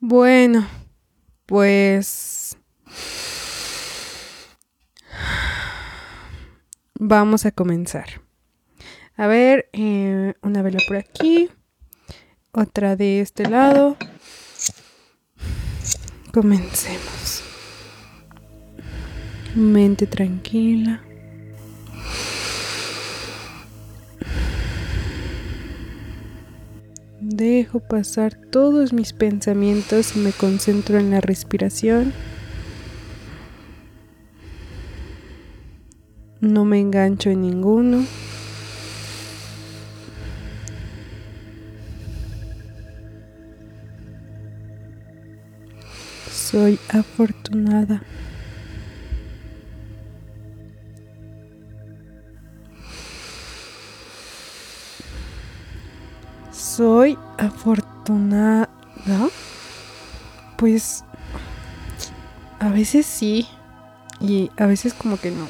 Bueno, 0.00 0.64
pues 1.44 2.56
vamos 6.94 7.46
a 7.46 7.50
comenzar. 7.50 8.22
A 9.16 9.26
ver, 9.26 9.68
eh, 9.72 10.34
una 10.42 10.62
vela 10.62 10.78
por 10.86 10.98
aquí, 10.98 11.50
otra 12.52 12.94
de 12.94 13.20
este 13.20 13.48
lado. 13.48 13.96
Comencemos. 16.32 17.42
Mente 19.56 20.06
tranquila. 20.06 21.02
Dejo 27.30 27.80
pasar 27.80 28.38
todos 28.50 28.94
mis 28.94 29.12
pensamientos 29.12 30.16
y 30.16 30.20
me 30.20 30.32
concentro 30.32 30.98
en 30.98 31.10
la 31.10 31.20
respiración. 31.20 32.14
No 36.40 36.64
me 36.64 36.80
engancho 36.80 37.28
en 37.28 37.42
ninguno. 37.42 38.02
Soy 46.32 46.78
afortunada. 46.88 48.02
Soy 56.78 57.18
afortunada. 57.38 58.68
Pues 60.56 61.04
a 62.60 62.68
veces 62.68 63.04
sí 63.04 63.48
y 64.20 64.52
a 64.56 64.66
veces 64.66 64.94
como 64.94 65.16
que 65.16 65.32
no. 65.32 65.48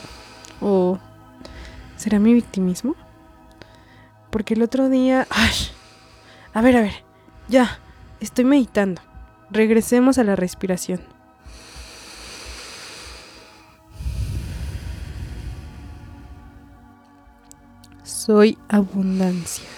¿O 0.63 0.99
será 1.99 2.19
mi 2.19 2.33
victimismo? 2.33 2.97
Porque 4.31 4.55
el 4.55 4.63
otro 4.63 4.89
día... 4.89 5.27
¡Ay! 5.29 5.53
A 6.55 6.63
ver, 6.63 6.79
a 6.79 6.81
ver. 6.81 7.05
Ya. 7.47 7.79
Estoy 8.21 8.47
meditando. 8.47 9.03
Regresemos 9.51 10.17
a 10.17 10.25
la 10.25 10.35
respiración. 10.35 11.03
Soy 18.03 18.57
abundancia. 18.71 19.78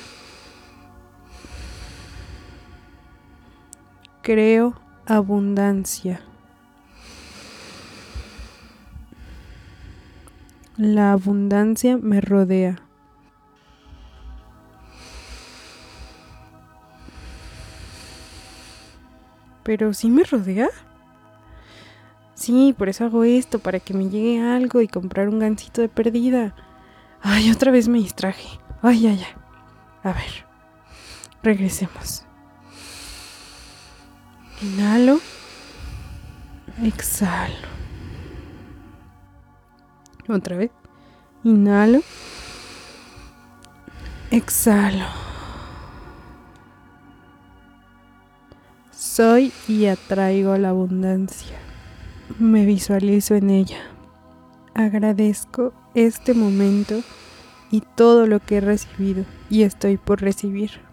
Creo 4.22 4.74
abundancia. 5.06 6.20
La 10.76 11.12
abundancia 11.12 11.96
me 11.96 12.20
rodea. 12.20 12.82
Pero 19.62 19.94
sí 19.94 20.10
me 20.10 20.24
rodea. 20.24 20.68
Sí, 22.34 22.74
por 22.76 22.88
eso 22.88 23.04
hago 23.04 23.24
esto, 23.24 23.58
para 23.58 23.80
que 23.80 23.94
me 23.94 24.08
llegue 24.08 24.42
algo 24.42 24.82
y 24.82 24.88
comprar 24.88 25.28
un 25.28 25.38
gancito 25.38 25.80
de 25.80 25.88
perdida. 25.88 26.54
Ay, 27.22 27.50
otra 27.50 27.72
vez 27.72 27.88
me 27.88 27.98
distraje. 27.98 28.48
Ay, 28.82 29.06
ay, 29.06 29.24
ay. 29.26 29.34
A 30.02 30.12
ver, 30.12 30.46
regresemos. 31.42 32.24
Inhalo. 34.62 35.20
Exhalo. 36.82 37.54
Otra 40.28 40.56
vez. 40.58 40.70
Inhalo. 41.44 42.00
Exhalo. 44.30 45.06
Soy 48.92 49.50
y 49.66 49.86
atraigo 49.86 50.54
la 50.58 50.68
abundancia. 50.68 51.56
Me 52.38 52.66
visualizo 52.66 53.34
en 53.34 53.48
ella. 53.48 53.80
Agradezco 54.74 55.72
este 55.94 56.34
momento 56.34 57.00
y 57.70 57.80
todo 57.80 58.26
lo 58.26 58.40
que 58.40 58.58
he 58.58 58.60
recibido 58.60 59.24
y 59.48 59.62
estoy 59.62 59.96
por 59.96 60.20
recibir. 60.20 60.89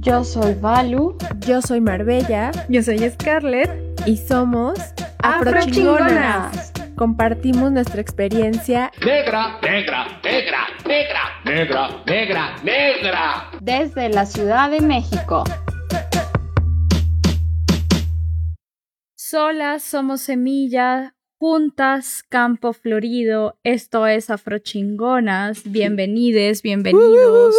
Yo 0.00 0.24
soy 0.24 0.54
Valu. 0.54 1.16
Yo 1.46 1.62
soy 1.62 1.80
Marbella. 1.80 2.50
Yo 2.68 2.82
soy 2.82 2.98
Scarlett. 3.10 3.70
Y 4.06 4.16
somos 4.16 4.78
Afrochingonas. 5.22 6.72
Compartimos 6.96 7.72
nuestra 7.72 8.00
experiencia 8.00 8.90
negra, 9.04 9.58
negra, 9.62 10.06
negra, 10.22 10.66
negra, 10.84 11.20
negra, 11.44 11.88
negra, 12.06 12.56
negra. 12.62 13.50
Desde 13.60 14.08
la 14.08 14.26
Ciudad 14.26 14.70
de 14.70 14.80
México. 14.80 15.44
Solas 19.14 19.82
somos 19.82 20.20
semilla, 20.20 21.14
juntas 21.42 22.22
campo 22.22 22.72
florido. 22.72 23.58
Esto 23.64 24.06
es 24.06 24.30
Afrochingonas. 24.30 25.64
Bienvenides, 25.64 26.62
bienvenidos. 26.62 27.56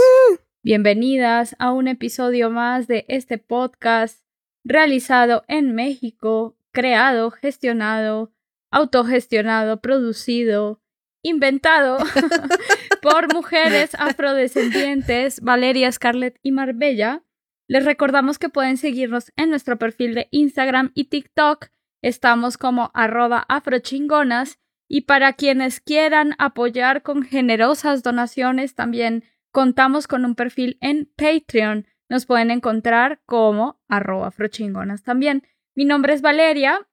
Bienvenidas 0.63 1.53
a 1.59 1.73
un 1.73 1.89
episodio 1.89 2.49
más 2.49 2.87
de 2.87 3.03
este 3.09 3.39
podcast 3.39 4.23
realizado 4.63 5.43
en 5.49 5.75
México, 5.75 6.55
creado, 6.71 7.29
gestionado, 7.29 8.31
autogestionado, 8.71 9.81
producido, 9.81 10.79
inventado 11.21 11.97
por 13.01 13.33
mujeres 13.33 13.95
afrodescendientes, 13.99 15.41
Valeria, 15.41 15.91
Scarlett 15.91 16.39
y 16.41 16.53
Marbella. 16.53 17.25
Les 17.67 17.83
recordamos 17.83 18.39
que 18.39 18.47
pueden 18.47 18.77
seguirnos 18.77 19.33
en 19.35 19.49
nuestro 19.49 19.77
perfil 19.77 20.15
de 20.15 20.29
Instagram 20.31 20.93
y 20.93 21.09
TikTok. 21.09 21.67
Estamos 22.03 22.57
como 22.57 22.91
arroba 22.93 23.45
afrochingonas. 23.47 24.59
Y 24.89 25.01
para 25.01 25.33
quienes 25.33 25.79
quieran 25.79 26.35
apoyar 26.37 27.01
con 27.01 27.23
generosas 27.23 28.03
donaciones, 28.03 28.75
también 28.75 29.23
contamos 29.51 30.07
con 30.07 30.25
un 30.25 30.35
perfil 30.35 30.77
en 30.81 31.11
Patreon. 31.15 31.87
Nos 32.09 32.25
pueden 32.25 32.51
encontrar 32.51 33.21
como 33.25 33.81
arroba 33.87 34.27
afrochingonas 34.27 35.03
también. 35.03 35.47
Mi 35.75 35.85
nombre 35.85 36.13
es 36.13 36.21
Valeria 36.21 36.87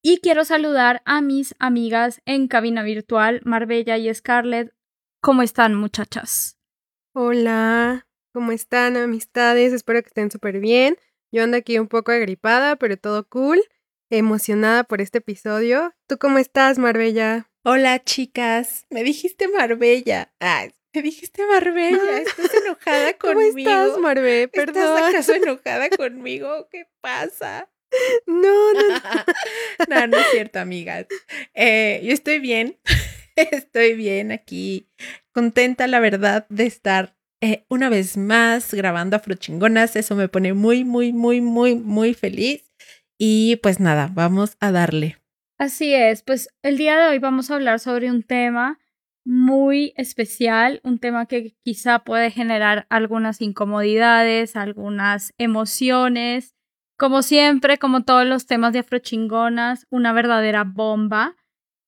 y 0.00 0.20
quiero 0.20 0.44
saludar 0.44 1.02
a 1.04 1.20
mis 1.20 1.56
amigas 1.58 2.22
en 2.24 2.46
cabina 2.46 2.84
virtual, 2.84 3.40
Marbella 3.44 3.98
y 3.98 4.14
Scarlett. 4.14 4.72
¿Cómo 5.20 5.42
están, 5.42 5.74
muchachas? 5.74 6.56
Hola, 7.12 8.06
¿cómo 8.32 8.52
están, 8.52 8.96
amistades? 8.96 9.72
Espero 9.72 10.00
que 10.02 10.08
estén 10.08 10.30
súper 10.30 10.60
bien. 10.60 10.96
Yo 11.32 11.42
ando 11.42 11.56
aquí 11.56 11.80
un 11.80 11.88
poco 11.88 12.12
agripada, 12.12 12.76
pero 12.76 12.96
todo 12.96 13.28
cool. 13.28 13.60
Emocionada 14.10 14.84
por 14.84 15.00
este 15.00 15.18
episodio. 15.18 15.92
¿Tú 16.06 16.16
cómo 16.16 16.38
estás, 16.38 16.78
Marbella? 16.78 17.50
Hola, 17.64 18.04
chicas. 18.04 18.86
Me 18.88 19.02
dijiste 19.02 19.48
Marbella. 19.48 20.32
Ay, 20.38 20.70
me 20.94 21.02
dijiste 21.02 21.44
Marbella. 21.44 22.20
¿Estás 22.20 22.54
enojada 22.54 23.14
conmigo? 23.14 23.18
¿Cómo 23.18 23.58
estás, 23.58 23.98
Marbe? 23.98 24.46
Perdón. 24.46 24.76
¿Estás 24.76 25.08
acaso 25.08 25.34
enojada 25.42 25.90
conmigo? 25.90 26.68
¿Qué 26.70 26.86
pasa? 27.00 27.68
No, 28.28 28.72
no, 28.74 28.88
no. 28.90 29.00
no, 29.88 30.06
no 30.06 30.18
es 30.18 30.26
cierto, 30.30 30.60
amigas. 30.60 31.06
Eh, 31.54 32.00
yo 32.04 32.12
estoy 32.12 32.38
bien. 32.38 32.78
estoy 33.34 33.94
bien 33.94 34.30
aquí. 34.30 34.88
Contenta, 35.32 35.88
la 35.88 35.98
verdad, 35.98 36.46
de 36.48 36.66
estar 36.66 37.16
eh, 37.40 37.64
una 37.68 37.88
vez 37.88 38.16
más 38.16 38.72
grabando 38.72 39.16
Afrochingonas. 39.16 39.96
Eso 39.96 40.14
me 40.14 40.28
pone 40.28 40.52
muy, 40.52 40.84
muy, 40.84 41.12
muy, 41.12 41.40
muy, 41.40 41.74
muy 41.74 42.14
feliz. 42.14 42.62
Y 43.18 43.56
pues 43.56 43.80
nada, 43.80 44.10
vamos 44.12 44.56
a 44.60 44.72
darle. 44.72 45.16
Así 45.58 45.94
es, 45.94 46.22
pues 46.22 46.50
el 46.62 46.76
día 46.76 46.98
de 46.98 47.08
hoy 47.08 47.18
vamos 47.18 47.50
a 47.50 47.54
hablar 47.54 47.80
sobre 47.80 48.10
un 48.10 48.22
tema 48.22 48.78
muy 49.24 49.92
especial, 49.96 50.80
un 50.84 50.98
tema 50.98 51.26
que 51.26 51.56
quizá 51.64 52.00
puede 52.00 52.30
generar 52.30 52.86
algunas 52.90 53.40
incomodidades, 53.40 54.54
algunas 54.54 55.34
emociones. 55.36 56.54
Como 56.96 57.22
siempre, 57.22 57.78
como 57.78 58.04
todos 58.04 58.24
los 58.26 58.46
temas 58.46 58.72
de 58.72 58.80
Afrochingonas, 58.80 59.86
una 59.90 60.12
verdadera 60.12 60.64
bomba. 60.64 61.36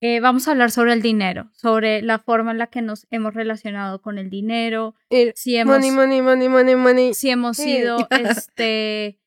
Eh, 0.00 0.20
vamos 0.20 0.48
a 0.48 0.52
hablar 0.52 0.70
sobre 0.70 0.92
el 0.92 1.02
dinero, 1.02 1.50
sobre 1.52 2.02
la 2.02 2.18
forma 2.18 2.52
en 2.52 2.58
la 2.58 2.68
que 2.68 2.82
nos 2.82 3.06
hemos 3.10 3.34
relacionado 3.34 4.00
con 4.00 4.18
el 4.18 4.30
dinero. 4.30 4.94
El 5.10 5.32
si 5.34 5.56
hemos, 5.56 5.76
money, 5.76 5.90
money, 5.90 6.22
money, 6.22 6.48
money, 6.48 6.74
money. 6.76 7.14
Si 7.14 7.30
hemos 7.30 7.56
sido 7.56 7.98
este, 8.10 9.20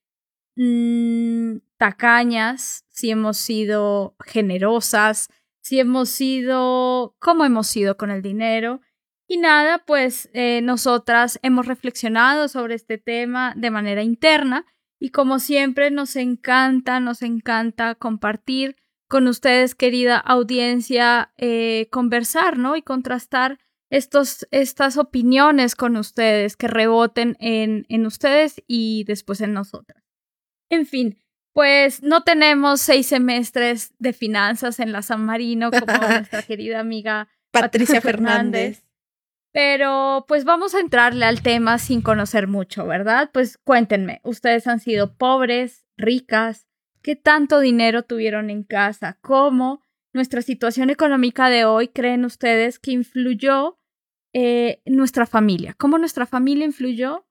mmm, 0.56 1.58
tacañas, 1.82 2.86
si 2.90 3.10
hemos 3.10 3.38
sido 3.38 4.16
generosas, 4.24 5.30
si 5.64 5.80
hemos 5.80 6.10
sido, 6.10 7.16
cómo 7.18 7.44
hemos 7.44 7.66
sido 7.66 7.98
con 7.98 8.12
el 8.12 8.22
dinero. 8.22 8.82
Y 9.28 9.38
nada, 9.38 9.84
pues 9.88 10.30
eh, 10.34 10.62
nosotras 10.62 11.40
hemos 11.42 11.66
reflexionado 11.66 12.50
sobre 12.50 12.76
este 12.76 13.00
tema 13.00 13.56
de 13.58 13.72
manera 13.72 14.04
interna 14.04 14.68
y 15.00 15.10
como 15.10 15.40
siempre 15.40 15.90
nos 15.90 16.16
encanta, 16.18 17.00
nos 17.00 17.24
encanta 17.24 17.96
compartir 17.96 18.76
con 19.10 19.28
ustedes, 19.28 19.74
querida 19.74 20.18
audiencia, 20.18 21.34
eh, 21.38 21.88
conversar, 21.92 22.60
¿no? 22.60 22.76
Y 22.76 22.84
contrastar 22.84 23.58
estos, 23.90 24.48
estas 24.52 24.98
opiniones 24.98 25.74
con 25.76 25.98
ustedes, 25.98 26.56
que 26.56 26.68
reboten 26.68 27.38
en, 27.40 27.88
en 27.90 28.06
ustedes 28.06 28.62
y 28.68 29.04
después 29.06 29.42
en 29.42 29.54
nosotras. 29.54 30.04
En 30.70 30.86
fin, 30.86 31.18
pues 31.54 32.02
no 32.02 32.24
tenemos 32.24 32.82
seis 32.82 33.08
semestres 33.08 33.94
de 34.00 34.14
finanzas 34.14 34.80
en 34.80 34.92
la 34.92 35.02
San 35.02 35.26
Marino 35.26 35.72
como 35.72 35.86
nuestra 36.10 36.44
querida 36.44 36.80
amiga 36.80 37.28
Patricia 37.52 38.02
Fernández. 38.02 38.84
Pero 39.54 40.26
pues 40.30 40.46
vamos 40.46 40.74
a 40.76 40.80
entrarle 40.80 41.26
al 41.26 41.42
tema 41.42 41.78
sin 41.78 42.02
conocer 42.02 42.48
mucho, 42.48 42.88
¿verdad? 42.88 43.32
Pues 43.34 43.58
cuéntenme, 43.58 44.22
¿ustedes 44.24 44.66
han 44.68 44.80
sido 44.80 45.18
pobres, 45.18 45.86
ricas? 45.98 46.68
¿Qué 47.02 47.18
tanto 47.18 47.60
dinero 47.60 48.04
tuvieron 48.04 48.50
en 48.50 48.64
casa? 48.64 49.18
¿Cómo 49.22 49.82
nuestra 50.14 50.42
situación 50.42 50.90
económica 50.90 51.50
de 51.50 51.66
hoy 51.66 51.90
creen 51.90 52.24
ustedes 52.24 52.80
que 52.80 52.92
influyó 52.92 53.78
eh, 54.34 54.82
nuestra 54.86 55.26
familia? 55.26 55.76
¿Cómo 55.78 55.98
nuestra 55.98 56.26
familia 56.26 56.66
influyó 56.66 57.26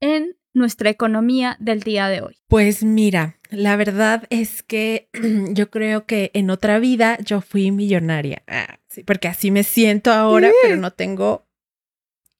en 0.00 0.36
nuestra 0.54 0.90
economía 0.90 1.56
del 1.58 1.80
día 1.80 2.08
de 2.08 2.22
hoy? 2.22 2.36
Pues 2.46 2.84
mira, 2.84 3.39
la 3.50 3.76
verdad 3.76 4.24
es 4.30 4.62
que 4.62 5.08
yo 5.52 5.70
creo 5.70 6.06
que 6.06 6.30
en 6.34 6.50
otra 6.50 6.78
vida 6.78 7.18
yo 7.24 7.40
fui 7.40 7.70
millonaria. 7.70 8.42
Ah, 8.46 8.78
sí, 8.88 9.02
porque 9.02 9.28
así 9.28 9.50
me 9.50 9.64
siento 9.64 10.12
ahora, 10.12 10.50
pero 10.62 10.76
no 10.76 10.92
tengo 10.92 11.46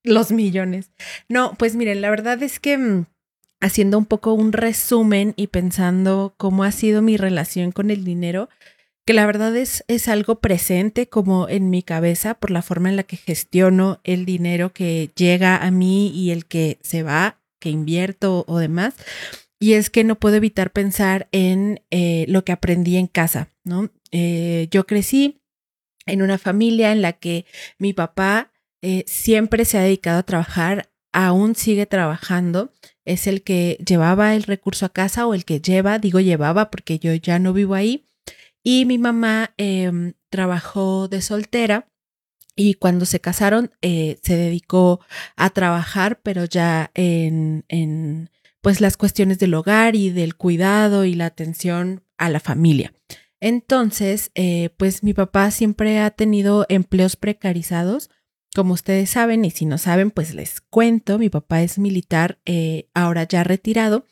los 0.02 0.32
millones. 0.32 0.92
No, 1.28 1.54
pues 1.58 1.76
miren, 1.76 2.00
la 2.00 2.10
verdad 2.10 2.42
es 2.42 2.60
que 2.60 2.78
mm, 2.78 3.06
haciendo 3.60 3.98
un 3.98 4.06
poco 4.06 4.32
un 4.32 4.52
resumen 4.52 5.34
y 5.36 5.48
pensando 5.48 6.34
cómo 6.36 6.64
ha 6.64 6.72
sido 6.72 7.02
mi 7.02 7.16
relación 7.16 7.72
con 7.72 7.90
el 7.90 8.04
dinero, 8.04 8.48
que 9.04 9.14
la 9.14 9.26
verdad 9.26 9.56
es, 9.56 9.84
es 9.88 10.08
algo 10.08 10.40
presente 10.40 11.08
como 11.08 11.48
en 11.48 11.70
mi 11.70 11.82
cabeza 11.82 12.34
por 12.34 12.50
la 12.50 12.62
forma 12.62 12.88
en 12.88 12.96
la 12.96 13.02
que 13.02 13.16
gestiono 13.16 14.00
el 14.04 14.24
dinero 14.24 14.72
que 14.72 15.10
llega 15.16 15.56
a 15.56 15.70
mí 15.70 16.08
y 16.08 16.30
el 16.30 16.46
que 16.46 16.78
se 16.82 17.02
va 17.02 17.38
que 17.58 17.70
invierto 17.70 18.44
o 18.48 18.58
demás. 18.58 18.94
Y 19.60 19.74
es 19.74 19.90
que 19.90 20.04
no 20.04 20.18
puedo 20.18 20.36
evitar 20.36 20.72
pensar 20.72 21.28
en 21.32 21.82
eh, 21.90 22.24
lo 22.28 22.44
que 22.44 22.52
aprendí 22.52 22.96
en 22.96 23.06
casa, 23.06 23.50
¿no? 23.62 23.90
Eh, 24.10 24.68
yo 24.70 24.86
crecí 24.86 25.42
en 26.06 26.22
una 26.22 26.38
familia 26.38 26.92
en 26.92 27.02
la 27.02 27.12
que 27.12 27.44
mi 27.78 27.92
papá 27.92 28.50
eh, 28.82 29.04
siempre 29.06 29.66
se 29.66 29.78
ha 29.78 29.82
dedicado 29.82 30.18
a 30.18 30.24
trabajar, 30.24 30.90
aún 31.12 31.54
sigue 31.54 31.84
trabajando, 31.84 32.72
es 33.04 33.26
el 33.26 33.42
que 33.42 33.78
llevaba 33.86 34.34
el 34.34 34.44
recurso 34.44 34.86
a 34.86 34.92
casa 34.92 35.26
o 35.26 35.34
el 35.34 35.44
que 35.44 35.60
lleva, 35.60 35.98
digo 35.98 36.20
llevaba 36.20 36.70
porque 36.70 36.98
yo 36.98 37.12
ya 37.14 37.38
no 37.38 37.52
vivo 37.52 37.74
ahí. 37.74 38.06
Y 38.62 38.84
mi 38.86 38.98
mamá 38.98 39.52
em, 39.56 40.14
trabajó 40.30 41.08
de 41.08 41.22
soltera 41.22 41.88
y 42.56 42.74
cuando 42.74 43.06
se 43.06 43.20
casaron 43.20 43.72
eh, 43.82 44.18
se 44.22 44.36
dedicó 44.36 45.00
a 45.36 45.50
trabajar, 45.50 46.20
pero 46.22 46.44
ya 46.44 46.90
en, 46.94 47.64
en 47.68 48.30
pues 48.60 48.80
las 48.80 48.96
cuestiones 48.96 49.38
del 49.38 49.54
hogar 49.54 49.96
y 49.96 50.10
del 50.10 50.36
cuidado 50.36 51.04
y 51.04 51.14
la 51.14 51.26
atención 51.26 52.04
a 52.18 52.28
la 52.28 52.40
familia. 52.40 52.92
Entonces, 53.40 54.30
eh, 54.34 54.70
pues 54.76 55.02
mi 55.02 55.14
papá 55.14 55.50
siempre 55.50 55.98
ha 55.98 56.10
tenido 56.10 56.66
empleos 56.68 57.16
precarizados, 57.16 58.10
como 58.54 58.74
ustedes 58.74 59.10
saben, 59.10 59.44
y 59.44 59.50
si 59.50 59.64
no 59.64 59.78
saben, 59.78 60.10
pues 60.10 60.34
les 60.34 60.60
cuento, 60.60 61.18
mi 61.18 61.30
papá 61.30 61.62
es 61.62 61.78
militar, 61.78 62.38
eh, 62.44 62.88
ahora 62.94 63.24
ya 63.24 63.44
retirado, 63.44 64.06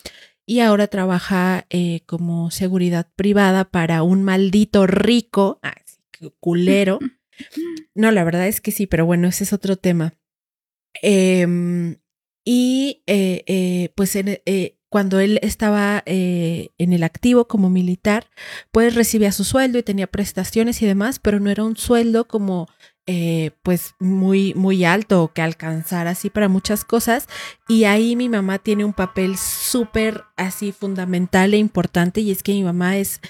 y 0.46 0.60
ahora 0.60 0.86
trabaja 0.86 1.66
como 2.06 2.50
seguridad 2.50 3.06
privada 3.16 3.66
para 3.66 4.02
un 4.02 4.22
maldito 4.22 4.86
rico, 4.86 5.60
culero, 6.40 7.00
no, 7.94 8.10
la 8.10 8.24
verdad 8.24 8.46
es 8.46 8.60
que 8.60 8.70
sí, 8.70 8.86
pero 8.86 9.06
bueno, 9.06 9.28
ese 9.28 9.44
es 9.44 9.52
otro 9.52 9.76
tema. 9.76 10.14
Em, 11.02 11.96
y 12.50 13.02
eh, 13.06 13.44
eh, 13.46 13.92
pues 13.94 14.16
eh, 14.16 14.78
cuando 14.88 15.20
él 15.20 15.38
estaba 15.42 16.02
en 16.06 16.92
el 16.94 17.02
activo 17.02 17.46
como 17.46 17.68
militar, 17.68 18.30
pues 18.72 18.94
recibía 18.94 19.32
su 19.32 19.44
sueldo 19.44 19.76
y 19.76 19.82
tenía 19.82 20.06
prestaciones 20.06 20.80
y 20.80 20.86
demás, 20.86 21.18
pero 21.18 21.40
no 21.40 21.50
era 21.50 21.62
un 21.62 21.76
sueldo 21.76 22.26
como 22.26 22.66
pues 23.62 23.94
muy, 23.98 24.54
muy 24.54 24.86
alto 24.86 25.22
o 25.22 25.32
que 25.34 25.42
alcanzara 25.42 26.12
así 26.12 26.30
para 26.30 26.48
muchas 26.48 26.86
cosas. 26.86 27.28
Y 27.68 27.84
ahí 27.84 28.16
mi 28.16 28.30
mamá 28.30 28.58
tiene 28.58 28.86
un 28.86 28.94
papel 28.94 29.36
súper 29.36 30.24
así 30.38 30.72
fundamental 30.72 31.52
e 31.52 31.58
importante 31.58 32.22
y 32.22 32.30
es 32.30 32.42
que 32.42 32.52
mi 32.52 32.62
mamá 32.62 32.96
es 32.96 33.20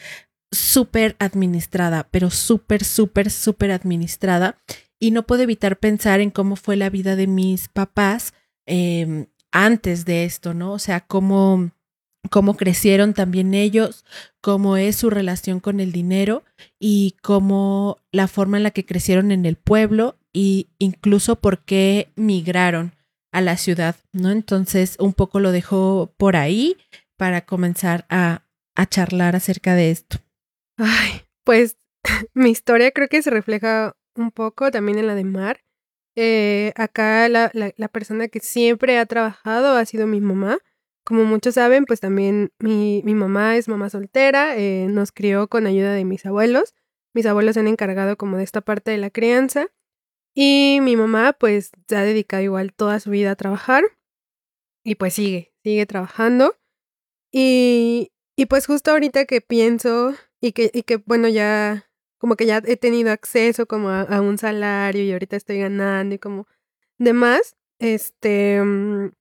súper 0.52 1.16
administrada, 1.18 2.06
pero 2.12 2.30
súper, 2.30 2.84
súper, 2.84 3.32
súper 3.32 3.72
administrada. 3.72 4.62
Y 5.00 5.10
no 5.10 5.26
puedo 5.26 5.42
evitar 5.42 5.76
pensar 5.76 6.20
en 6.20 6.30
cómo 6.30 6.54
fue 6.54 6.76
la 6.76 6.88
vida 6.88 7.16
de 7.16 7.26
mis 7.26 7.66
papás 7.66 8.32
em, 8.68 9.26
antes 9.50 10.04
de 10.04 10.24
esto, 10.24 10.54
¿no? 10.54 10.72
O 10.72 10.78
sea, 10.78 11.00
cómo, 11.00 11.72
cómo 12.30 12.56
crecieron 12.56 13.14
también 13.14 13.54
ellos, 13.54 14.04
cómo 14.40 14.76
es 14.76 14.96
su 14.96 15.10
relación 15.10 15.58
con 15.58 15.80
el 15.80 15.90
dinero 15.90 16.44
y 16.78 17.16
cómo 17.22 17.98
la 18.12 18.28
forma 18.28 18.58
en 18.58 18.62
la 18.62 18.70
que 18.70 18.84
crecieron 18.84 19.32
en 19.32 19.46
el 19.46 19.56
pueblo 19.56 20.16
e 20.34 20.66
incluso 20.78 21.36
por 21.36 21.64
qué 21.64 22.12
migraron 22.14 22.92
a 23.32 23.40
la 23.40 23.56
ciudad, 23.56 23.96
¿no? 24.12 24.30
Entonces, 24.30 24.96
un 24.98 25.14
poco 25.14 25.40
lo 25.40 25.50
dejo 25.50 26.12
por 26.16 26.36
ahí 26.36 26.76
para 27.16 27.46
comenzar 27.46 28.06
a, 28.08 28.42
a 28.76 28.86
charlar 28.86 29.34
acerca 29.34 29.74
de 29.74 29.90
esto. 29.90 30.18
Ay, 30.76 31.22
pues 31.44 31.76
mi 32.34 32.50
historia 32.50 32.90
creo 32.90 33.08
que 33.08 33.22
se 33.22 33.30
refleja 33.30 33.96
un 34.14 34.30
poco 34.30 34.70
también 34.70 34.98
en 34.98 35.06
la 35.06 35.14
de 35.14 35.24
Mar. 35.24 35.60
Eh, 36.20 36.72
acá 36.74 37.28
la, 37.28 37.52
la, 37.54 37.88
persona 37.88 38.26
que 38.26 38.40
siempre 38.40 38.98
ha 38.98 39.06
trabajado 39.06 39.76
ha 39.76 39.84
sido 39.84 40.08
mi 40.08 40.20
mamá. 40.20 40.58
Como 41.04 41.24
muchos 41.24 41.54
saben, 41.54 41.84
pues 41.84 42.00
también 42.00 42.50
mi, 42.58 43.02
mi 43.04 43.14
mamá 43.14 43.56
es 43.56 43.68
mamá 43.68 43.88
soltera, 43.88 44.56
eh, 44.56 44.88
nos 44.90 45.12
crió 45.12 45.46
con 45.46 45.68
ayuda 45.68 45.92
de 45.92 46.04
mis 46.04 46.26
abuelos. 46.26 46.74
Mis 47.14 47.24
abuelos 47.24 47.54
se 47.54 47.60
han 47.60 47.68
encargado 47.68 48.16
como 48.16 48.36
de 48.36 48.42
esta 48.42 48.60
parte 48.62 48.90
de 48.90 48.98
la 48.98 49.10
crianza. 49.10 49.68
Y 50.34 50.80
mi 50.82 50.96
mamá 50.96 51.34
pues 51.34 51.70
se 51.88 51.96
ha 51.96 52.02
dedicado 52.02 52.42
igual 52.42 52.72
toda 52.72 52.98
su 52.98 53.10
vida 53.10 53.30
a 53.30 53.36
trabajar. 53.36 53.84
Y 54.82 54.96
pues 54.96 55.14
sigue, 55.14 55.52
sigue 55.62 55.86
trabajando. 55.86 56.56
Y, 57.30 58.10
y 58.34 58.46
pues 58.46 58.66
justo 58.66 58.90
ahorita 58.90 59.24
que 59.24 59.40
pienso 59.40 60.16
y 60.40 60.50
que, 60.50 60.72
y 60.74 60.82
que 60.82 60.96
bueno, 60.96 61.28
ya 61.28 61.87
como 62.18 62.36
que 62.36 62.46
ya 62.46 62.62
he 62.64 62.76
tenido 62.76 63.10
acceso 63.12 63.66
como 63.66 63.90
a, 63.90 64.20
un 64.20 64.38
salario 64.38 65.02
y 65.02 65.12
ahorita 65.12 65.36
estoy 65.36 65.58
ganando 65.58 66.14
y 66.14 66.18
como 66.18 66.46
demás, 66.98 67.56
este, 67.78 68.60
mm, 68.62 69.12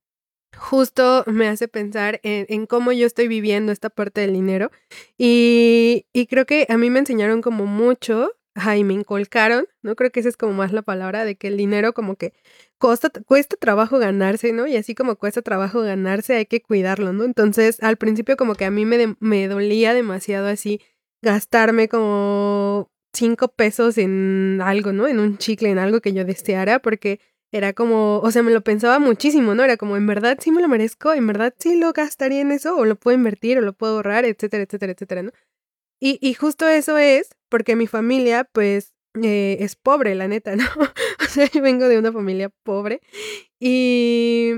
justo 0.56 1.24
me 1.26 1.48
hace 1.48 1.68
pensar 1.68 2.20
en, 2.22 2.66
cómo 2.66 2.92
yo 2.92 3.06
estoy 3.06 3.28
viviendo 3.28 3.72
esta 3.72 3.90
parte 3.90 4.20
del 4.22 4.32
dinero 4.34 4.70
y, 5.16 6.06
y 6.12 6.26
creo 6.26 6.46
que 6.46 6.66
a 6.68 6.76
mí 6.76 6.90
me 6.90 7.00
enseñaron 7.00 7.42
como 7.42 7.66
mucho, 7.66 8.32
ay, 8.54 8.84
me 8.84 8.94
inculcaron, 8.94 9.66
¿no? 9.82 9.94
Creo 9.96 10.10
que 10.10 10.20
esa 10.20 10.28
es 10.28 10.36
como 10.36 10.52
más 10.54 10.72
la 10.72 10.82
palabra 10.82 11.24
de 11.24 11.36
que 11.36 11.48
el 11.48 11.56
dinero 11.56 11.92
como 11.94 12.16
que 12.16 12.34
cuesta, 12.78 13.10
cuesta 13.26 13.56
trabajo 13.56 13.98
ganarse, 13.98 14.52
¿no? 14.52 14.66
Y 14.66 14.76
así 14.76 14.94
como 14.94 15.16
cuesta 15.16 15.42
trabajo 15.42 15.80
ganarse 15.82 16.36
hay 16.36 16.46
que 16.46 16.62
cuidarlo, 16.62 17.12
¿no? 17.12 17.24
Entonces 17.24 17.82
al 17.82 17.96
principio 17.96 18.36
como 18.36 18.54
que 18.54 18.64
a 18.64 18.70
mí 18.70 18.84
me, 18.84 19.16
me 19.20 19.48
dolía 19.48 19.94
demasiado 19.94 20.48
así 20.48 20.80
gastarme 21.22 21.88
como 21.88 22.90
cinco 23.12 23.48
pesos 23.48 23.98
en 23.98 24.60
algo, 24.62 24.92
¿no? 24.92 25.06
En 25.08 25.18
un 25.18 25.38
chicle, 25.38 25.70
en 25.70 25.78
algo 25.78 26.00
que 26.00 26.12
yo 26.12 26.24
deseara, 26.24 26.78
porque 26.78 27.20
era 27.50 27.72
como, 27.72 28.18
o 28.18 28.30
sea, 28.30 28.42
me 28.42 28.52
lo 28.52 28.62
pensaba 28.62 28.98
muchísimo, 28.98 29.54
¿no? 29.54 29.64
Era 29.64 29.76
como, 29.76 29.96
en 29.96 30.06
verdad 30.06 30.38
sí 30.40 30.50
me 30.50 30.60
lo 30.60 30.68
merezco, 30.68 31.12
en 31.14 31.26
verdad 31.26 31.54
sí 31.58 31.76
lo 31.78 31.92
gastaría 31.92 32.40
en 32.40 32.52
eso, 32.52 32.76
o 32.76 32.84
lo 32.84 32.96
puedo 32.96 33.16
invertir, 33.16 33.58
o 33.58 33.62
lo 33.62 33.72
puedo 33.72 33.96
ahorrar, 33.96 34.24
etcétera, 34.24 34.64
etcétera, 34.64 34.92
etcétera, 34.92 35.22
¿no? 35.22 35.32
Y, 36.00 36.18
y 36.20 36.34
justo 36.34 36.68
eso 36.68 36.98
es 36.98 37.30
porque 37.48 37.76
mi 37.76 37.86
familia, 37.86 38.44
pues, 38.52 38.94
eh, 39.22 39.56
es 39.60 39.76
pobre, 39.76 40.14
la 40.14 40.28
neta, 40.28 40.56
¿no? 40.56 40.64
o 41.20 41.24
sea, 41.28 41.46
yo 41.50 41.62
vengo 41.62 41.88
de 41.88 41.98
una 41.98 42.12
familia 42.12 42.50
pobre 42.62 43.00
y 43.58 44.52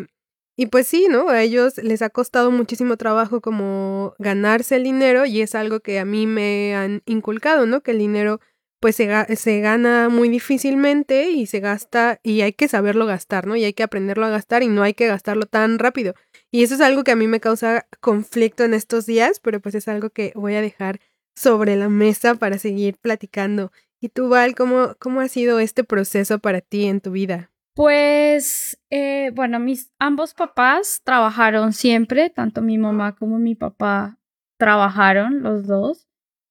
y 0.61 0.67
pues 0.67 0.87
sí, 0.87 1.07
¿no? 1.09 1.31
A 1.31 1.43
ellos 1.43 1.79
les 1.79 2.03
ha 2.03 2.11
costado 2.11 2.51
muchísimo 2.51 2.99
trabajo 2.99 3.41
como 3.41 4.15
ganarse 4.19 4.77
el 4.77 4.85
dinero 4.85 5.25
y 5.25 5.41
es 5.41 5.55
algo 5.55 5.81
que 5.81 5.99
a 5.99 6.05
mí 6.05 6.27
me 6.27 6.77
han 6.77 7.01
inculcado, 7.07 7.65
¿no? 7.65 7.81
Que 7.81 7.93
el 7.93 7.99
dinero 7.99 8.41
pues 8.79 8.95
se, 8.97 9.09
se, 9.37 9.61
gana 9.61 10.11
muy 10.11 10.29
difícilmente 10.29 11.31
y 11.31 11.47
se 11.47 11.61
gasta 11.61 12.21
y 12.23 12.43
hay 12.43 12.53
que 12.53 12.69
saberlo 12.69 13.07
gastar, 13.07 13.47
¿no? 13.47 13.57
Y 13.57 13.65
hay 13.65 13.73
que 13.73 13.83
aprenderlo 13.83 14.27
a 14.27 14.29
gastar 14.29 14.63
y 14.63 14.69
no 14.69 14.83
hay 14.83 14.93
que 14.93 15.07
gastarlo 15.07 15.47
tan 15.47 15.79
rápido. 15.79 16.15
Y 16.51 16.63
eso 16.63 16.75
es 16.75 16.83
algo 16.83 17.05
que 17.05 17.13
a 17.13 17.17
mí 17.17 17.27
me 17.27 17.41
causa 17.41 17.87
conflicto 18.01 18.63
en 18.63 18.75
estos 18.75 19.07
días, 19.07 19.41
pero 19.41 19.61
pues 19.61 19.75
es 19.75 19.89
algo 19.89 20.11
que 20.11 20.33
voy 20.35 20.57
a 20.57 20.61
dejar 20.61 21.01
sobre 21.35 21.75
la 21.77 21.89
mesa 21.89 22.35
para 22.35 22.59
seguir 22.59 22.99
platicando 22.99 23.73
¿Y 24.03 24.09
tú, 24.09 24.31
Val, 24.31 24.55
cómo, 24.55 24.97
cómo 24.99 25.21
ha 25.21 25.29
sido 25.29 25.61
este 25.61 25.85
proceso 25.85 26.39
para 26.39 26.63
ti 26.63 26.87
en 26.87 27.03
tu 27.03 27.11
vida? 27.11 27.50
Pues, 27.75 28.81
eh, 28.91 29.31
bueno, 29.35 29.59
mis 29.61 29.93
ambos 29.99 30.35
papás 30.35 31.03
trabajaron 31.05 31.73
siempre, 31.73 32.31
tanto 32.31 32.63
mi 32.63 32.79
mamá 32.79 33.15
como 33.15 33.39
mi 33.39 33.55
papá 33.55 34.19
trabajaron 34.59 35.43
los 35.43 35.67
dos. 35.67 36.09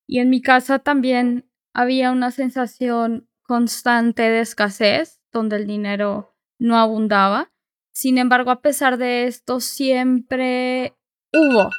Y 0.07 0.19
en 0.19 0.29
mi 0.29 0.41
casa 0.41 0.79
también 0.79 1.49
había 1.73 2.11
una 2.11 2.31
sensación 2.31 3.29
constante 3.43 4.23
de 4.23 4.41
escasez, 4.41 5.21
donde 5.31 5.57
el 5.57 5.67
dinero 5.67 6.35
no 6.59 6.77
abundaba. 6.77 7.51
Sin 7.91 8.17
embargo, 8.17 8.51
a 8.51 8.61
pesar 8.61 8.97
de 8.97 9.25
esto, 9.25 9.59
siempre 9.59 10.95
hubo. 11.33 11.69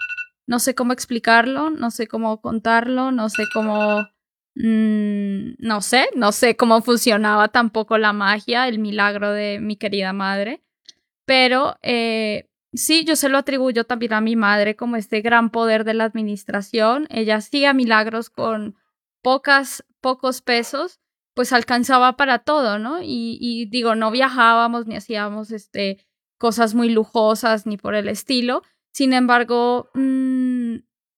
No 0.46 0.58
sé 0.58 0.74
cómo 0.74 0.92
explicarlo, 0.92 1.70
no 1.70 1.90
sé 1.90 2.06
cómo 2.06 2.40
contarlo, 2.40 3.12
no 3.12 3.28
sé 3.28 3.44
cómo... 3.52 4.06
Mm, 4.54 5.54
no 5.58 5.80
sé, 5.80 6.08
no 6.14 6.32
sé 6.32 6.56
cómo 6.56 6.82
funcionaba 6.82 7.48
tampoco 7.48 7.98
la 7.98 8.12
magia, 8.12 8.68
el 8.68 8.78
milagro 8.78 9.32
de 9.32 9.60
mi 9.60 9.76
querida 9.76 10.12
madre. 10.12 10.62
Pero 11.24 11.78
eh, 11.82 12.50
sí, 12.72 13.04
yo 13.04 13.16
se 13.16 13.28
lo 13.28 13.38
atribuyo 13.38 13.84
también 13.84 14.14
a 14.14 14.20
mi 14.20 14.36
madre 14.36 14.76
como 14.76 14.96
este 14.96 15.20
gran 15.20 15.50
poder 15.50 15.84
de 15.84 15.94
la 15.94 16.04
administración. 16.04 17.06
Ella 17.10 17.36
hacía 17.36 17.72
milagros 17.72 18.30
con 18.30 18.76
pocas, 19.22 19.84
pocos 20.00 20.42
pesos, 20.42 21.00
pues 21.34 21.52
alcanzaba 21.52 22.16
para 22.16 22.40
todo, 22.40 22.78
¿no? 22.78 22.98
Y, 23.02 23.66
digo, 23.70 23.94
no 23.94 24.10
viajábamos 24.10 24.86
ni 24.86 24.96
hacíamos 24.96 25.52
este, 25.52 26.06
cosas 26.38 26.74
muy 26.74 26.90
lujosas 26.90 27.66
ni 27.66 27.76
por 27.76 27.94
el 27.94 28.08
estilo. 28.08 28.62
Sin 28.92 29.12
embargo, 29.12 29.88
mm, 29.94 30.49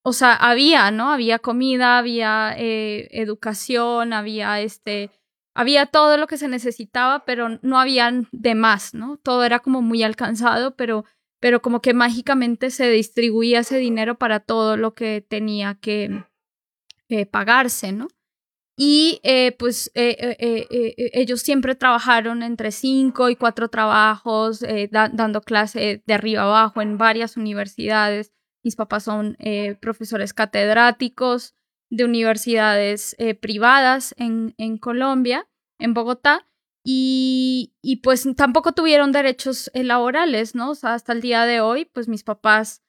o 0.02 0.12
sea, 0.12 0.34
había, 0.34 0.90
¿no? 0.90 1.10
Había 1.10 1.38
comida, 1.38 1.98
había 1.98 2.54
eh, 2.56 3.08
educación, 3.12 4.12
había 4.12 4.60
este, 4.60 5.10
había 5.54 5.86
todo 5.86 6.16
lo 6.16 6.26
que 6.26 6.38
se 6.38 6.48
necesitaba, 6.48 7.24
pero 7.24 7.58
no 7.62 7.78
habían 7.78 8.28
de 8.32 8.54
más, 8.54 8.94
¿no? 8.94 9.18
Todo 9.18 9.44
era 9.44 9.60
como 9.60 9.82
muy 9.82 10.02
alcanzado, 10.02 10.76
pero, 10.76 11.04
pero 11.40 11.62
como 11.62 11.80
que 11.80 11.94
mágicamente 11.94 12.70
se 12.70 12.90
distribuía 12.90 13.60
ese 13.60 13.78
dinero 13.78 14.18
para 14.18 14.40
todo 14.40 14.76
lo 14.76 14.94
que 14.94 15.24
tenía 15.26 15.78
que 15.80 16.24
pagarse, 17.30 17.92
¿no? 17.92 18.08
Y 18.76 19.20
eh, 19.22 19.52
pues 19.58 19.90
eh, 19.94 20.36
eh, 20.38 20.94
ellos 21.12 21.42
siempre 21.42 21.74
trabajaron 21.74 22.42
entre 22.42 22.72
cinco 22.72 23.28
y 23.28 23.36
cuatro 23.36 23.68
trabajos, 23.68 24.64
dando 24.90 25.42
clase 25.42 26.02
de 26.06 26.14
arriba 26.14 26.42
abajo 26.42 26.80
en 26.80 26.96
varias 26.96 27.36
universidades. 27.36 28.32
Mis 28.62 28.76
papás 28.76 29.04
son 29.04 29.36
profesores 29.80 30.32
catedráticos 30.34 31.54
de 31.90 32.04
universidades 32.04 33.16
privadas 33.40 34.14
en, 34.18 34.54
en, 34.56 34.78
Colombia, 34.78 35.48
en 35.78 35.94
Bogotá, 35.94 36.46
y, 36.84 37.74
y, 37.80 37.96
pues 37.96 38.26
tampoco 38.36 38.72
tuvieron 38.72 39.12
derechos 39.12 39.70
laborales, 39.74 40.54
¿no? 40.54 40.70
O 40.70 40.74
sea, 40.74 40.94
hasta 40.94 41.12
el 41.12 41.20
día 41.20 41.44
de 41.44 41.60
hoy, 41.60 41.84
pues 41.84 42.08
mis 42.08 42.24
papás 42.24 42.82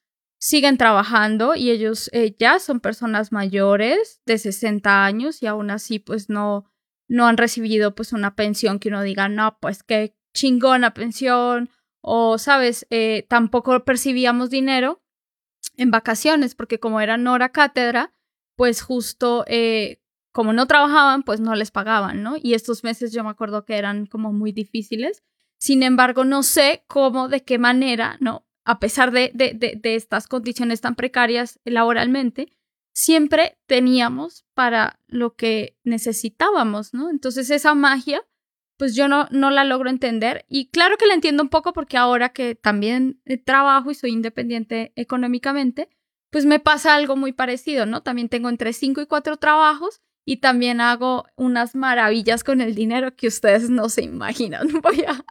siguen 0.43 0.77
trabajando 0.77 1.55
y 1.55 1.71
ellos 1.71 2.09
eh, 2.11 2.35
ya 2.37 2.59
son 2.59 2.81
personas 2.81 3.31
mayores 3.31 4.21
de 4.25 4.37
60 4.37 5.05
años 5.05 5.41
y 5.41 5.47
aún 5.47 5.71
así 5.71 5.99
pues 5.99 6.29
no, 6.29 6.65
no 7.07 7.27
han 7.27 7.37
recibido 7.37 7.95
pues 7.95 8.11
una 8.11 8.35
pensión 8.35 8.79
que 8.79 8.89
uno 8.89 9.03
diga, 9.03 9.29
no, 9.29 9.57
pues 9.61 9.83
qué 9.83 10.17
chingona 10.33 10.93
pensión 10.93 11.69
o, 12.01 12.37
sabes, 12.39 12.85
eh, 12.89 13.25
tampoco 13.29 13.85
percibíamos 13.85 14.49
dinero 14.49 15.01
en 15.77 15.91
vacaciones 15.91 16.55
porque 16.55 16.79
como 16.79 17.01
eran 17.01 17.27
hora 17.27 17.49
cátedra, 17.49 18.13
pues 18.55 18.81
justo 18.81 19.45
eh, 19.47 20.01
como 20.31 20.53
no 20.53 20.67
trabajaban, 20.67 21.23
pues 21.23 21.39
no 21.39 21.55
les 21.55 21.71
pagaban, 21.71 22.23
¿no? 22.23 22.35
Y 22.41 22.53
estos 22.53 22.83
meses 22.83 23.11
yo 23.11 23.23
me 23.23 23.29
acuerdo 23.29 23.65
que 23.65 23.77
eran 23.77 24.05
como 24.05 24.33
muy 24.33 24.51
difíciles. 24.51 25.23
Sin 25.59 25.83
embargo, 25.83 26.25
no 26.25 26.43
sé 26.43 26.83
cómo, 26.87 27.29
de 27.29 27.43
qué 27.43 27.57
manera, 27.57 28.17
¿no? 28.19 28.45
a 28.65 28.79
pesar 28.79 29.11
de, 29.11 29.31
de, 29.33 29.53
de, 29.53 29.95
estas 29.95 30.27
condiciones 30.27 30.81
tan 30.81 30.95
precarias 30.95 31.59
laboralmente, 31.65 32.47
siempre 32.93 33.57
teníamos 33.65 34.45
para 34.53 34.99
lo 35.07 35.35
que 35.35 35.77
necesitábamos, 35.83 36.93
¿no? 36.93 37.09
Entonces 37.09 37.49
esa 37.49 37.75
magia, 37.75 38.25
pues 38.77 38.95
yo 38.95 39.07
no, 39.07 39.27
no 39.31 39.51
la 39.51 39.63
logro 39.63 39.89
entender 39.89 40.45
y 40.47 40.69
claro 40.69 40.97
que 40.97 41.05
la 41.05 41.13
entiendo 41.13 41.43
un 41.43 41.49
poco 41.49 41.73
porque 41.73 41.97
ahora 41.97 42.29
que 42.29 42.55
también 42.55 43.21
eh, 43.25 43.37
trabajo 43.37 43.91
y 43.91 43.95
soy 43.95 44.11
independiente 44.11 44.91
económicamente, 44.95 45.89
pues 46.29 46.45
me 46.45 46.59
pasa 46.59 46.95
algo 46.95 47.15
muy 47.15 47.31
parecido, 47.31 47.85
¿no? 47.85 48.01
También 48.01 48.29
tengo 48.29 48.49
entre 48.49 48.73
cinco 48.73 49.01
y 49.01 49.05
cuatro 49.05 49.37
trabajos 49.37 50.01
y 50.25 50.37
también 50.37 50.81
hago 50.81 51.25
unas 51.35 51.75
maravillas 51.75 52.43
con 52.43 52.61
el 52.61 52.75
dinero 52.75 53.15
que 53.15 53.27
ustedes 53.27 53.69
no 53.69 53.89
se 53.89 54.03
imaginan. 54.03 54.67
Voy 54.81 55.03
a, 55.07 55.23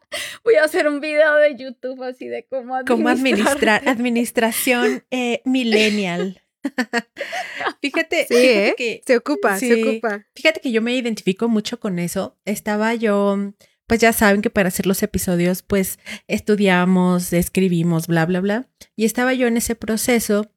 voy 0.44 0.54
a 0.56 0.64
hacer 0.64 0.88
un 0.88 1.00
video 1.00 1.34
de 1.36 1.56
YouTube 1.56 2.02
así 2.02 2.28
de 2.28 2.44
cómo 2.44 2.76
administrar. 2.76 2.84
Cómo 2.86 3.08
administrar, 3.08 3.88
administración 3.88 5.04
eh, 5.10 5.40
millennial. 5.44 6.41
fíjate, 7.82 8.26
¿eh? 8.30 8.74
que 8.76 9.02
se 9.06 9.16
ocupa, 9.16 9.58
se 9.58 9.82
ocupa. 9.82 10.26
Fíjate 10.34 10.60
que 10.60 10.72
yo 10.72 10.82
me 10.82 10.94
identifico 10.94 11.48
mucho 11.48 11.80
con 11.80 11.98
eso. 11.98 12.38
Estaba 12.44 12.94
yo, 12.94 13.52
pues 13.86 14.00
ya 14.00 14.12
saben 14.12 14.42
que 14.42 14.50
para 14.50 14.68
hacer 14.68 14.86
los 14.86 15.02
episodios, 15.02 15.62
pues 15.62 15.98
estudiamos, 16.28 17.32
escribimos, 17.32 18.06
bla, 18.06 18.26
bla, 18.26 18.40
bla. 18.40 18.68
Y 18.96 19.04
estaba 19.04 19.34
yo 19.34 19.46
en 19.46 19.56
ese 19.56 19.74
proceso 19.74 20.50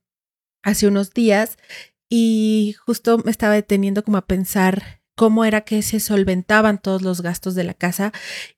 hace 0.63 0.87
unos 0.87 1.13
días 1.13 1.57
y 2.09 2.75
justo 2.85 3.17
me 3.19 3.31
estaba 3.31 3.53
deteniendo 3.53 4.03
como 4.03 4.17
a 4.17 4.27
pensar 4.27 5.01
cómo 5.15 5.45
era 5.45 5.61
que 5.61 5.81
se 5.81 5.99
solventaban 5.99 6.81
todos 6.81 7.01
los 7.01 7.21
gastos 7.21 7.55
de 7.55 7.63
la 7.63 7.73
casa. 7.73 8.11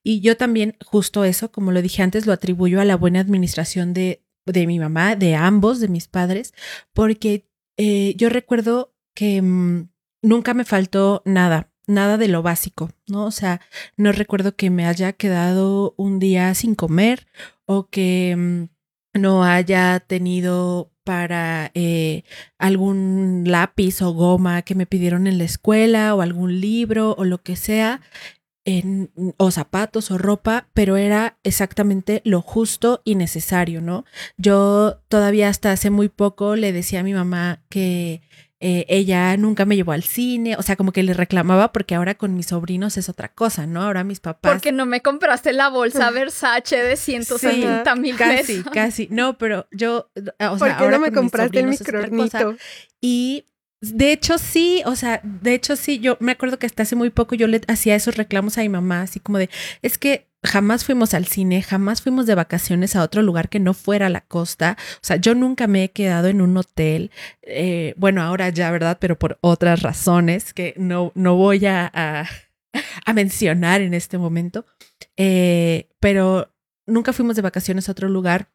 Y 0.04 0.22
yo 0.22 0.38
también, 0.38 0.76
justo 0.86 1.24
eso, 1.24 1.52
como 1.52 1.72
lo 1.72 1.82
dije 1.82 2.02
antes, 2.02 2.26
lo 2.26 2.34
atribuyo 2.34 2.82
a 2.82 2.86
la 2.86 2.98
buena 2.98 3.20
administración 3.20 3.94
de, 3.94 4.24
de 4.52 4.68
mi 4.68 4.80
mamá, 4.80 5.16
de 5.16 5.36
ambos, 5.36 5.80
de 5.80 5.88
mis 5.88 6.08
padres, 6.08 6.54
porque 6.94 7.48
eh, 7.78 8.14
yo 8.18 8.30
recuerdo 8.30 8.94
que 9.14 9.42
mm, 9.42 9.90
nunca 10.22 10.54
me 10.54 10.66
faltó 10.66 11.22
nada, 11.26 11.72
nada 11.88 12.18
de 12.18 12.28
lo 12.28 12.42
básico, 12.42 12.92
¿no? 13.08 13.26
O 13.26 13.32
sea, 13.32 13.62
no 13.96 14.12
recuerdo 14.12 14.56
que 14.56 14.70
me 14.70 14.86
haya 14.86 15.14
quedado 15.14 15.94
un 15.98 16.20
día 16.20 16.54
sin 16.56 16.76
comer 16.76 17.28
o 17.66 17.88
que 17.90 18.36
mm, 18.38 19.20
no 19.20 19.44
haya 19.44 20.00
tenido 20.00 20.92
para 21.04 21.72
eh, 21.74 22.24
algún 22.58 23.44
lápiz 23.48 24.02
o 24.02 24.12
goma 24.12 24.62
que 24.64 24.76
me 24.76 24.86
pidieron 24.86 25.26
en 25.26 25.38
la 25.38 25.46
escuela 25.46 26.14
o 26.14 26.22
algún 26.22 26.60
libro 26.60 27.16
o 27.18 27.24
lo 27.24 27.42
que 27.42 27.56
sea, 27.56 28.02
en, 28.68 29.10
o 29.38 29.50
zapatos 29.50 30.12
o 30.12 30.18
ropa, 30.18 30.68
pero 30.74 30.98
era 30.98 31.38
exactamente 31.44 32.22
lo 32.26 32.42
justo 32.42 33.02
y 33.06 33.16
necesario, 33.16 33.82
¿no? 33.82 34.04
Yo 34.36 35.00
todavía 35.08 35.48
hasta 35.48 35.72
hace 35.72 35.90
muy 35.90 36.10
poco 36.10 36.58
le 36.58 36.74
decía 36.74 37.00
a 37.00 37.04
mi 37.04 37.14
mamá 37.14 37.62
que 37.70 38.22
eh, 38.60 38.86
ella 38.90 39.38
nunca 39.38 39.64
me 39.64 39.78
llevó 39.78 39.94
al 39.94 40.04
cine, 40.04 40.58
o 40.58 40.64
sea, 40.64 40.76
como 40.76 40.92
que 40.92 41.02
le 41.02 41.14
reclamaba 41.14 41.72
porque 41.72 41.96
ahora 41.96 42.16
con 42.16 42.36
mis 42.36 42.48
sobrinos 42.48 42.98
es 42.98 43.08
otra 43.08 43.30
cosa, 43.30 43.66
¿no? 43.68 43.84
Ahora 43.84 44.04
mis 44.04 44.20
papás... 44.20 44.52
Porque 44.52 44.74
no 44.74 44.86
me 44.86 45.02
compraste 45.02 45.54
la 45.54 45.70
bolsa 45.70 46.12
Versace 46.12 46.76
de 46.76 46.98
170 46.98 47.96
mil 47.96 48.18
Casi, 48.18 48.64
casi. 48.64 49.08
No, 49.12 49.38
pero 49.38 49.66
yo, 49.72 50.10
o 50.16 50.58
sea, 50.58 50.78
ahora 50.78 50.98
no 50.98 51.00
me 51.00 51.14
compraste 51.14 51.62
el 51.62 51.68
microornito? 51.68 52.58
Y 53.00 53.46
de 53.82 54.12
hecho, 54.12 54.38
sí, 54.38 54.82
o 54.86 54.96
sea, 54.96 55.22
de 55.24 55.54
hecho, 55.54 55.76
sí, 55.76 56.00
yo 56.00 56.18
me 56.20 56.32
acuerdo 56.32 56.58
que 56.60 56.66
hasta 56.66 56.84
hace 56.84 56.96
muy 56.96 57.10
poco 57.10 57.36
yo 57.36 57.48
le 57.48 57.62
hacía 57.68 57.96
esos 57.96 58.18
reclamos 58.18 58.58
a 58.58 58.62
mi 58.62 58.70
mamá, 58.70 59.02
así 59.02 59.20
como 59.20 59.38
de, 59.38 59.50
es 59.82 59.98
que 59.98 60.28
jamás 60.44 60.86
fuimos 60.86 61.14
al 61.14 61.26
cine, 61.26 61.62
jamás 61.62 62.02
fuimos 62.02 62.26
de 62.26 62.36
vacaciones 62.36 62.96
a 62.96 63.04
otro 63.04 63.22
lugar 63.22 63.50
que 63.50 63.60
no 63.60 63.74
fuera 63.74 64.10
la 64.10 64.22
costa. 64.22 64.78
O 64.96 65.00
sea, 65.02 65.18
yo 65.18 65.36
nunca 65.36 65.68
me 65.68 65.84
he 65.84 65.92
quedado 65.92 66.28
en 66.28 66.42
un 66.42 66.58
hotel. 66.58 67.12
Eh, 67.44 67.94
bueno, 67.98 68.22
ahora 68.22 68.50
ya, 68.50 68.72
¿verdad? 68.72 68.98
Pero 69.00 69.20
por 69.20 69.38
otras 69.42 69.82
razones 69.82 70.54
que 70.54 70.74
no, 70.78 71.12
no 71.16 71.36
voy 71.36 71.66
a, 71.66 71.92
a, 71.94 72.28
mencionar 73.14 73.82
en 73.82 73.94
este 73.94 74.18
momento. 74.18 74.66
Eh, 75.18 75.90
pero 76.00 76.52
nunca 76.86 77.14
fuimos 77.14 77.36
de 77.36 77.42
vacaciones 77.42 77.90
a 77.90 77.92
otro 77.92 78.10
lugar. 78.10 78.50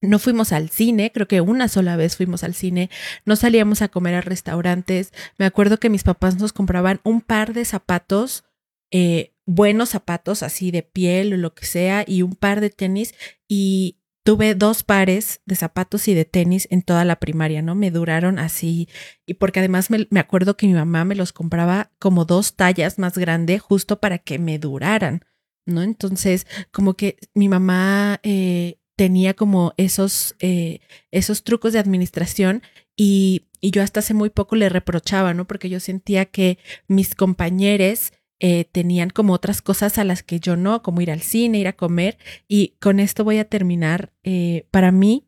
No 0.00 0.18
fuimos 0.18 0.52
al 0.52 0.68
cine, 0.68 1.12
creo 1.12 1.26
que 1.26 1.40
una 1.40 1.68
sola 1.68 1.96
vez 1.96 2.16
fuimos 2.16 2.44
al 2.44 2.54
cine, 2.54 2.90
no 3.24 3.36
salíamos 3.36 3.80
a 3.80 3.88
comer 3.88 4.14
a 4.14 4.20
restaurantes. 4.20 5.12
Me 5.38 5.46
acuerdo 5.46 5.78
que 5.78 5.88
mis 5.90 6.02
papás 6.02 6.38
nos 6.38 6.52
compraban 6.52 7.00
un 7.04 7.20
par 7.22 7.54
de 7.54 7.64
zapatos 7.64 8.44
eh, 8.90 9.34
buenos 9.46 9.90
zapatos 9.90 10.42
así 10.42 10.70
de 10.70 10.82
piel 10.82 11.34
o 11.34 11.36
lo 11.36 11.54
que 11.54 11.66
sea 11.66 12.04
y 12.06 12.22
un 12.22 12.34
par 12.34 12.60
de 12.60 12.70
tenis 12.70 13.14
y 13.48 13.98
tuve 14.22 14.54
dos 14.54 14.84
pares 14.84 15.42
de 15.44 15.56
zapatos 15.56 16.08
y 16.08 16.14
de 16.14 16.24
tenis 16.24 16.66
en 16.70 16.82
toda 16.82 17.04
la 17.04 17.16
primaria, 17.16 17.60
¿no? 17.60 17.74
Me 17.74 17.90
duraron 17.90 18.38
así 18.38 18.88
y 19.26 19.34
porque 19.34 19.58
además 19.58 19.90
me, 19.90 20.20
acuerdo 20.20 20.56
que 20.56 20.66
mi 20.66 20.74
mamá 20.74 21.04
me 21.04 21.14
los 21.14 21.32
compraba 21.32 21.90
como 21.98 22.24
dos 22.24 22.54
tallas 22.54 22.98
más 22.98 23.18
grande 23.18 23.58
justo 23.58 24.00
para 24.00 24.18
que 24.18 24.38
me 24.38 24.58
duraran, 24.58 25.24
¿no? 25.66 25.82
Entonces, 25.82 26.46
como 26.70 26.94
que 26.94 27.18
mi 27.34 27.48
mamá 27.48 28.20
eh, 28.22 28.78
tenía 28.96 29.34
como 29.34 29.72
esos, 29.76 30.36
eh, 30.40 30.80
esos 31.10 31.42
trucos 31.44 31.72
de 31.72 31.78
administración 31.78 32.62
y, 32.96 33.46
y 33.60 33.70
yo 33.70 33.82
hasta 33.82 34.00
hace 34.00 34.14
muy 34.14 34.30
poco 34.30 34.56
le 34.56 34.68
reprochaba, 34.68 35.34
¿no? 35.34 35.46
Porque 35.46 35.68
yo 35.68 35.80
sentía 35.80 36.26
que 36.26 36.58
mis 36.86 37.14
compañeros 37.14 38.12
eh, 38.40 38.66
tenían 38.70 39.10
como 39.10 39.32
otras 39.32 39.62
cosas 39.62 39.96
a 39.96 40.04
las 40.04 40.22
que 40.22 40.40
yo 40.40 40.56
no, 40.56 40.82
como 40.82 41.00
ir 41.00 41.10
al 41.10 41.22
cine, 41.22 41.60
ir 41.60 41.68
a 41.68 41.72
comer. 41.72 42.18
Y 42.48 42.76
con 42.80 43.00
esto 43.00 43.24
voy 43.24 43.38
a 43.38 43.48
terminar. 43.48 44.12
Eh, 44.22 44.66
para 44.70 44.92
mí, 44.92 45.26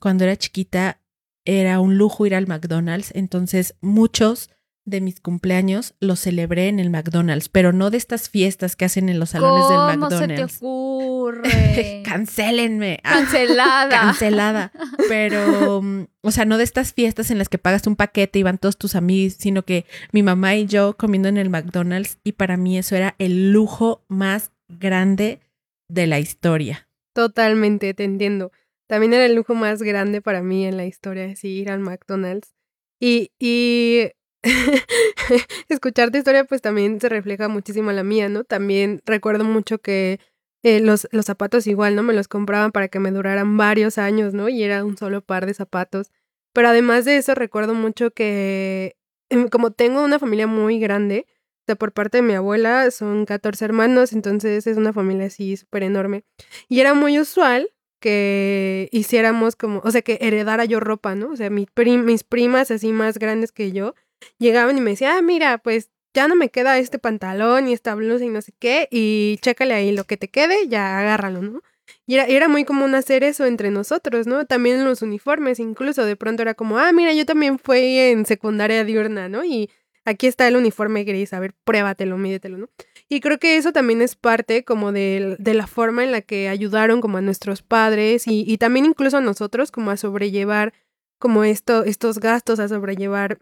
cuando 0.00 0.24
era 0.24 0.36
chiquita, 0.36 1.00
era 1.44 1.80
un 1.80 1.98
lujo 1.98 2.26
ir 2.26 2.34
al 2.34 2.46
McDonald's. 2.46 3.10
Entonces, 3.14 3.76
muchos 3.80 4.50
de 4.86 5.00
mis 5.00 5.20
cumpleaños 5.20 5.94
los 6.00 6.20
celebré 6.20 6.68
en 6.68 6.78
el 6.78 6.90
McDonald's, 6.90 7.48
pero 7.48 7.72
no 7.72 7.90
de 7.90 7.96
estas 7.96 8.28
fiestas 8.28 8.76
que 8.76 8.84
hacen 8.84 9.08
en 9.08 9.18
los 9.18 9.30
salones 9.30 9.68
del 9.68 9.76
¿Cómo 9.78 10.10
McDonald's. 10.10 10.52
se 10.52 10.58
te 10.58 10.66
ocurre? 10.66 12.02
Cancélenme. 12.04 13.00
Ah, 13.02 13.14
Cancelada. 13.14 13.88
cancelada. 13.88 14.72
Pero, 15.08 15.80
mm, 15.82 16.06
o 16.22 16.30
sea, 16.30 16.44
no 16.44 16.58
de 16.58 16.64
estas 16.64 16.92
fiestas 16.92 17.30
en 17.30 17.38
las 17.38 17.48
que 17.48 17.58
pagas 17.58 17.86
un 17.86 17.96
paquete 17.96 18.38
y 18.38 18.42
van 18.42 18.58
todos 18.58 18.76
tus 18.76 18.94
amigos, 18.94 19.36
sino 19.38 19.62
que 19.64 19.86
mi 20.12 20.22
mamá 20.22 20.54
y 20.56 20.66
yo 20.66 20.96
comiendo 20.96 21.28
en 21.28 21.38
el 21.38 21.50
McDonald's 21.50 22.18
y 22.22 22.32
para 22.32 22.56
mí 22.56 22.76
eso 22.78 22.94
era 22.94 23.14
el 23.18 23.52
lujo 23.52 24.04
más 24.08 24.52
grande 24.68 25.40
de 25.88 26.06
la 26.06 26.18
historia. 26.20 26.88
Totalmente, 27.14 27.94
te 27.94 28.04
entiendo. 28.04 28.52
También 28.86 29.14
era 29.14 29.24
el 29.24 29.34
lujo 29.34 29.54
más 29.54 29.82
grande 29.82 30.20
para 30.20 30.42
mí 30.42 30.66
en 30.66 30.76
la 30.76 30.84
historia, 30.84 31.24
así 31.32 31.48
ir 31.48 31.70
al 31.70 31.80
McDonald's. 31.80 32.54
Y, 33.00 33.30
y 33.38 34.10
escuchar 35.68 36.10
tu 36.10 36.18
historia 36.18 36.44
pues 36.44 36.62
también 36.62 37.00
se 37.00 37.08
refleja 37.08 37.48
muchísimo 37.48 37.92
la 37.92 38.04
mía, 38.04 38.28
¿no? 38.28 38.44
También 38.44 39.02
recuerdo 39.06 39.44
mucho 39.44 39.78
que 39.78 40.20
eh, 40.62 40.80
los, 40.80 41.08
los 41.12 41.26
zapatos 41.26 41.66
igual, 41.66 41.94
¿no? 41.94 42.02
Me 42.02 42.14
los 42.14 42.28
compraban 42.28 42.72
para 42.72 42.88
que 42.88 42.98
me 42.98 43.10
duraran 43.10 43.56
varios 43.56 43.98
años, 43.98 44.34
¿no? 44.34 44.48
Y 44.48 44.62
era 44.62 44.84
un 44.84 44.96
solo 44.96 45.22
par 45.22 45.46
de 45.46 45.54
zapatos. 45.54 46.10
Pero 46.52 46.68
además 46.68 47.04
de 47.04 47.16
eso, 47.16 47.34
recuerdo 47.34 47.74
mucho 47.74 48.12
que 48.12 48.96
em, 49.30 49.48
como 49.48 49.72
tengo 49.72 50.02
una 50.02 50.18
familia 50.18 50.46
muy 50.46 50.78
grande, 50.78 51.26
o 51.28 51.64
sea, 51.66 51.76
por 51.76 51.92
parte 51.92 52.18
de 52.18 52.22
mi 52.22 52.34
abuela 52.34 52.90
son 52.90 53.24
14 53.26 53.64
hermanos, 53.64 54.12
entonces 54.12 54.66
es 54.66 54.76
una 54.76 54.92
familia 54.92 55.26
así 55.26 55.56
súper 55.56 55.82
enorme. 55.82 56.24
Y 56.68 56.80
era 56.80 56.94
muy 56.94 57.18
usual 57.18 57.70
que 58.00 58.88
hiciéramos 58.92 59.56
como, 59.56 59.80
o 59.82 59.90
sea, 59.90 60.02
que 60.02 60.18
heredara 60.20 60.66
yo 60.66 60.78
ropa, 60.80 61.14
¿no? 61.14 61.30
O 61.30 61.36
sea, 61.36 61.50
mis 61.50 62.24
primas 62.24 62.70
así 62.70 62.92
más 62.92 63.18
grandes 63.18 63.50
que 63.50 63.72
yo 63.72 63.94
llegaban 64.38 64.76
y 64.78 64.80
me 64.80 64.90
decían, 64.90 65.16
ah, 65.16 65.22
mira, 65.22 65.58
pues 65.58 65.90
ya 66.14 66.28
no 66.28 66.36
me 66.36 66.48
queda 66.48 66.78
este 66.78 66.98
pantalón 66.98 67.68
y 67.68 67.72
esta 67.72 67.94
blusa 67.94 68.24
y 68.24 68.28
no 68.28 68.40
sé 68.40 68.52
qué, 68.58 68.88
y 68.90 69.38
chécale 69.42 69.74
ahí 69.74 69.92
lo 69.92 70.04
que 70.04 70.16
te 70.16 70.28
quede, 70.28 70.68
ya 70.68 70.98
agárralo, 70.98 71.42
¿no? 71.42 71.62
Y 72.06 72.14
era, 72.14 72.24
era 72.26 72.48
muy 72.48 72.64
común 72.64 72.94
hacer 72.94 73.24
eso 73.24 73.44
entre 73.46 73.70
nosotros, 73.70 74.26
¿no? 74.26 74.46
También 74.46 74.78
en 74.78 74.84
los 74.84 75.02
uniformes, 75.02 75.58
incluso 75.58 76.04
de 76.04 76.16
pronto 76.16 76.42
era 76.42 76.54
como, 76.54 76.78
ah, 76.78 76.92
mira, 76.92 77.12
yo 77.12 77.26
también 77.26 77.58
fui 77.58 77.98
en 77.98 78.26
secundaria 78.26 78.84
diurna, 78.84 79.28
¿no? 79.28 79.44
Y 79.44 79.70
aquí 80.04 80.26
está 80.26 80.46
el 80.46 80.56
uniforme 80.56 81.04
gris, 81.04 81.32
a 81.32 81.40
ver, 81.40 81.54
pruébatelo, 81.64 82.16
mídetelo, 82.16 82.58
¿no? 82.58 82.68
Y 83.08 83.20
creo 83.20 83.38
que 83.38 83.56
eso 83.56 83.72
también 83.72 84.02
es 84.02 84.16
parte 84.16 84.64
como 84.64 84.92
de, 84.92 85.36
de 85.38 85.54
la 85.54 85.66
forma 85.66 86.04
en 86.04 86.12
la 86.12 86.20
que 86.20 86.48
ayudaron 86.48 87.00
como 87.00 87.18
a 87.18 87.22
nuestros 87.22 87.62
padres 87.62 88.26
y, 88.26 88.44
y 88.46 88.58
también 88.58 88.86
incluso 88.86 89.18
a 89.18 89.20
nosotros 89.20 89.70
como 89.70 89.90
a 89.90 89.96
sobrellevar 89.96 90.72
como 91.18 91.44
esto, 91.44 91.84
estos 91.84 92.18
gastos, 92.18 92.60
a 92.60 92.68
sobrellevar 92.68 93.38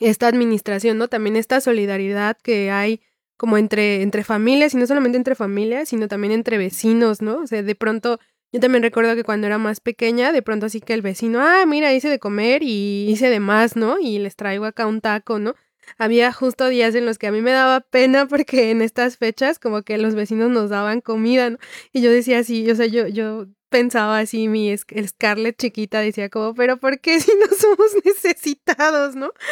esta 0.00 0.28
administración, 0.28 0.98
¿no? 0.98 1.08
También 1.08 1.36
esta 1.36 1.60
solidaridad 1.60 2.36
que 2.42 2.70
hay 2.70 3.00
como 3.36 3.58
entre, 3.58 4.02
entre 4.02 4.24
familias, 4.24 4.74
y 4.74 4.76
no 4.76 4.86
solamente 4.86 5.18
entre 5.18 5.34
familias, 5.34 5.88
sino 5.88 6.08
también 6.08 6.32
entre 6.32 6.58
vecinos, 6.58 7.20
¿no? 7.20 7.38
O 7.38 7.46
sea, 7.46 7.62
de 7.62 7.74
pronto, 7.74 8.20
yo 8.52 8.60
también 8.60 8.82
recuerdo 8.82 9.14
que 9.16 9.24
cuando 9.24 9.46
era 9.46 9.58
más 9.58 9.80
pequeña, 9.80 10.32
de 10.32 10.42
pronto 10.42 10.66
así 10.66 10.80
que 10.80 10.94
el 10.94 11.02
vecino, 11.02 11.40
ah, 11.40 11.64
mira, 11.66 11.92
hice 11.92 12.08
de 12.08 12.18
comer 12.18 12.62
y 12.62 13.06
hice 13.08 13.28
de 13.30 13.40
más, 13.40 13.76
¿no? 13.76 13.98
Y 13.98 14.18
les 14.18 14.36
traigo 14.36 14.64
acá 14.64 14.86
un 14.86 15.00
taco, 15.00 15.38
¿no? 15.38 15.54
Había 15.98 16.32
justo 16.32 16.68
días 16.68 16.94
en 16.94 17.06
los 17.06 17.18
que 17.18 17.26
a 17.26 17.32
mí 17.32 17.42
me 17.42 17.50
daba 17.50 17.80
pena 17.80 18.26
porque 18.28 18.70
en 18.70 18.82
estas 18.82 19.16
fechas 19.16 19.58
como 19.58 19.82
que 19.82 19.98
los 19.98 20.14
vecinos 20.14 20.50
nos 20.50 20.70
daban 20.70 21.00
comida, 21.00 21.50
¿no? 21.50 21.58
Y 21.92 22.00
yo 22.02 22.10
decía 22.10 22.38
así, 22.38 22.70
o 22.70 22.74
sea, 22.76 22.86
yo, 22.86 23.08
yo 23.08 23.46
pensaba 23.74 24.20
así, 24.20 24.46
mi 24.46 24.70
el 24.70 25.08
Scarlett 25.08 25.56
chiquita 25.58 25.98
decía 25.98 26.28
como, 26.28 26.54
pero 26.54 26.76
¿por 26.76 27.00
qué 27.00 27.18
si 27.18 27.32
no 27.32 27.46
somos 27.58 27.90
necesitados, 28.04 29.16
no? 29.16 29.32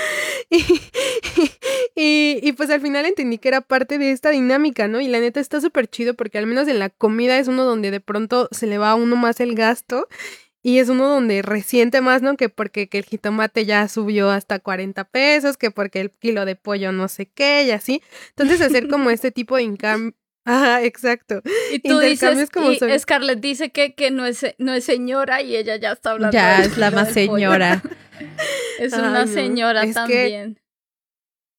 Y, 1.95 2.41
y, 2.41 2.41
y 2.41 2.53
pues 2.53 2.71
al 2.71 2.81
final 2.81 3.05
entendí 3.05 3.39
que 3.39 3.49
era 3.49 3.63
parte 3.63 3.99
de 3.99 4.13
esta 4.13 4.31
dinámica, 4.31 4.87
¿no? 4.87 5.01
Y 5.01 5.09
la 5.09 5.19
neta 5.19 5.41
está 5.41 5.61
súper 5.61 5.89
chido 5.89 6.15
porque 6.15 6.39
al 6.39 6.47
menos 6.47 6.69
en 6.69 6.79
la 6.79 6.89
comida 6.89 7.37
es 7.39 7.49
uno 7.49 7.65
donde 7.65 7.91
de 7.91 7.99
pronto 7.99 8.49
se 8.53 8.69
le 8.69 8.79
va 8.79 8.93
a 8.93 8.95
uno 8.95 9.17
más 9.17 9.41
el 9.41 9.57
gasto 9.57 10.07
y 10.63 10.79
es 10.79 10.89
uno 10.89 11.09
donde 11.09 11.43
resiente 11.43 12.01
más, 12.01 12.23
¿no? 12.23 12.37
Que 12.37 12.49
porque 12.49 12.89
que 12.89 12.99
el 12.99 13.05
jitomate 13.05 13.67
ya 13.67 13.89
subió 13.89 14.31
hasta 14.31 14.61
40 14.61 15.03
pesos, 15.05 15.57
que 15.57 15.73
porque 15.73 16.01
el 16.01 16.13
kilo 16.13 16.45
de 16.45 16.55
pollo 16.55 16.93
no 16.93 17.09
sé 17.09 17.27
qué 17.27 17.65
y 17.65 17.73
así. 17.73 18.03
Entonces 18.31 18.61
hacer 18.61 18.87
como 18.87 19.11
este 19.11 19.33
tipo 19.33 19.57
de. 19.57 20.15
Ajá, 20.45 20.83
exacto. 20.83 21.41
Y 21.73 21.79
tú 21.81 21.99
dices, 22.01 22.51
como 22.51 22.73
y 22.73 22.99
Scarlett 22.99 23.41
dice 23.41 23.71
que, 23.71 23.95
que 23.95 24.11
no, 24.11 24.27
es, 24.27 24.45
no 24.59 24.73
es 24.75 24.85
señora 24.85 25.41
y 25.43 25.57
ella 25.57 25.77
ya 25.77 25.93
está 25.93 26.11
hablando. 26.13 26.33
Ya 26.33 26.63
es 26.63 26.77
la 26.79 26.91
más 26.91 27.13
señora. 27.13 27.83
Es 28.79 28.93
Ay, 28.93 29.01
una 29.01 29.25
no, 29.25 29.33
señora 29.33 29.83
es 29.83 29.89
que- 29.89 29.93
también. 29.95 30.59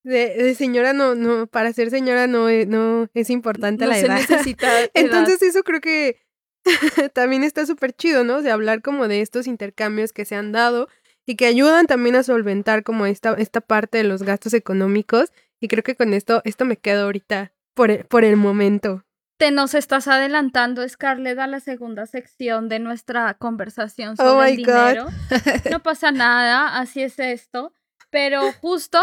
De, 0.03 0.35
de 0.35 0.55
señora 0.55 0.91
no, 0.93 1.15
no, 1.15 1.47
para 1.47 1.71
ser 1.71 1.89
señora 1.89 2.27
no, 2.27 2.49
es- 2.49 2.67
no 2.67 3.07
es 3.13 3.29
importante 3.29 3.85
No 3.85 3.91
la 3.91 3.97
se 3.97 4.05
edad. 4.07 4.15
necesita 4.17 4.79
edad. 4.81 4.89
Entonces 4.93 5.41
eso 5.41 5.63
creo 5.63 5.79
que 5.81 6.17
también 7.13 7.43
está 7.43 7.65
súper 7.65 7.93
chido, 7.93 8.23
¿no? 8.23 8.41
De 8.41 8.51
hablar 8.51 8.81
como 8.81 9.07
de 9.07 9.21
estos 9.21 9.47
intercambios 9.47 10.11
que 10.13 10.25
se 10.25 10.35
han 10.35 10.51
dado 10.51 10.87
y 11.25 11.35
que 11.35 11.45
ayudan 11.45 11.85
también 11.87 12.15
a 12.15 12.23
solventar 12.23 12.83
como 12.83 13.05
esta, 13.05 13.33
esta 13.33 13.61
parte 13.61 13.97
de 13.99 14.03
los 14.05 14.23
gastos 14.23 14.53
económicos. 14.53 15.31
Y 15.61 15.69
creo 15.69 15.83
que 15.83 15.95
con 15.95 16.13
esto, 16.13 16.41
esto 16.43 16.65
me 16.65 16.75
quedo 16.77 17.05
ahorita 17.05 17.53
por 17.73 17.91
el, 17.91 18.05
por 18.05 18.23
el 18.23 18.35
momento. 18.37 19.03
Te 19.37 19.51
nos 19.51 19.73
estás 19.73 20.07
adelantando, 20.07 20.87
Scarlett, 20.87 21.39
a 21.39 21.47
la 21.47 21.59
segunda 21.59 22.05
sección 22.05 22.69
de 22.69 22.79
nuestra 22.79 23.33
conversación 23.33 24.15
sobre 24.15 24.29
Oh 24.29 24.43
el 24.43 24.57
my 24.57 24.63
God. 24.63 24.73
dinero. 24.87 25.07
No 25.71 25.81
pasa 25.81 26.11
nada, 26.11 26.77
así 26.79 27.01
es 27.01 27.19
esto. 27.19 27.73
Pero 28.09 28.51
justo 28.61 28.99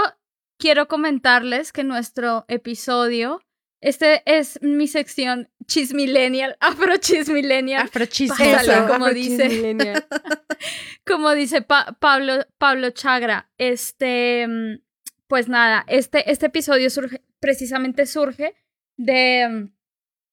quiero 0.59 0.87
comentarles 0.89 1.73
que 1.73 1.83
nuestro 1.85 2.45
episodio, 2.49 3.41
este 3.83 4.23
es 4.25 4.61
mi 4.63 4.87
sección 4.87 5.51
Chismillennial, 5.67 6.57
Afro 6.61 6.97
Chismillennial, 6.97 7.83
Afrochismosa. 7.87 8.45
Pásalo. 8.59 8.87
como 8.87 9.07
Afro 9.07 9.15
dice. 9.15 9.75
Como 11.07 11.33
dice 11.33 11.63
Pa- 11.63 11.97
Pablo, 11.99 12.47
Pablo 12.59 12.91
Chagra. 12.91 13.51
Este, 13.59 14.47
mm, 14.47 14.79
pues 15.27 15.49
nada, 15.49 15.85
este, 15.89 16.31
este 16.31 16.47
episodio 16.47 16.91
surge, 16.91 17.23
precisamente 17.41 18.07
surge 18.07 18.55
de, 19.05 19.49
mm, 19.49 19.73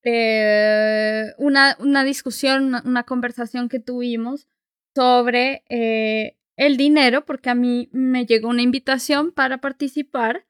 de 0.04 1.34
una, 1.38 1.78
una 1.80 2.04
discusión, 2.04 2.66
una, 2.66 2.82
una 2.86 3.04
conversación 3.04 3.70
que 3.70 3.80
tuvimos 3.80 4.48
sobre 4.96 5.64
eh, 5.70 6.38
el 6.58 6.78
dinero, 6.78 7.26
porque 7.26 7.50
a 7.50 7.56
mí 7.56 7.90
me 7.92 8.26
llegó 8.26 8.50
una 8.50 8.62
invitación 8.62 9.32
para 9.32 9.60
participar 9.60 10.46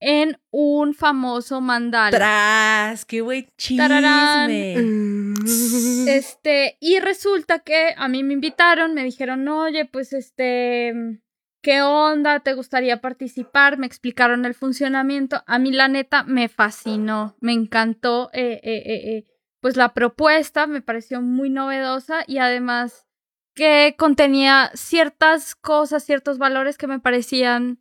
en 0.00 0.40
un 0.50 0.94
famoso 0.94 1.60
mandala. 1.60 2.10
Tras, 2.10 3.04
qué 3.04 3.20
buen 3.20 3.46
Tararán. 3.76 4.50
chisme. 4.50 4.82
Mm. 4.82 6.08
Este, 6.08 6.76
y 6.80 6.98
resulta 6.98 7.60
que 7.60 7.94
a 7.96 8.08
mí 8.08 8.24
me 8.24 8.34
invitaron, 8.34 8.94
me 8.94 9.04
dijeron, 9.04 9.46
oye, 9.46 9.84
pues 9.84 10.12
este, 10.12 11.20
¿qué 11.62 11.80
onda? 11.82 12.40
¿Te 12.40 12.54
gustaría 12.54 13.00
participar? 13.00 13.78
Me 13.78 13.86
explicaron 13.86 14.44
el 14.44 14.54
funcionamiento. 14.54 15.42
A 15.46 15.58
mí 15.58 15.72
la 15.72 15.88
neta 15.88 16.24
me 16.24 16.48
fascinó, 16.48 17.36
me 17.40 17.52
encantó, 17.52 18.30
eh, 18.32 18.60
eh, 18.62 18.82
eh, 18.84 19.24
pues 19.60 19.76
la 19.76 19.94
propuesta 19.94 20.66
me 20.66 20.82
pareció 20.82 21.22
muy 21.22 21.48
novedosa 21.48 22.24
y 22.26 22.38
además 22.38 23.06
que 23.54 23.94
contenía 23.96 24.70
ciertas 24.74 25.54
cosas, 25.54 26.04
ciertos 26.04 26.38
valores 26.38 26.76
que 26.78 26.88
me 26.88 27.00
parecían, 27.00 27.78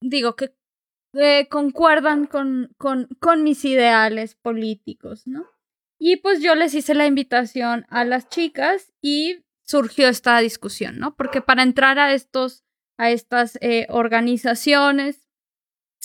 digo, 0.00 0.34
que 0.36 0.54
concuerdan 1.50 2.26
con, 2.26 2.74
con, 2.78 3.06
con 3.20 3.44
mis 3.44 3.64
ideales 3.66 4.34
políticos, 4.34 5.26
¿no? 5.26 5.46
Y 5.98 6.16
pues 6.16 6.40
yo 6.40 6.54
les 6.54 6.74
hice 6.74 6.94
la 6.94 7.06
invitación 7.06 7.84
a 7.88 8.04
las 8.04 8.28
chicas 8.28 8.92
y 9.02 9.44
surgió 9.62 10.08
esta 10.08 10.38
discusión, 10.38 10.98
¿no? 10.98 11.14
Porque 11.14 11.42
para 11.42 11.62
entrar 11.62 11.98
a 11.98 12.12
estos, 12.14 12.64
a 12.96 13.10
estas 13.10 13.58
eh, 13.60 13.86
organizaciones, 13.90 15.28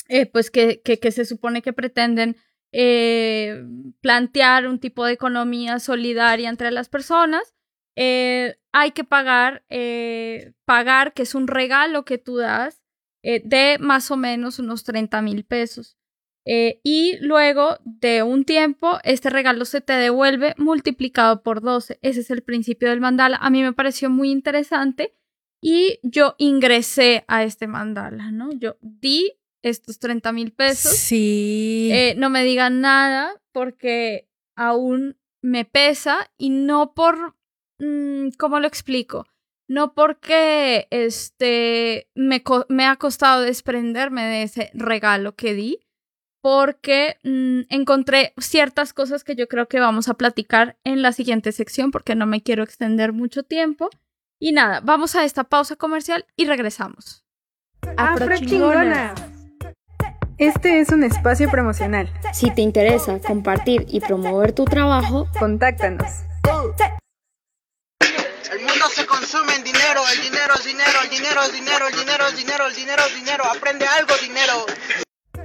eh, 0.08 0.26
pues 0.26 0.52
que, 0.52 0.82
que, 0.82 1.12
se 1.12 1.26
supone 1.26 1.62
que 1.62 1.73
pretenden 1.73 2.38
eh, 2.71 3.63
plantear 4.02 4.67
un 4.67 4.80
tipo 4.80 5.06
de 5.06 5.13
economía 5.13 5.80
solidaria 5.80 6.50
entre 6.50 6.71
las 6.71 6.89
personas, 6.89 7.54
hay 8.00 8.91
que 8.91 9.04
pagar, 9.04 9.65
pagar, 10.65 11.13
que 11.15 11.23
es 11.23 11.34
un 11.34 11.47
regalo 11.47 12.06
que 12.06 12.19
tú 12.19 12.38
das, 12.38 12.84
de 13.23 13.78
más 13.80 14.12
o 14.12 14.17
menos 14.17 14.60
unos 14.60 14.84
30 14.84 15.19
mil 15.23 15.43
pesos. 15.45 15.97
Y 16.45 17.17
luego 17.21 17.80
de 17.86 18.21
un 18.21 18.45
tiempo, 18.45 19.00
este 19.04 19.32
regalo 19.32 19.65
se 19.65 19.82
te 19.82 19.93
devuelve 19.93 20.54
multiplicado 20.60 21.41
por 21.41 21.62
12. 21.62 21.97
Ese 22.04 22.19
es 22.19 22.30
el 22.30 22.43
principio 22.43 22.89
del 22.91 23.02
mandala. 23.02 23.38
A 23.38 23.50
mí 23.50 23.63
me 23.63 23.73
pareció 23.73 24.12
muy 24.12 24.30
interesante 24.30 25.17
y 25.62 26.00
yo 26.04 26.36
ingresé 26.38 27.26
a 27.28 27.43
este 27.43 27.67
mandala, 27.67 28.32
¿no? 28.32 28.52
Yo 28.54 28.78
di 28.82 29.34
estos 29.62 30.00
30 30.00 30.32
mil 30.32 30.52
pesos. 30.52 30.96
Sí. 30.96 31.89
Eh, 31.91 32.15
no 32.17 32.30
me 32.30 32.43
digan 32.43 32.82
nada 32.82 33.41
porque 33.52 34.30
aún 34.56 35.17
me 35.41 35.65
pesa 35.65 36.32
y 36.38 36.50
no 36.50 36.93
por, 36.93 37.36
mm, 37.80 38.30
¿cómo 38.38 38.60
lo 38.60 38.67
explico? 38.67 39.26
No 39.67 39.93
porque 39.93 40.88
este, 40.91 42.10
me, 42.15 42.43
me 42.70 42.86
ha 42.86 42.96
costado 42.96 43.41
desprenderme 43.41 44.24
de 44.26 44.43
ese 44.43 44.72
regalo 44.74 45.36
que 45.36 45.54
di, 45.54 45.80
porque 46.41 47.17
mm, 47.24 47.62
encontré 47.70 48.34
ciertas 48.38 48.93
cosas 48.93 49.24
que 49.24 49.36
yo 49.36 49.48
creo 49.48 49.67
que 49.67 49.80
vamos 49.80 50.08
a 50.08 50.13
platicar 50.13 50.78
en 50.84 51.02
la 51.02 51.12
siguiente 51.12 51.52
sección 51.52 51.91
porque 51.91 52.15
no 52.15 52.26
me 52.26 52.41
quiero 52.41 52.63
extender 52.63 53.12
mucho 53.12 53.43
tiempo. 53.43 53.89
Y 54.39 54.52
nada, 54.52 54.82
vamos 54.84 55.15
a 55.15 55.26
esta 55.26 55.43
pausa 55.43 55.76
comercial 55.76 56.26
y 56.36 56.45
regresamos. 56.45 57.26
Afrochingonas. 57.97 59.19
Este 60.38 60.80
es 60.80 60.89
un 60.89 61.04
espacio 61.04 61.50
promocional. 61.50 62.13
Si 62.34 62.52
te 62.52 62.62
interesa 62.62 63.19
compartir 63.19 63.86
y 63.88 64.00
promover 64.00 64.54
tu 64.54 64.65
trabajo, 64.65 65.28
Contáctanos. 65.39 66.12
El 68.52 68.60
mundo 68.60 68.86
se 68.93 69.08
consume 69.08 69.56
en 69.56 69.63
dinero, 69.63 70.02
el 70.13 70.21
dinero 70.21 70.54
es 70.54 70.65
dinero, 70.65 71.00
el 71.04 71.10
dinero 71.10 71.41
es 71.41 71.52
dinero, 71.54 71.88
el 71.88 71.95
dinero 71.97 72.28
es 72.28 72.38
dinero, 72.38 72.67
el 72.67 72.76
dinero 72.76 73.04
es 73.08 73.15
dinero, 73.15 73.43
aprende 73.45 73.88
algo 73.88 74.13
dinero. 74.21 74.65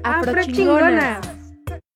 Afrochingonas. 0.05 1.26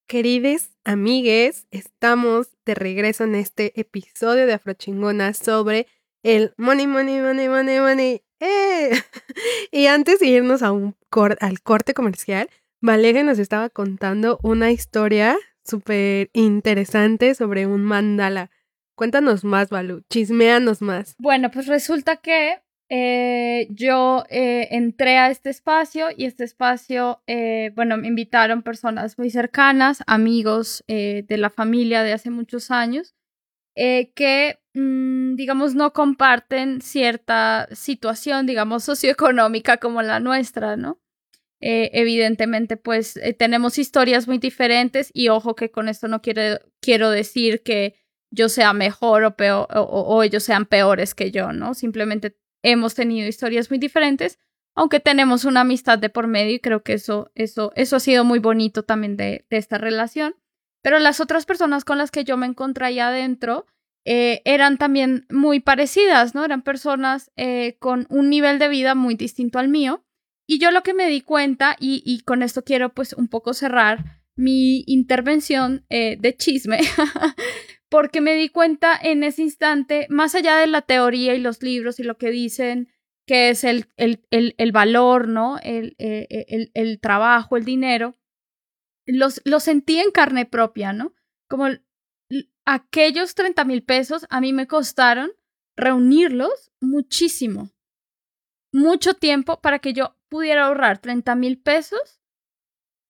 Querides 0.06 0.70
amigues, 0.84 1.66
estamos 1.70 2.48
de 2.64 2.74
regreso 2.74 3.24
en 3.24 3.34
este 3.34 3.78
episodio 3.78 4.46
de 4.46 4.54
Afrochingonas 4.54 5.36
sobre 5.36 5.88
el 6.34 6.52
money, 6.56 6.86
money, 6.86 7.20
money, 7.20 7.48
money, 7.48 7.80
money. 7.80 8.22
¡Eh! 8.40 8.90
Y 9.72 9.86
antes 9.86 10.18
de 10.20 10.26
irnos 10.26 10.62
a 10.62 10.72
un 10.72 10.94
cor- 11.10 11.38
al 11.40 11.60
corte 11.60 11.94
comercial, 11.94 12.48
Valeria 12.80 13.22
nos 13.22 13.38
estaba 13.38 13.68
contando 13.70 14.38
una 14.42 14.70
historia 14.70 15.36
súper 15.64 16.30
interesante 16.32 17.34
sobre 17.34 17.66
un 17.66 17.82
mandala. 17.84 18.50
Cuéntanos 18.96 19.44
más, 19.44 19.68
Balu. 19.70 20.02
Chisméanos 20.10 20.82
más. 20.82 21.14
Bueno, 21.18 21.50
pues 21.50 21.66
resulta 21.66 22.16
que 22.16 22.60
eh, 22.88 23.66
yo 23.70 24.24
eh, 24.30 24.68
entré 24.70 25.18
a 25.18 25.30
este 25.30 25.50
espacio 25.50 26.08
y 26.16 26.24
este 26.24 26.44
espacio, 26.44 27.22
eh, 27.26 27.72
bueno, 27.74 27.96
me 27.96 28.08
invitaron 28.08 28.62
personas 28.62 29.18
muy 29.18 29.30
cercanas, 29.30 30.02
amigos 30.06 30.84
de 30.86 31.24
la 31.36 31.50
familia 31.50 32.02
de 32.02 32.12
hace 32.12 32.30
muchos 32.30 32.70
años, 32.70 33.14
eh, 33.76 34.12
que, 34.14 34.58
mm, 34.74 35.36
digamos, 35.36 35.74
no 35.74 35.92
comparten 35.92 36.80
cierta 36.80 37.68
situación, 37.72 38.46
digamos, 38.46 38.84
socioeconómica 38.84 39.76
como 39.76 40.02
la 40.02 40.18
nuestra, 40.18 40.76
¿no? 40.76 41.00
Eh, 41.60 41.90
evidentemente, 41.94 42.76
pues 42.76 43.16
eh, 43.18 43.34
tenemos 43.34 43.78
historias 43.78 44.28
muy 44.28 44.38
diferentes 44.38 45.10
y 45.14 45.28
ojo 45.28 45.54
que 45.54 45.70
con 45.70 45.88
esto 45.88 46.08
no 46.08 46.22
quiere, 46.22 46.60
quiero 46.80 47.10
decir 47.10 47.62
que 47.62 47.94
yo 48.30 48.48
sea 48.48 48.72
mejor 48.72 49.24
o, 49.24 49.36
peor, 49.36 49.66
o, 49.74 49.80
o 49.82 50.22
ellos 50.22 50.42
sean 50.44 50.66
peores 50.66 51.14
que 51.14 51.30
yo, 51.30 51.52
¿no? 51.52 51.74
Simplemente 51.74 52.36
hemos 52.62 52.94
tenido 52.94 53.28
historias 53.28 53.70
muy 53.70 53.78
diferentes, 53.78 54.38
aunque 54.74 55.00
tenemos 55.00 55.44
una 55.44 55.62
amistad 55.62 55.98
de 55.98 56.10
por 56.10 56.26
medio 56.26 56.54
y 56.54 56.60
creo 56.60 56.82
que 56.82 56.94
eso, 56.94 57.30
eso, 57.34 57.72
eso 57.76 57.96
ha 57.96 58.00
sido 58.00 58.24
muy 58.24 58.38
bonito 58.38 58.84
también 58.84 59.16
de, 59.16 59.46
de 59.50 59.56
esta 59.56 59.78
relación. 59.78 60.34
Pero 60.82 60.98
las 60.98 61.20
otras 61.20 61.46
personas 61.46 61.84
con 61.84 61.98
las 61.98 62.10
que 62.10 62.24
yo 62.24 62.36
me 62.36 62.46
encontré 62.46 62.86
ahí 62.86 62.98
adentro 62.98 63.66
eh, 64.08 64.40
eran 64.44 64.78
también 64.78 65.26
muy 65.30 65.58
parecidas, 65.58 66.32
¿no? 66.32 66.44
Eran 66.44 66.62
personas 66.62 67.32
eh, 67.36 67.76
con 67.80 68.06
un 68.08 68.30
nivel 68.30 68.60
de 68.60 68.68
vida 68.68 68.94
muy 68.94 69.16
distinto 69.16 69.58
al 69.58 69.68
mío. 69.68 70.04
Y 70.46 70.60
yo 70.60 70.70
lo 70.70 70.84
que 70.84 70.94
me 70.94 71.08
di 71.08 71.22
cuenta, 71.22 71.76
y, 71.80 72.02
y 72.06 72.20
con 72.20 72.44
esto 72.44 72.62
quiero 72.62 72.94
pues 72.94 73.14
un 73.14 73.26
poco 73.26 73.52
cerrar 73.52 74.22
mi 74.36 74.84
intervención 74.86 75.84
eh, 75.90 76.16
de 76.20 76.36
chisme, 76.36 76.78
porque 77.90 78.20
me 78.20 78.34
di 78.34 78.48
cuenta 78.48 78.96
en 78.96 79.24
ese 79.24 79.42
instante, 79.42 80.06
más 80.08 80.36
allá 80.36 80.56
de 80.56 80.68
la 80.68 80.82
teoría 80.82 81.34
y 81.34 81.40
los 81.40 81.60
libros 81.64 81.98
y 81.98 82.04
lo 82.04 82.16
que 82.16 82.30
dicen 82.30 82.88
que 83.26 83.50
es 83.50 83.64
el, 83.64 83.86
el, 83.96 84.24
el, 84.30 84.54
el 84.58 84.70
valor, 84.70 85.26
¿no? 85.26 85.58
El, 85.60 85.96
el, 85.98 87.00
trabajo, 87.00 87.56
el 87.56 87.64
dinero, 87.64 88.14
los, 89.06 89.40
lo 89.44 89.60
sentí 89.60 89.98
en 89.98 90.10
carne 90.10 90.46
propia, 90.46 90.92
¿no? 90.92 91.14
Como 91.48 91.66
aquellos 92.64 93.34
30 93.34 93.64
mil 93.64 93.82
pesos 93.82 94.26
a 94.28 94.40
mí 94.40 94.52
me 94.52 94.66
costaron 94.66 95.30
reunirlos 95.76 96.72
muchísimo, 96.80 97.70
mucho 98.72 99.14
tiempo 99.14 99.60
para 99.60 99.78
que 99.78 99.92
yo 99.92 100.16
pudiera 100.28 100.66
ahorrar 100.66 100.98
30 100.98 101.34
mil 101.36 101.60
pesos. 101.60 102.20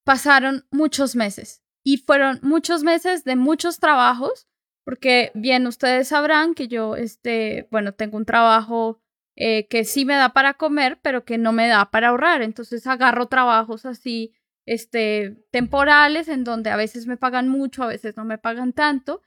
Pasaron 0.04 0.66
muchos 0.70 1.16
meses 1.16 1.64
y 1.82 1.96
fueron 1.96 2.38
muchos 2.42 2.84
meses 2.84 3.24
de 3.24 3.34
muchos 3.34 3.80
trabajos 3.80 4.46
porque 4.86 5.32
bien 5.34 5.66
ustedes 5.66 6.06
sabrán 6.06 6.54
que 6.54 6.68
yo, 6.68 6.94
este, 6.94 7.66
bueno, 7.72 7.92
tengo 7.92 8.16
un 8.16 8.24
trabajo 8.24 9.00
eh, 9.34 9.66
que 9.66 9.84
sí 9.84 10.04
me 10.04 10.14
da 10.14 10.32
para 10.32 10.54
comer, 10.54 11.00
pero 11.02 11.24
que 11.24 11.38
no 11.38 11.52
me 11.52 11.66
da 11.66 11.90
para 11.90 12.08
ahorrar. 12.10 12.40
Entonces 12.42 12.86
agarro 12.86 13.26
trabajos 13.26 13.84
así, 13.84 14.32
este, 14.66 15.36
temporales, 15.50 16.28
en 16.28 16.44
donde 16.44 16.70
a 16.70 16.76
veces 16.76 17.06
me 17.06 17.16
pagan 17.16 17.48
mucho, 17.48 17.82
a 17.82 17.86
veces 17.86 18.16
no 18.16 18.24
me 18.24 18.38
pagan 18.38 18.72
tanto. 18.72 19.22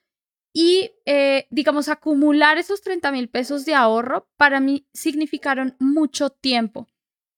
Y, 0.54 0.91
eh, 1.06 1.47
digamos, 1.49 1.89
acumular 1.89 2.58
esos 2.58 2.82
30 2.82 3.12
mil 3.12 3.30
pesos 3.30 3.65
de 3.65 3.75
ahorro 3.75 4.28
para 4.38 4.60
mí 4.60 4.88
significaron 4.93 5.75
mucho 5.80 6.30
tiempo. 6.30 6.88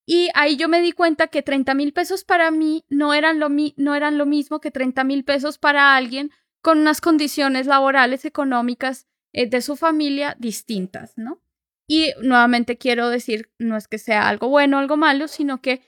Y 0.05 0.29
ahí 0.33 0.57
yo 0.57 0.67
me 0.67 0.81
di 0.81 0.91
cuenta 0.91 1.27
que 1.27 1.43
30 1.43 1.73
mil 1.75 1.93
pesos 1.93 2.23
para 2.23 2.51
mí 2.51 2.85
no 2.89 3.13
eran, 3.13 3.39
lo 3.39 3.49
mi 3.49 3.73
no 3.77 3.95
eran 3.95 4.17
lo 4.17 4.25
mismo 4.25 4.59
que 4.59 4.71
30 4.71 5.03
mil 5.03 5.23
pesos 5.23 5.57
para 5.57 5.95
alguien 5.95 6.31
con 6.61 6.79
unas 6.79 7.01
condiciones 7.01 7.67
laborales, 7.67 8.25
económicas 8.25 9.07
eh, 9.33 9.47
de 9.47 9.61
su 9.61 9.75
familia 9.75 10.35
distintas, 10.39 11.17
¿no? 11.17 11.41
Y 11.87 12.13
nuevamente 12.21 12.77
quiero 12.77 13.09
decir, 13.09 13.51
no 13.59 13.77
es 13.77 13.87
que 13.87 13.97
sea 13.97 14.27
algo 14.29 14.47
bueno 14.47 14.77
o 14.77 14.79
algo 14.79 14.97
malo, 14.97 15.27
sino 15.27 15.61
que 15.61 15.81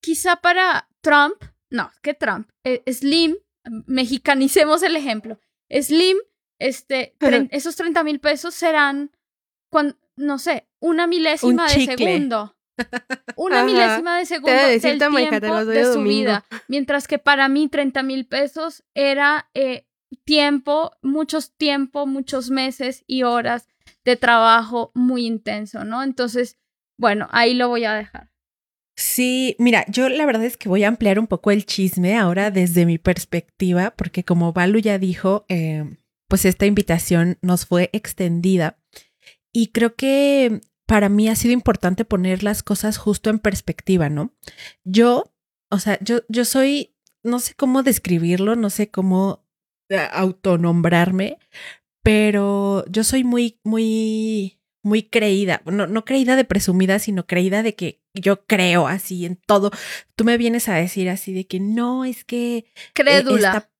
quizá 0.00 0.36
para 0.36 0.88
Trump, 1.00 1.42
no, 1.70 1.90
que 2.02 2.14
Trump, 2.14 2.48
eh, 2.64 2.82
Slim, 2.92 3.36
mexicanicemos 3.86 4.82
el 4.82 4.96
ejemplo, 4.96 5.38
Slim, 5.70 6.16
este, 6.58 7.14
esos 7.50 7.76
30 7.76 8.02
mil 8.04 8.20
pesos 8.20 8.54
serán, 8.54 9.10
cuando, 9.70 9.96
no 10.16 10.38
sé, 10.38 10.68
una 10.80 11.06
milésima 11.06 11.66
Un 11.66 11.78
de 11.78 11.86
segundo. 11.86 12.56
Una 13.36 13.58
Ajá. 13.58 13.66
milésima 13.66 14.18
de 14.18 14.26
segundo 14.26 14.52
decir, 14.52 14.90
del 14.92 14.98
"Toma, 14.98 15.20
hija, 15.20 15.38
te 15.40 15.46
tiempo 15.46 15.64
de 15.66 15.84
su 15.84 15.90
domingo". 15.98 16.08
vida. 16.08 16.44
Mientras 16.68 17.06
que 17.06 17.18
para 17.18 17.48
mí 17.48 17.68
30 17.68 18.02
mil 18.02 18.26
pesos 18.26 18.84
era 18.94 19.50
eh, 19.54 19.86
tiempo, 20.24 20.92
muchos 21.02 21.52
tiempo, 21.56 22.06
muchos 22.06 22.48
meses 22.50 23.04
y 23.06 23.22
horas 23.22 23.68
de 24.04 24.16
trabajo 24.16 24.92
muy 24.94 25.26
intenso, 25.26 25.84
¿no? 25.84 26.02
Entonces, 26.02 26.56
bueno, 26.98 27.28
ahí 27.32 27.52
lo 27.54 27.68
voy 27.68 27.84
a 27.84 27.92
dejar. 27.94 28.30
Sí, 29.00 29.56
mira, 29.58 29.86
yo 29.88 30.10
la 30.10 30.26
verdad 30.26 30.44
es 30.44 30.58
que 30.58 30.68
voy 30.68 30.84
a 30.84 30.88
ampliar 30.88 31.18
un 31.18 31.26
poco 31.26 31.50
el 31.50 31.64
chisme 31.64 32.18
ahora 32.18 32.50
desde 32.50 32.84
mi 32.84 32.98
perspectiva, 32.98 33.94
porque 33.96 34.24
como 34.24 34.52
Balu 34.52 34.78
ya 34.78 34.98
dijo, 34.98 35.46
eh, 35.48 35.96
pues 36.28 36.44
esta 36.44 36.66
invitación 36.66 37.38
nos 37.40 37.64
fue 37.64 37.88
extendida 37.94 38.78
y 39.54 39.68
creo 39.68 39.94
que 39.94 40.60
para 40.84 41.08
mí 41.08 41.30
ha 41.30 41.34
sido 41.34 41.54
importante 41.54 42.04
poner 42.04 42.42
las 42.42 42.62
cosas 42.62 42.98
justo 42.98 43.30
en 43.30 43.38
perspectiva, 43.38 44.10
¿no? 44.10 44.34
Yo, 44.84 45.32
o 45.70 45.78
sea, 45.78 45.98
yo, 46.02 46.18
yo 46.28 46.44
soy, 46.44 46.94
no 47.22 47.38
sé 47.38 47.54
cómo 47.54 47.82
describirlo, 47.82 48.54
no 48.54 48.68
sé 48.68 48.90
cómo 48.90 49.46
eh, 49.88 50.08
autonombrarme, 50.12 51.38
pero 52.02 52.84
yo 52.90 53.02
soy 53.02 53.24
muy, 53.24 53.60
muy, 53.64 54.59
muy 54.82 55.02
creída, 55.02 55.62
no, 55.66 55.86
no 55.86 56.04
creída 56.04 56.36
de 56.36 56.44
presumida, 56.44 56.98
sino 56.98 57.26
creída 57.26 57.62
de 57.62 57.74
que 57.74 58.00
yo 58.14 58.44
creo 58.46 58.86
así 58.88 59.26
en 59.26 59.36
todo. 59.36 59.70
Tú 60.16 60.24
me 60.24 60.38
vienes 60.38 60.68
a 60.68 60.74
decir 60.74 61.08
así 61.10 61.32
de 61.32 61.46
que 61.46 61.60
no, 61.60 62.04
es 62.04 62.24
que... 62.24 62.56
eh, 62.58 62.64
Crédula. 62.94 63.48
esta- 63.48 63.70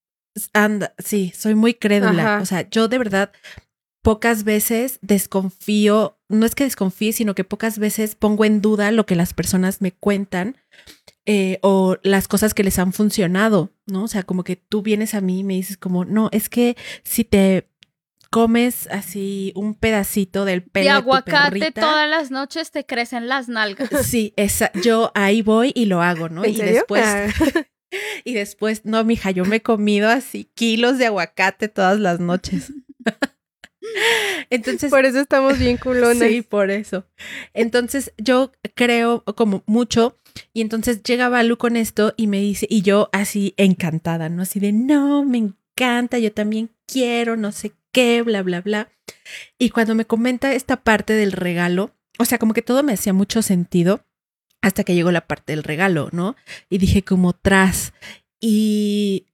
anda, 0.52 0.94
sí, 0.98 1.32
soy 1.36 1.54
muy 1.54 1.74
crédula. 1.74 2.22
Ajá. 2.36 2.42
O 2.42 2.46
sea, 2.46 2.68
yo 2.70 2.88
de 2.88 2.98
verdad 2.98 3.32
pocas 4.02 4.44
veces 4.44 4.98
desconfío, 5.02 6.18
no 6.28 6.46
es 6.46 6.54
que 6.54 6.64
desconfíe, 6.64 7.12
sino 7.12 7.34
que 7.34 7.44
pocas 7.44 7.78
veces 7.78 8.14
pongo 8.14 8.44
en 8.44 8.60
duda 8.60 8.92
lo 8.92 9.06
que 9.06 9.16
las 9.16 9.34
personas 9.34 9.80
me 9.80 9.92
cuentan 9.92 10.56
eh, 11.26 11.58
o 11.62 11.96
las 12.02 12.28
cosas 12.28 12.54
que 12.54 12.64
les 12.64 12.78
han 12.78 12.92
funcionado, 12.92 13.72
¿no? 13.86 14.04
O 14.04 14.08
sea, 14.08 14.22
como 14.22 14.42
que 14.44 14.56
tú 14.56 14.82
vienes 14.82 15.14
a 15.14 15.20
mí 15.20 15.40
y 15.40 15.44
me 15.44 15.54
dices 15.54 15.76
como, 15.76 16.04
no, 16.04 16.28
es 16.32 16.48
que 16.48 16.76
si 17.04 17.24
te 17.24 17.68
comes 18.30 18.86
así 18.90 19.52
un 19.56 19.74
pedacito 19.74 20.44
del 20.44 20.62
pelo 20.62 20.84
de 20.84 20.90
de 20.90 20.94
tu 20.94 21.02
aguacate 21.02 21.58
perrita, 21.58 21.80
todas 21.80 22.08
las 22.08 22.30
noches 22.30 22.70
te 22.70 22.86
crecen 22.86 23.28
las 23.28 23.48
nalgas. 23.48 23.88
Sí, 24.06 24.32
esa, 24.36 24.70
yo 24.82 25.10
ahí 25.14 25.42
voy 25.42 25.72
y 25.74 25.86
lo 25.86 26.00
hago, 26.00 26.28
¿no? 26.28 26.44
¿En 26.44 26.50
y 26.50 26.56
serio? 26.56 26.74
después, 26.74 27.04
Ah. 27.04 27.26
y 28.24 28.34
después, 28.34 28.84
no, 28.84 29.02
mija, 29.04 29.30
yo 29.32 29.44
me 29.44 29.56
he 29.56 29.62
comido 29.62 30.08
así 30.08 30.44
kilos 30.54 30.98
de 30.98 31.06
aguacate 31.06 31.68
todas 31.68 31.98
las 31.98 32.20
noches. 32.20 32.72
Entonces, 34.50 34.90
Por 34.90 35.04
eso 35.04 35.20
estamos 35.20 35.58
bien 35.58 35.76
culonas. 35.76 36.28
Sí, 36.28 36.42
por 36.42 36.70
eso. 36.70 37.06
Entonces 37.54 38.12
yo 38.18 38.52
creo 38.74 39.24
como 39.36 39.64
mucho 39.66 40.16
y 40.52 40.60
entonces 40.60 41.02
llega 41.02 41.28
Balu 41.28 41.56
con 41.58 41.76
esto 41.76 42.14
y 42.16 42.26
me 42.26 42.38
dice, 42.38 42.66
y 42.70 42.82
yo 42.82 43.08
así 43.12 43.54
encantada, 43.56 44.28
¿no? 44.28 44.42
Así 44.42 44.60
de, 44.60 44.72
no, 44.72 45.24
me 45.24 45.38
encanta, 45.38 46.18
yo 46.18 46.32
también 46.32 46.70
quiero, 46.86 47.36
no 47.36 47.52
sé 47.52 47.72
qué, 47.92 48.22
bla, 48.22 48.42
bla, 48.42 48.60
bla. 48.60 48.92
Y 49.58 49.70
cuando 49.70 49.94
me 49.94 50.06
comenta 50.06 50.52
esta 50.52 50.82
parte 50.82 51.12
del 51.14 51.32
regalo, 51.32 51.94
o 52.18 52.24
sea, 52.24 52.38
como 52.38 52.54
que 52.54 52.62
todo 52.62 52.82
me 52.82 52.92
hacía 52.92 53.12
mucho 53.12 53.42
sentido 53.42 54.04
hasta 54.62 54.84
que 54.84 54.94
llegó 54.94 55.10
la 55.10 55.26
parte 55.26 55.52
del 55.52 55.64
regalo, 55.64 56.08
¿no? 56.12 56.36
Y 56.68 56.78
dije 56.78 57.02
como 57.02 57.32
tras. 57.32 57.92
Y 58.40 59.26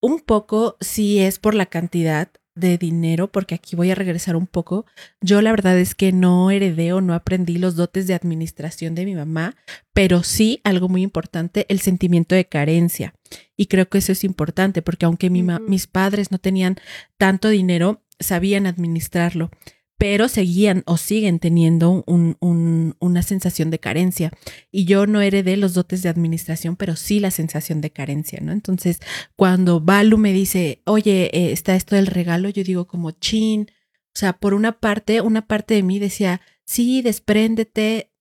un 0.00 0.20
poco 0.20 0.76
sí 0.80 1.20
es 1.20 1.38
por 1.38 1.54
la 1.54 1.66
cantidad 1.66 2.30
de 2.58 2.78
dinero, 2.78 3.28
porque 3.28 3.54
aquí 3.54 3.76
voy 3.76 3.90
a 3.90 3.94
regresar 3.94 4.36
un 4.36 4.46
poco. 4.46 4.86
Yo 5.20 5.42
la 5.42 5.50
verdad 5.50 5.78
es 5.78 5.94
que 5.94 6.12
no 6.12 6.50
heredé 6.50 6.92
o 6.92 7.00
no 7.00 7.14
aprendí 7.14 7.58
los 7.58 7.76
dotes 7.76 8.06
de 8.06 8.14
administración 8.14 8.94
de 8.94 9.04
mi 9.04 9.14
mamá, 9.14 9.56
pero 9.92 10.22
sí, 10.22 10.60
algo 10.64 10.88
muy 10.88 11.02
importante, 11.02 11.66
el 11.68 11.80
sentimiento 11.80 12.34
de 12.34 12.46
carencia. 12.46 13.14
Y 13.56 13.66
creo 13.66 13.88
que 13.88 13.98
eso 13.98 14.12
es 14.12 14.24
importante, 14.24 14.82
porque 14.82 15.06
aunque 15.06 15.30
mi 15.30 15.42
mis 15.42 15.86
padres 15.86 16.30
no 16.30 16.38
tenían 16.38 16.76
tanto 17.16 17.48
dinero, 17.48 18.02
sabían 18.20 18.66
administrarlo, 18.66 19.50
pero 19.98 20.28
seguían 20.28 20.84
o 20.86 20.96
siguen 20.96 21.40
teniendo 21.40 22.04
un- 22.06 22.36
un- 22.40 22.94
una 23.00 23.22
sensación 23.22 23.70
de 23.70 23.80
carencia. 23.80 24.30
Y 24.70 24.84
yo 24.84 25.06
no 25.08 25.20
heredé 25.20 25.56
los 25.56 25.74
dotes 25.74 26.02
de 26.02 26.08
administración, 26.08 26.76
pero 26.76 26.94
sí 26.94 27.18
la 27.18 27.32
sensación 27.32 27.80
de 27.80 27.90
carencia, 27.90 28.38
¿no? 28.40 28.52
Entonces, 28.52 29.00
cuando 29.34 29.80
Balu 29.80 30.16
me 30.16 30.32
dice, 30.32 30.82
oye, 30.86 31.30
eh, 31.36 31.52
está 31.52 31.74
esto 31.74 31.96
del 31.96 32.06
regalo, 32.06 32.48
yo 32.48 32.62
digo 32.62 32.86
como 32.86 33.10
chin. 33.10 33.66
O 34.14 34.18
sea, 34.18 34.34
por 34.34 34.54
una 34.54 34.78
parte, 34.80 35.20
una 35.20 35.46
parte 35.48 35.74
de 35.74 35.82
mí 35.82 35.98
decía, 35.98 36.40
sí, 36.64 37.02
despréndete, 37.02 38.12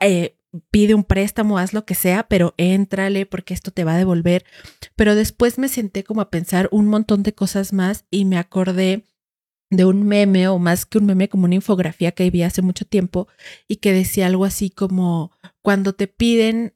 eh, 0.00 0.36
pide 0.70 0.94
un 0.94 1.04
préstamo, 1.04 1.58
haz 1.58 1.72
lo 1.72 1.84
que 1.84 1.94
sea, 1.94 2.28
pero 2.28 2.54
éntrale 2.56 3.26
porque 3.26 3.54
esto 3.54 3.70
te 3.72 3.84
va 3.84 3.94
a 3.94 3.98
devolver. 3.98 4.44
Pero 4.96 5.14
después 5.14 5.58
me 5.58 5.68
senté 5.68 6.04
como 6.04 6.20
a 6.20 6.30
pensar 6.30 6.68
un 6.72 6.86
montón 6.88 7.22
de 7.24 7.32
cosas 7.34 7.72
más 7.72 8.04
y 8.10 8.24
me 8.24 8.38
acordé 8.38 9.04
de 9.70 9.84
un 9.84 10.02
meme 10.02 10.48
o 10.48 10.58
más 10.58 10.84
que 10.84 10.98
un 10.98 11.06
meme 11.06 11.28
como 11.28 11.44
una 11.44 11.54
infografía 11.54 12.12
que 12.12 12.30
vi 12.30 12.42
hace 12.42 12.62
mucho 12.62 12.84
tiempo 12.84 13.28
y 13.68 13.76
que 13.76 13.92
decía 13.92 14.26
algo 14.26 14.44
así 14.44 14.70
como 14.70 15.32
cuando 15.62 15.94
te 15.94 16.08
piden, 16.08 16.74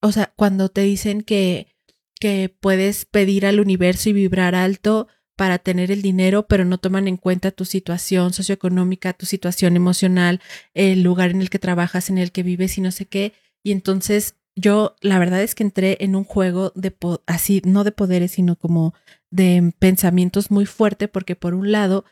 o 0.00 0.12
sea, 0.12 0.32
cuando 0.36 0.68
te 0.68 0.82
dicen 0.82 1.22
que 1.22 1.76
que 2.18 2.54
puedes 2.60 3.04
pedir 3.04 3.46
al 3.46 3.60
universo 3.60 4.08
y 4.08 4.12
vibrar 4.12 4.54
alto 4.54 5.08
para 5.36 5.58
tener 5.58 5.90
el 5.90 6.00
dinero, 6.00 6.46
pero 6.46 6.64
no 6.64 6.78
toman 6.78 7.08
en 7.08 7.18
cuenta 7.18 7.50
tu 7.50 7.66
situación 7.66 8.32
socioeconómica, 8.32 9.12
tu 9.12 9.26
situación 9.26 9.76
emocional, 9.76 10.40
el 10.72 11.02
lugar 11.02 11.30
en 11.30 11.42
el 11.42 11.50
que 11.50 11.58
trabajas, 11.58 12.08
en 12.08 12.16
el 12.18 12.32
que 12.32 12.42
vives 12.42 12.78
y 12.78 12.80
no 12.80 12.90
sé 12.90 13.04
qué. 13.04 13.34
Y 13.62 13.72
entonces 13.72 14.36
yo, 14.54 14.96
la 15.02 15.18
verdad 15.18 15.42
es 15.42 15.54
que 15.54 15.62
entré 15.62 15.98
en 16.00 16.16
un 16.16 16.24
juego 16.24 16.72
de, 16.74 16.96
así, 17.26 17.60
no 17.66 17.84
de 17.84 17.92
poderes, 17.92 18.30
sino 18.32 18.56
como 18.56 18.94
de 19.30 19.74
pensamientos 19.78 20.50
muy 20.50 20.64
fuerte, 20.64 21.08
porque 21.08 21.36
por 21.36 21.52
un 21.52 21.70
lado 21.70 22.06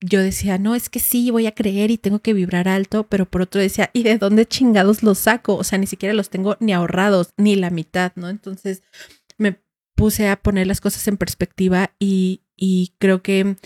yo 0.00 0.20
decía, 0.22 0.58
no, 0.58 0.74
es 0.74 0.88
que 0.88 0.98
sí, 1.00 1.30
voy 1.30 1.46
a 1.46 1.54
creer 1.54 1.90
y 1.90 1.98
tengo 1.98 2.20
que 2.20 2.32
vibrar 2.32 2.68
alto, 2.68 3.06
pero 3.08 3.26
por 3.26 3.42
otro 3.42 3.60
decía, 3.60 3.90
¿y 3.92 4.02
de 4.02 4.16
dónde 4.18 4.46
chingados 4.46 5.02
los 5.02 5.18
saco? 5.18 5.56
O 5.56 5.64
sea, 5.64 5.78
ni 5.78 5.86
siquiera 5.86 6.14
los 6.14 6.30
tengo 6.30 6.56
ni 6.60 6.72
ahorrados, 6.72 7.30
ni 7.36 7.54
la 7.56 7.70
mitad, 7.70 8.12
¿no? 8.16 8.28
Entonces 8.30 8.82
me 9.38 9.60
puse 9.94 10.28
a 10.28 10.36
poner 10.36 10.66
las 10.66 10.80
cosas 10.80 11.06
en 11.08 11.16
perspectiva 11.18 11.92
y, 11.98 12.42
y 12.56 12.94
creo 12.98 13.22
que, 13.22 13.56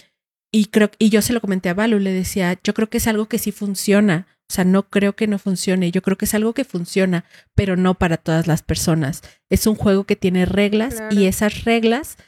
y 0.53 0.67
creo, 0.67 0.91
y 0.99 1.09
yo 1.11 1.23
se 1.23 1.33
lo 1.33 1.41
comenté 1.41 1.69
a 1.69 1.75
Balu, 1.75 1.99
le 2.01 2.13
decía, 2.13 2.59
yo 2.65 2.75
creo 2.75 2.89
que 2.91 2.99
es 2.99 3.07
algo 3.07 3.27
que 3.27 3.39
sí 3.39 3.53
funciona. 3.53 4.27
O 4.51 4.53
sea, 4.55 4.65
no 4.65 4.89
creo 4.91 5.17
que 5.17 5.27
no 5.27 5.39
funcione. 5.39 5.91
Yo 5.91 6.03
creo 6.03 6.19
que 6.19 6.27
es 6.27 6.35
algo 6.35 6.53
que 6.53 6.65
funciona, 6.65 7.25
pero 7.55 7.77
no 7.77 7.95
para 7.95 8.19
todas 8.19 8.47
las 8.47 8.63
personas. 8.63 9.23
Es 9.49 9.67
un 9.67 9.75
juego 9.75 10.05
que 10.05 10.17
tiene 10.17 10.45
reglas 10.45 10.97
Claro. 10.97 11.17
y 11.19 11.25
esas 11.27 11.65
reglas 11.65 12.19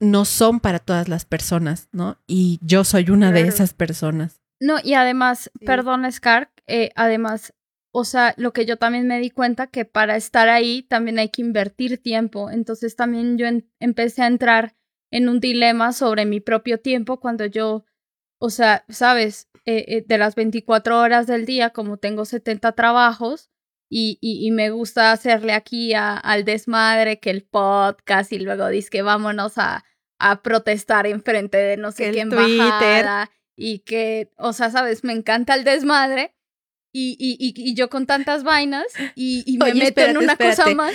no 0.00 0.24
son 0.24 0.60
para 0.60 0.78
todas 0.78 1.08
las 1.08 1.24
personas, 1.24 1.88
¿no? 1.92 2.18
Y 2.26 2.58
yo 2.62 2.84
soy 2.84 3.10
una 3.10 3.32
de 3.32 3.42
esas 3.42 3.74
personas. 3.74 4.40
No, 4.60 4.76
y 4.82 4.94
además, 4.94 5.50
Sí. 5.58 5.64
perdón, 5.66 6.10
Scar, 6.10 6.50
eh, 6.66 6.90
además, 6.96 7.54
o 7.92 8.04
sea, 8.04 8.34
lo 8.36 8.52
que 8.52 8.66
yo 8.66 8.76
también 8.76 9.06
me 9.06 9.20
di 9.20 9.30
cuenta 9.30 9.66
que 9.68 9.84
para 9.84 10.16
estar 10.16 10.48
ahí 10.48 10.82
también 10.82 11.18
hay 11.18 11.28
que 11.28 11.42
invertir 11.42 12.02
tiempo. 12.02 12.50
Entonces 12.50 12.96
también 12.96 13.38
yo 13.38 13.46
en- 13.46 13.70
empecé 13.80 14.22
a 14.22 14.26
entrar 14.26 14.74
en 15.12 15.28
un 15.28 15.38
dilema 15.40 15.92
sobre 15.92 16.24
mi 16.26 16.40
propio 16.40 16.80
tiempo 16.80 17.20
cuando 17.20 17.46
yo, 17.46 17.84
o 18.38 18.50
sea, 18.50 18.84
sabes, 18.88 19.48
Eh, 19.66 19.84
eh, 19.96 20.04
de 20.06 20.18
las 20.18 20.34
24 20.34 21.00
horas 21.00 21.26
del 21.26 21.46
día, 21.46 21.70
como 21.70 21.96
tengo 21.96 22.26
70 22.26 22.72
trabajos 22.72 23.48
y, 23.94 24.18
y, 24.20 24.44
y 24.46 24.50
me 24.50 24.70
gusta 24.70 25.12
hacerle 25.12 25.52
aquí 25.52 25.94
a- 25.94 26.16
al 26.16 26.44
desmadre 26.44 27.20
que 27.20 27.30
el 27.30 27.42
podcast 27.42 28.32
y 28.32 28.38
luego 28.40 28.68
dice 28.68 28.90
que 28.90 29.02
vámonos 29.02 29.56
a, 29.58 29.84
a 30.18 30.42
protestar 30.42 31.06
enfrente 31.06 31.56
de 31.58 31.76
no 31.76 31.92
sé 31.92 32.10
qué 32.10 32.22
Twitter. 32.22 32.38
embajada 32.40 33.30
y 33.56 33.78
que, 33.80 34.32
o 34.36 34.52
sea, 34.52 34.70
sabes, 34.70 35.04
me 35.04 35.12
encanta 35.12 35.54
el 35.54 35.62
desmadre. 35.62 36.34
Y, 36.96 37.16
y, 37.18 37.36
y, 37.44 37.54
y 37.70 37.74
yo 37.74 37.88
con 37.90 38.06
tantas 38.06 38.44
vainas 38.44 38.84
y, 39.16 39.58
me 39.58 39.64
Oye, 39.64 39.74
meto 39.74 40.00
en 40.00 40.16
espérate, 40.16 40.18
una 40.18 40.36
cosa 40.36 40.74
más. 40.74 40.92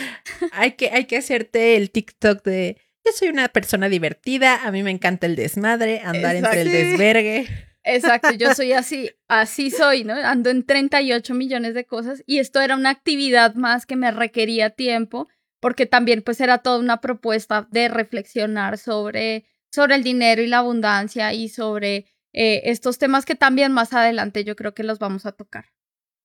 Hay 0.54 0.72
que, 0.74 0.90
hay 0.92 1.06
que 1.06 1.18
hacerte 1.18 1.76
el 1.76 1.92
TikTok 1.92 2.42
de 2.44 2.78
yo 3.06 3.12
soy 3.14 3.30
una 3.30 3.48
persona 3.50 3.90
divertida, 3.90 4.66
a 4.66 4.72
mí 4.72 4.82
me 4.84 4.92
encanta 4.92 5.26
el 5.26 5.36
desmadre, 5.36 6.00
andar 6.04 6.36
entre 6.38 6.62
el 6.62 6.72
desvergue. 6.72 7.48
Exacto, 7.84 8.32
yo 8.32 8.54
soy 8.54 8.74
así, 8.74 9.10
así 9.28 9.72
soy, 9.72 10.04
¿no? 10.04 10.14
Ando 10.14 10.50
en 10.50 10.66
38 10.66 11.34
millones 11.34 11.74
de 11.74 11.86
cosas 11.86 12.24
y 12.26 12.40
esto 12.40 12.60
era 12.62 12.76
una 12.76 12.90
actividad 12.90 13.56
más 13.56 13.86
que 13.86 13.96
me 13.96 14.12
requería 14.12 14.70
tiempo 14.70 15.28
porque 15.60 15.86
también 15.86 16.22
pues 16.22 16.42
era 16.42 16.60
toda 16.60 16.80
una 16.80 17.02
propuesta 17.02 17.68
de 17.72 17.90
reflexionar 17.90 18.78
sobre, 18.78 19.46
sobre 19.72 19.96
el 19.96 20.04
dinero 20.04 20.42
y 20.42 20.48
la 20.48 20.60
abundancia 20.60 21.34
y 21.34 21.50
sobre 21.50 22.06
eh, 22.34 22.62
estos 22.66 22.98
temas 22.98 23.26
que 23.26 23.36
también 23.36 23.72
más 23.72 23.94
adelante 23.94 24.44
yo 24.44 24.56
creo 24.56 24.74
que 24.74 24.84
los 24.84 25.00
vamos 25.00 25.26
a 25.26 25.32
tocar. 25.32 25.66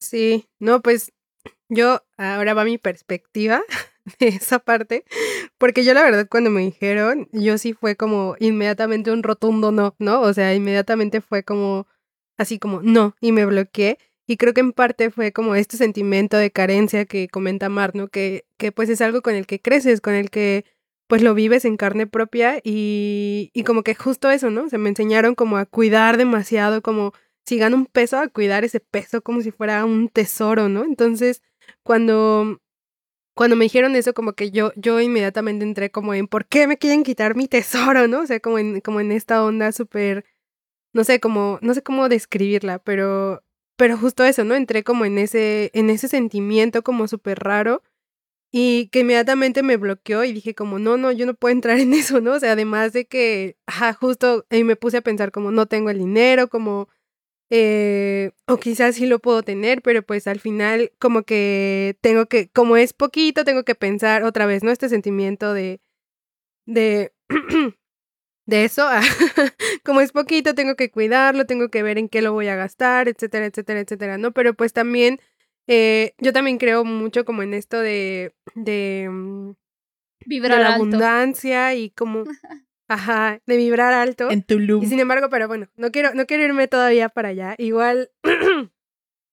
Sí, 0.01 0.49
no, 0.59 0.83
pues 0.83 1.12
yo 1.69 2.05
ahora 2.17 2.55
va 2.55 2.64
mi 2.64 2.79
perspectiva 2.79 3.62
de 4.19 4.29
esa 4.29 4.59
parte, 4.59 5.05
porque 5.59 5.85
yo 5.85 5.95
la 5.95 6.03
verdad 6.03 6.27
cuando 6.31 6.51
me 6.51 6.62
dijeron, 6.62 7.29
yo 7.33 7.59
sí 7.59 7.73
fue 7.73 7.97
como 7.97 8.37
inmediatamente 8.38 9.11
un 9.12 9.23
rotundo 9.23 9.73
no, 9.73 9.95
¿no? 9.99 10.21
O 10.21 10.33
sea, 10.35 10.55
inmediatamente 10.55 11.21
fue 11.21 11.43
como 11.45 11.87
así 12.38 12.59
como 12.59 12.83
no 12.83 13.14
y 13.21 13.33
me 13.33 13.47
bloqueé 13.47 13.99
y 14.27 14.37
creo 14.38 14.55
que 14.55 14.61
en 14.61 14.73
parte 14.73 15.11
fue 15.11 15.33
como 15.33 15.55
este 15.55 15.77
sentimiento 15.77 16.37
de 16.37 16.51
carencia 16.51 17.05
que 17.05 17.29
comenta 17.29 17.69
Mar, 17.69 17.95
¿no? 17.95 18.09
Que, 18.09 18.47
que 18.59 18.73
pues 18.73 18.88
es 18.88 19.01
algo 19.01 19.23
con 19.23 19.35
el 19.35 19.47
que 19.47 19.61
creces, 19.61 20.01
con 20.01 20.14
el 20.14 20.31
que 20.31 20.64
pues 21.07 21.23
lo 21.23 21.35
vives 21.35 21.64
en 21.64 21.77
carne 21.77 22.07
propia 22.07 22.59
y, 22.64 23.51
y 23.53 23.64
como 23.64 23.83
que 23.83 23.95
justo 23.95 24.31
eso, 24.31 24.51
¿no? 24.51 24.69
Se 24.71 24.79
me 24.79 24.88
enseñaron 24.88 25.35
como 25.35 25.59
a 25.59 25.67
cuidar 25.67 26.17
demasiado, 26.17 26.83
como 26.83 27.12
si 27.45 27.59
gano 27.59 27.77
un 27.77 27.87
peso, 27.87 28.19
a 28.19 28.29
cuidar 28.29 28.64
ese 28.64 28.81
peso 28.81 29.23
como 29.23 29.43
si 29.43 29.51
fuera 29.51 29.85
un 29.85 30.09
tesoro, 30.09 30.69
¿no? 30.71 30.85
Entonces, 30.85 31.43
cuando, 31.83 32.61
cuando 33.35 33.57
me 33.57 33.64
dijeron 33.64 33.97
eso, 33.97 34.14
como 34.14 34.35
que 34.35 34.51
yo, 34.51 34.73
yo 34.77 35.01
inmediatamente 35.01 35.64
entré 35.64 35.90
como 35.90 36.14
en 36.14 36.29
¿por 36.29 36.47
qué 36.47 36.66
me 36.66 36.79
quieren 36.79 37.03
quitar 37.05 37.35
mi 37.37 37.49
tesoro? 37.49 38.09
¿no? 38.09 38.20
O 38.20 38.27
sea, 38.27 38.40
como 38.40 38.59
en, 38.59 38.81
como 38.81 39.01
en 39.01 39.12
esta 39.12 39.44
onda 39.44 39.73
súper, 39.73 40.25
no 40.92 41.05
sé, 41.05 41.20
como, 41.20 41.59
no 41.62 41.75
sé 41.75 41.83
cómo 41.83 42.09
describirla, 42.09 42.79
pero, 42.79 43.42
pero 43.77 43.99
justo 43.99 44.25
eso, 44.25 44.44
¿no? 44.44 44.55
Entré 44.55 44.85
como 44.85 45.05
en 45.05 45.18
ese, 45.18 45.70
en 45.75 45.90
ese 45.90 46.09
sentimiento 46.09 46.83
como 46.83 47.09
súper 47.09 47.40
raro. 47.40 47.83
Y 48.57 48.88
que 48.90 49.01
inmediatamente 49.01 49.64
me 49.64 49.77
bloqueó 49.77 50.23
y 50.23 50.33
dije 50.33 50.55
como, 50.55 50.79
no, 50.79 50.97
no, 50.97 51.11
yo 51.11 51.27
no 51.27 51.35
puedo 51.35 51.53
entrar 51.53 51.79
en 51.81 51.92
eso, 51.94 52.20
¿no? 52.20 52.35
O 52.35 52.40
sea, 52.40 52.53
además 52.53 52.92
de 52.92 53.07
que, 53.07 53.57
ajá, 53.66 53.94
justo 53.94 54.47
ahí 54.51 54.62
me 54.62 54.77
puse 54.77 54.99
a 54.99 55.03
pensar 55.03 55.33
como, 55.33 55.51
no 55.51 55.66
tengo 55.66 55.90
el 55.90 55.99
dinero, 55.99 56.49
como, 56.49 56.88
eh, 57.57 58.33
o 58.49 58.57
quizás 58.59 58.97
sí 58.97 59.07
lo 59.07 59.21
puedo 59.21 59.45
tener, 59.45 59.81
pero 59.81 60.03
pues 60.03 60.27
al 60.27 60.40
final 60.40 60.90
como 60.99 61.23
que 61.23 61.97
tengo 62.01 62.27
que, 62.27 62.49
como 62.49 62.77
es 62.77 62.93
poquito, 62.93 63.45
tengo 63.45 63.62
que 63.64 63.77
pensar 63.77 64.25
otra 64.25 64.45
vez, 64.47 64.64
¿no? 64.64 64.73
Este 64.73 64.88
sentimiento 64.88 65.55
de, 65.55 65.81
de, 66.67 67.12
de 68.47 68.64
eso, 68.64 68.83
ah, 68.88 69.03
como 69.85 70.01
es 70.01 70.11
poquito, 70.12 70.55
tengo 70.57 70.75
que 70.77 70.90
cuidarlo, 70.90 71.47
tengo 71.47 71.69
que 71.71 71.85
ver 71.85 71.97
en 71.99 72.09
qué 72.09 72.23
lo 72.23 72.33
voy 72.33 72.49
a 72.49 72.57
gastar, 72.57 73.09
etcétera, 73.09 73.47
etcétera, 73.47 73.81
etcétera, 73.81 74.19
¿no? 74.19 74.33
Pero 74.33 74.55
pues 74.55 74.73
también, 74.73 75.21
eh, 75.69 76.14
yo 76.19 76.33
también 76.33 76.59
creo 76.59 76.85
mucho 76.85 77.25
como 77.25 77.45
en 77.45 77.55
esto 77.55 77.79
de, 77.81 78.35
de, 78.57 79.09
mm, 79.11 79.51
de 79.51 79.57
Vibrar 80.27 80.61
la 80.61 80.75
alto. 80.75 80.97
abundancia 80.97 81.75
y 81.77 81.90
como, 81.90 82.25
ajá, 82.88 83.40
de 83.47 83.57
vibrar 83.57 83.92
alto. 83.92 84.31
En 84.31 84.42
Tulum. 84.42 84.83
Y 84.83 84.87
sin 84.87 85.01
embargo, 85.01 85.29
pero 85.31 85.49
bueno, 85.49 85.68
no 85.77 85.90
quiero, 85.90 86.14
no 86.14 86.27
quiero 86.27 86.44
irme 86.44 86.68
todavía 86.68 87.09
para 87.09 87.29
allá. 87.31 87.55
Igual, 87.59 88.11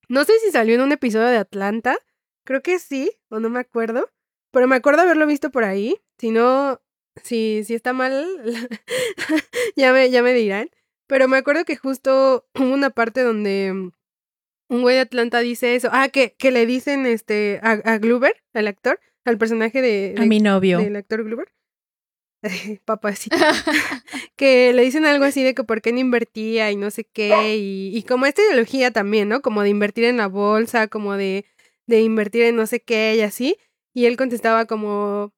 no 0.09 0.23
sé 0.23 0.33
si 0.43 0.51
salió 0.51 0.75
en 0.75 0.81
un 0.81 0.91
episodio 0.91 1.27
de 1.27 1.37
Atlanta. 1.37 1.97
Creo 2.43 2.61
que 2.61 2.79
sí, 2.79 3.11
o 3.29 3.39
no 3.39 3.49
me 3.49 3.59
acuerdo. 3.59 4.09
Pero 4.51 4.67
me 4.67 4.75
acuerdo 4.75 5.01
haberlo 5.03 5.25
visto 5.27 5.51
por 5.51 5.63
ahí. 5.63 5.97
Si 6.17 6.31
no, 6.31 6.81
si, 7.23 7.63
si 7.65 7.73
está 7.75 7.93
mal, 7.93 8.25
ya, 9.75 9.93
me, 9.93 10.09
ya 10.09 10.21
me 10.23 10.33
dirán. 10.33 10.69
Pero 11.07 11.27
me 11.27 11.37
acuerdo 11.37 11.65
que 11.65 11.75
justo 11.75 12.47
hubo 12.55 12.73
una 12.73 12.89
parte 12.89 13.21
donde 13.21 13.71
mm, 13.73 13.91
un 14.69 14.81
güey 14.81 14.95
de 14.95 15.01
Atlanta 15.01 15.39
dice 15.39 15.75
eso. 15.75 15.89
Ah, 15.91 16.09
que, 16.09 16.33
que 16.37 16.51
le 16.51 16.65
dicen 16.65 17.05
este 17.05 17.59
a, 17.63 17.71
a 17.71 17.97
Glover, 17.97 18.35
al 18.53 18.67
actor, 18.67 18.99
al 19.25 19.37
personaje 19.37 19.81
de, 19.81 20.15
A 20.17 20.21
de- 20.21 20.27
mi 20.27 20.39
novio. 20.39 20.79
del 20.79 20.95
actor 20.95 21.23
Glover. 21.23 21.47
Papacito. 22.85 23.37
que 24.35 24.73
le 24.73 24.81
dicen 24.83 25.05
algo 25.05 25.25
así 25.25 25.43
de 25.43 25.53
que 25.53 25.63
por 25.63 25.81
qué 25.81 25.91
no 25.91 25.99
invertía 25.99 26.71
y 26.71 26.75
no 26.75 26.91
sé 26.91 27.05
qué. 27.05 27.57
Y, 27.57 27.95
y 27.95 28.03
como 28.03 28.25
esta 28.25 28.41
ideología 28.41 28.91
también, 28.91 29.29
¿no? 29.29 29.41
Como 29.41 29.61
de 29.61 29.69
invertir 29.69 30.05
en 30.05 30.17
la 30.17 30.27
bolsa, 30.27 30.87
como 30.87 31.15
de, 31.15 31.45
de 31.87 32.01
invertir 32.01 32.43
en 32.43 32.55
no 32.55 32.65
sé 32.65 32.81
qué 32.81 33.15
y 33.15 33.21
así. 33.21 33.57
Y 33.93 34.05
él 34.05 34.17
contestaba 34.17 34.65
como, 34.65 35.33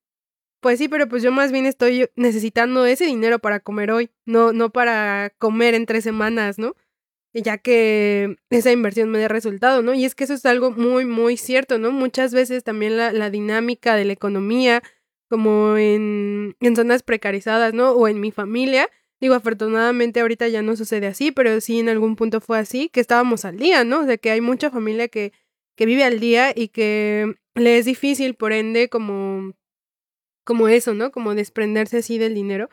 pues 0.62 0.80
sí, 0.80 0.88
pero 0.88 1.08
pues 1.10 1.24
yo 1.24 1.32
más 1.32 1.52
bien 1.52 1.66
estoy 1.66 2.10
necesitando 2.16 2.86
ese 2.86 3.06
dinero 3.06 3.40
para 3.40 3.60
comer 3.60 3.92
hoy, 3.92 4.12
no, 4.26 4.54
no 4.54 4.72
para 4.72 5.32
comer 5.40 5.74
en 5.76 5.86
tres 5.86 6.04
semanas, 6.04 6.60
¿no? 6.60 6.76
Ya 7.34 7.58
que 7.58 8.38
esa 8.52 8.72
inversión 8.72 9.10
me 9.10 9.20
dé 9.20 9.28
resultado, 9.28 9.82
¿no? 9.82 9.94
Y 9.94 10.06
es 10.06 10.16
que 10.16 10.24
eso 10.26 10.36
es 10.36 10.46
algo 10.46 10.72
muy, 10.72 11.06
muy 11.06 11.36
cierto, 11.38 11.80
¿no? 11.80 11.92
Muchas 11.92 12.34
veces 12.34 12.64
también 12.64 12.98
la, 12.98 13.12
la 13.12 13.30
dinámica 13.32 13.96
de 13.96 14.06
la 14.06 14.14
economía, 14.14 14.84
como 15.34 15.78
en, 15.78 16.56
en 16.60 16.76
zonas 16.76 17.02
precarizadas, 17.02 17.74
¿no? 17.74 17.94
O 17.94 18.08
en 18.08 18.20
mi 18.20 18.30
familia. 18.30 18.88
Digo, 19.20 19.34
afortunadamente 19.34 20.20
ahorita 20.20 20.48
ya 20.48 20.62
no 20.62 20.76
sucede 20.76 21.08
así, 21.08 21.32
pero 21.32 21.60
sí 21.60 21.80
en 21.80 21.90
algún 21.90 22.16
punto 22.16 22.40
fue 22.40 22.60
así, 22.60 22.88
que 22.90 23.00
estábamos 23.00 23.44
al 23.44 23.58
día, 23.58 23.84
¿no? 23.84 24.02
O 24.02 24.18
que 24.20 24.30
hay 24.30 24.42
mucha 24.42 24.70
familia 24.70 25.08
que, 25.08 25.34
que 25.76 25.88
vive 25.88 26.04
al 26.04 26.20
día 26.20 26.54
y 26.56 26.68
que 26.68 27.34
le 27.56 27.80
es 27.80 27.86
difícil, 27.86 28.36
por 28.36 28.54
ende, 28.54 28.90
como, 28.90 29.54
como 30.46 30.68
eso, 30.68 30.94
¿no? 30.94 31.12
Como 31.12 31.34
desprenderse 31.34 31.98
así 31.98 32.20
del 32.20 32.36
dinero. 32.36 32.70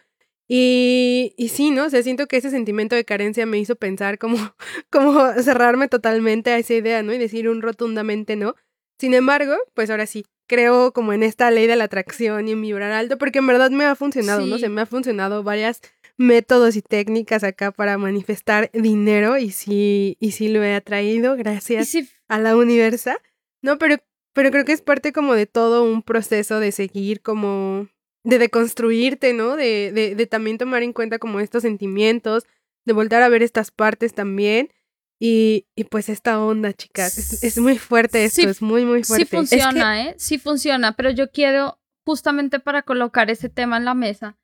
Y, 0.46 1.32
y 1.38 1.48
sí, 1.48 1.70
¿no? 1.70 1.86
O 1.86 1.88
sea, 1.88 2.02
siento 2.02 2.26
que 2.26 2.36
ese 2.36 2.50
sentimiento 2.50 2.94
de 2.94 3.06
carencia 3.06 3.46
me 3.46 3.58
hizo 3.58 3.74
pensar 3.76 4.18
como, 4.18 4.36
como 4.90 5.32
cerrarme 5.42 5.88
totalmente 5.88 6.50
a 6.50 6.58
esa 6.58 6.74
idea, 6.74 7.02
¿no? 7.02 7.14
Y 7.14 7.16
decir 7.16 7.48
un 7.48 7.62
rotundamente 7.62 8.36
no. 8.36 8.54
Sin 8.98 9.14
embargo, 9.14 9.56
pues 9.72 9.88
ahora 9.88 10.04
sí, 10.04 10.26
creo 10.50 10.92
como 10.92 11.12
en 11.12 11.22
esta 11.22 11.48
ley 11.52 11.68
de 11.68 11.76
la 11.76 11.84
atracción 11.84 12.48
y 12.48 12.52
en 12.52 12.60
vibrar 12.60 12.90
alto, 12.90 13.18
porque 13.18 13.38
en 13.38 13.46
verdad 13.46 13.70
me 13.70 13.84
ha 13.84 13.94
funcionado, 13.94 14.44
¿no? 14.44 14.56
Sí. 14.56 14.62
Se 14.62 14.68
me 14.68 14.80
ha 14.80 14.86
funcionado 14.86 15.44
varias 15.44 15.80
métodos 16.16 16.74
y 16.74 16.82
técnicas 16.82 17.44
acá 17.44 17.70
para 17.70 17.96
manifestar 17.98 18.68
dinero 18.72 19.38
y 19.38 19.52
sí, 19.52 20.16
y 20.18 20.32
sí 20.32 20.48
lo 20.48 20.64
he 20.64 20.74
atraído 20.74 21.36
gracias 21.36 21.86
si 21.86 22.08
a 22.26 22.40
la 22.40 22.56
universa. 22.56 23.18
No, 23.62 23.78
pero, 23.78 23.98
pero 24.32 24.50
creo 24.50 24.64
que 24.64 24.72
es 24.72 24.82
parte 24.82 25.12
como 25.12 25.34
de 25.34 25.46
todo 25.46 25.84
un 25.84 26.02
proceso 26.02 26.58
de 26.58 26.72
seguir 26.72 27.20
como, 27.22 27.86
de 28.24 28.40
deconstruirte, 28.40 29.32
¿no? 29.32 29.54
De, 29.54 29.92
de, 29.92 30.16
de 30.16 30.26
también 30.26 30.58
tomar 30.58 30.82
en 30.82 30.92
cuenta 30.92 31.20
como 31.20 31.38
estos 31.38 31.62
sentimientos, 31.62 32.44
de 32.84 32.92
volver 32.92 33.22
a 33.22 33.28
ver 33.28 33.44
estas 33.44 33.70
partes 33.70 34.14
también. 34.14 34.72
Y, 35.22 35.66
y 35.76 35.84
pues 35.84 36.08
esta 36.08 36.40
onda, 36.42 36.72
chicas, 36.72 37.18
es, 37.18 37.44
es 37.44 37.58
muy 37.58 37.76
fuerte 37.76 38.24
esto, 38.24 38.40
Sí, 38.42 38.48
es 38.48 38.62
muy, 38.62 38.86
muy 38.86 39.04
Sí 39.04 39.08
fuerte. 39.26 39.26
funciona, 39.36 40.02
¿eh? 40.08 40.14
Sí 40.18 40.38
funciona, 40.38 40.96
pero 40.96 41.10
yo 41.10 41.30
quiero 41.30 41.78
justamente 42.06 42.58
para 42.58 42.82
colocar 42.82 43.30
ese 43.30 43.50
tema 43.50 43.76
en 43.76 43.84
la 43.84 43.94
mesa, 43.94 44.38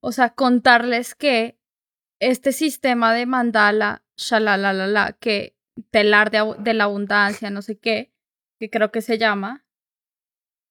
o 0.00 0.12
sea, 0.12 0.30
contarles 0.30 1.14
que 1.16 1.58
este 2.20 2.52
sistema 2.52 3.12
de 3.12 3.26
mandala, 3.26 4.04
shalalalala, 4.16 5.16
que 5.18 5.56
telar 5.90 6.30
de, 6.30 6.54
de 6.60 6.74
la 6.74 6.84
abundancia, 6.84 7.50
no 7.50 7.60
sé 7.62 7.78
qué, 7.78 8.12
que 8.60 8.70
creo 8.70 8.92
que 8.92 9.02
se 9.02 9.18
llama, 9.18 9.66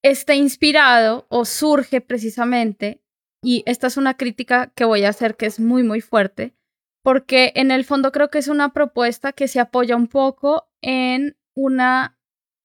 está 0.02 0.34
inspirado 0.34 1.26
o 1.28 1.44
surge 1.44 2.00
precisamente, 2.00 3.02
y 3.44 3.62
esta 3.66 3.88
es 3.88 3.96
una 3.98 4.16
crítica 4.16 4.72
que 4.74 4.84
voy 4.84 5.04
a 5.04 5.10
hacer 5.10 5.36
que 5.36 5.46
es 5.46 5.60
muy, 5.60 5.82
muy 5.82 6.00
fuerte, 6.00 6.54
porque 7.02 7.52
en 7.56 7.70
el 7.70 7.84
fondo 7.84 8.12
creo 8.12 8.30
que 8.30 8.38
es 8.38 8.48
una 8.48 8.72
propuesta 8.72 9.32
que 9.32 9.48
se 9.48 9.60
apoya 9.60 9.96
un 9.96 10.08
poco 10.08 10.70
en 10.82 11.36
una 11.54 12.18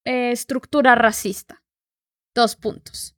eh, 0.06 0.32
estructura 0.32 0.96
racista. 0.96 1.64
Dos 2.34 2.56
puntos. 2.56 3.16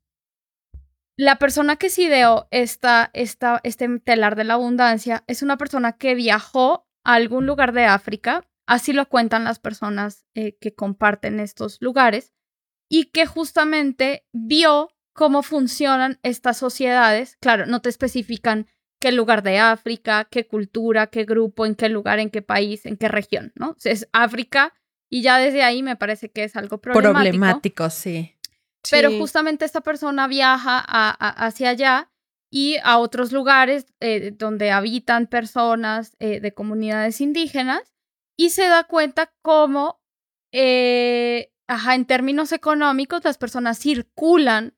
La 1.17 1.39
persona 1.39 1.77
que 1.77 1.89
se 1.89 2.03
ideó 2.03 2.47
esta, 2.51 3.10
esta, 3.13 3.60
este 3.63 3.99
telar 3.99 4.36
de 4.36 4.43
la 4.43 4.53
abundancia 4.53 5.23
es 5.25 5.41
una 5.41 5.58
persona 5.58 5.93
que 5.93 6.13
viajó 6.13 6.88
a 7.03 7.15
algún 7.15 7.47
lugar 7.47 7.73
de 7.73 7.86
África, 7.86 8.47
así 8.67 8.93
lo 8.93 9.10
cuentan 9.10 9.43
las 9.43 9.58
personas 9.58 10.27
eh, 10.36 10.58
que 10.60 10.75
comparten 10.75 11.39
estos 11.39 11.82
lugares, 11.82 12.34
y 12.89 13.06
que 13.06 13.25
justamente 13.25 14.27
vio 14.32 14.89
cómo 15.13 15.41
funcionan 15.41 16.19
estas 16.21 16.58
sociedades. 16.58 17.38
Claro, 17.41 17.65
no 17.65 17.82
te 17.82 17.89
especifican 17.89 18.67
qué 19.08 19.13
lugar 19.13 19.41
de 19.41 19.58
África, 19.58 20.26
qué 20.30 20.46
cultura, 20.48 21.08
qué 21.08 21.24
grupo, 21.24 21.65
en 21.65 21.76
qué 21.76 21.88
lugar, 21.88 22.20
en 22.20 22.30
qué 22.30 22.41
país, 22.41 22.86
en 22.86 22.98
qué 22.98 23.08
región, 23.08 23.54
¿no? 23.56 23.70
O 23.70 23.76
sea, 23.80 23.93
es 23.93 24.08
África 24.12 24.74
y 25.10 25.22
ya 25.22 25.38
desde 25.38 25.63
ahí 25.63 25.82
me 25.82 25.96
parece 25.96 26.30
que 26.30 26.43
es 26.43 26.58
algo 26.58 26.80
problemático. 26.80 27.22
Problemático, 27.22 27.89
sí. 27.89 28.36
Pero 28.91 29.10
Sí. 29.12 29.17
justamente 29.20 29.63
esta 29.63 29.80
persona 29.80 30.28
viaja 30.28 30.78
a- 30.86 31.10
a- 31.20 31.46
hacia 31.46 31.70
allá 31.70 32.12
y 32.52 32.76
a 32.84 32.98
otros 32.98 33.32
lugares 33.32 33.86
eh, 34.02 34.32
donde 34.36 34.72
habitan 34.72 35.28
personas 35.28 36.15
eh, 36.20 36.41
de 36.41 36.54
comunidades 36.54 37.22
indígenas 37.22 37.93
y 38.38 38.50
se 38.50 38.67
da 38.67 38.84
cuenta 38.84 39.32
cómo, 39.41 40.02
eh, 40.52 41.54
ajá, 41.67 41.96
en 41.96 42.06
términos 42.06 42.52
económicos, 42.52 43.24
las 43.24 43.38
personas 43.38 43.80
circulan 43.80 44.74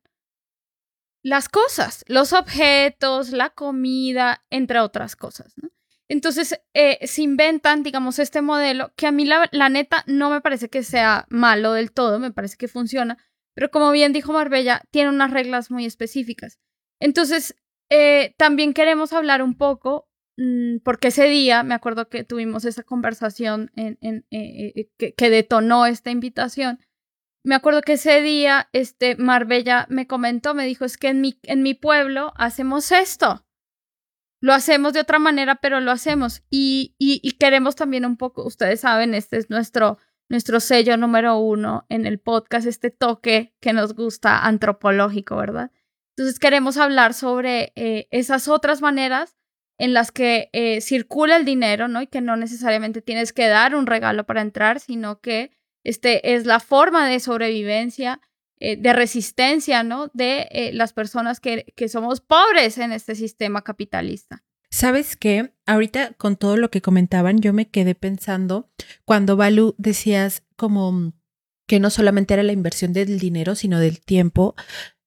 las 1.24 1.50
cosas, 1.50 2.04
los 2.08 2.34
objetos, 2.34 3.32
la 3.32 3.50
comida, 3.50 4.44
entre 4.50 4.80
otras 4.80 5.16
cosas. 5.16 5.54
Entonces 6.08 6.60
eh, 6.74 7.06
se 7.06 7.22
inventan, 7.22 7.84
digamos, 7.84 8.18
este 8.20 8.42
modelo 8.42 8.92
que 8.96 9.06
a 9.06 9.12
mí 9.12 9.26
la, 9.26 9.70
neta 9.70 10.04
no 10.08 10.30
me 10.30 10.42
parece 10.42 10.70
que 10.70 10.84
sea 10.84 11.26
malo 11.30 11.74
del 11.74 11.92
todo, 11.92 12.20
me 12.20 12.32
parece 12.32 12.58
que 12.58 12.68
funciona, 12.68 13.18
pero 13.54 13.70
como 13.70 13.92
bien 13.92 14.12
dijo 14.12 14.34
Marbella, 14.34 14.82
tiene 14.90 15.10
unas 15.10 15.32
reglas 15.32 15.70
muy 15.70 15.86
específicas. 15.86 16.60
Entonces, 17.00 17.56
eh, 17.92 18.34
también 18.38 18.74
queremos 18.74 19.14
hablar 19.14 19.44
un 19.44 19.56
poco, 19.56 20.08
mm, 20.38 20.78
porque 20.84 21.10
ese 21.10 21.26
día, 21.26 21.64
me 21.64 21.76
acuerdo 21.76 22.10
que 22.10 22.24
tuvimos 22.24 22.66
esa 22.66 22.84
conversación 22.84 23.72
en, 23.76 23.98
eh, 24.32 24.88
eh, 24.98 25.14
que 25.16 25.30
detonó 25.30 25.86
esta 25.86 26.10
invitación. 26.10 26.80
Me 27.44 27.56
acuerdo 27.56 27.82
que 27.82 27.94
ese 27.94 28.22
día, 28.22 28.70
este, 28.74 29.16
Marbella 29.16 29.86
me 29.90 30.08
comentó, 30.08 30.54
me 30.54 30.66
dijo, 30.66 30.86
es 30.86 30.98
que 30.98 31.10
en 31.10 31.22
mi, 31.22 31.40
en 31.44 31.64
mi 31.64 31.74
pueblo 31.74 32.34
hacemos 32.36 32.92
esto. 32.92 33.46
Lo 34.42 34.54
hacemos 34.54 34.94
de 34.94 35.02
otra 35.02 35.20
manera, 35.20 35.56
pero 35.56 35.80
lo 35.80 35.92
hacemos. 35.92 36.44
Y, 36.50 36.96
y, 36.98 37.32
queremos 37.34 37.76
también 37.76 38.06
un 38.06 38.18
poco, 38.18 38.46
ustedes 38.46 38.82
saben, 38.82 39.14
este 39.14 39.38
es 39.38 39.50
nuestro, 39.50 39.98
nuestro 40.30 40.60
sello 40.60 40.98
número 40.98 41.38
uno 41.38 41.86
en 41.90 42.06
el 42.06 42.20
podcast, 42.20 42.68
este 42.68 42.90
toque 42.90 43.54
que 43.60 43.74
nos 43.74 43.96
gusta 43.96 44.46
antropológico, 44.46 45.36
¿verdad? 45.38 45.72
Entonces 46.16 46.40
queremos 46.40 46.78
hablar 46.78 47.14
sobre 47.14 47.72
eh, 47.76 48.08
esas 48.12 48.48
otras 48.48 48.82
maneras 48.82 49.38
en 49.78 49.94
las 49.94 50.12
que 50.12 50.50
eh, 50.52 50.82
circula 50.82 51.38
el 51.38 51.46
dinero, 51.46 51.88
¿no? 51.88 52.02
Y 52.02 52.08
que 52.08 52.20
no 52.22 52.36
necesariamente 52.36 53.02
tienes 53.02 53.32
que 53.32 53.48
dar 53.48 53.76
un 53.76 53.88
regalo 53.88 54.26
para 54.26 54.42
entrar, 54.42 54.82
sino 54.82 55.22
que 55.22 55.52
este 55.90 56.36
es 56.36 56.46
la 56.46 56.60
forma 56.60 57.08
de 57.10 57.20
sobrevivencia, 57.20 58.22
eh, 58.60 58.78
de 58.78 58.94
resistencia, 58.94 59.84
¿no? 59.84 60.10
De 60.14 60.48
eh, 60.52 60.72
las 60.74 60.94
personas 60.94 61.40
que, 61.40 61.74
que 61.76 61.90
somos 61.90 62.22
pobres 62.22 62.78
en 62.78 62.92
este 62.92 63.16
sistema 63.16 63.64
capitalista. 63.64 64.44
¿Sabes 64.72 65.16
qué? 65.16 65.54
Ahorita 65.66 66.14
con 66.14 66.36
todo 66.36 66.56
lo 66.56 66.70
que 66.70 66.82
comentaban, 66.82 67.40
yo 67.40 67.54
me 67.54 67.70
quedé 67.70 67.96
pensando 67.96 68.70
cuando 69.06 69.36
Balu 69.36 69.76
decías 69.78 70.44
como 70.56 71.14
que 71.68 71.80
no 71.80 71.90
solamente 71.90 72.34
era 72.34 72.44
la 72.44 72.52
inversión 72.52 72.94
del 72.94 73.20
dinero, 73.20 73.56
sino 73.56 73.80
del 73.80 74.00
tiempo. 74.02 74.56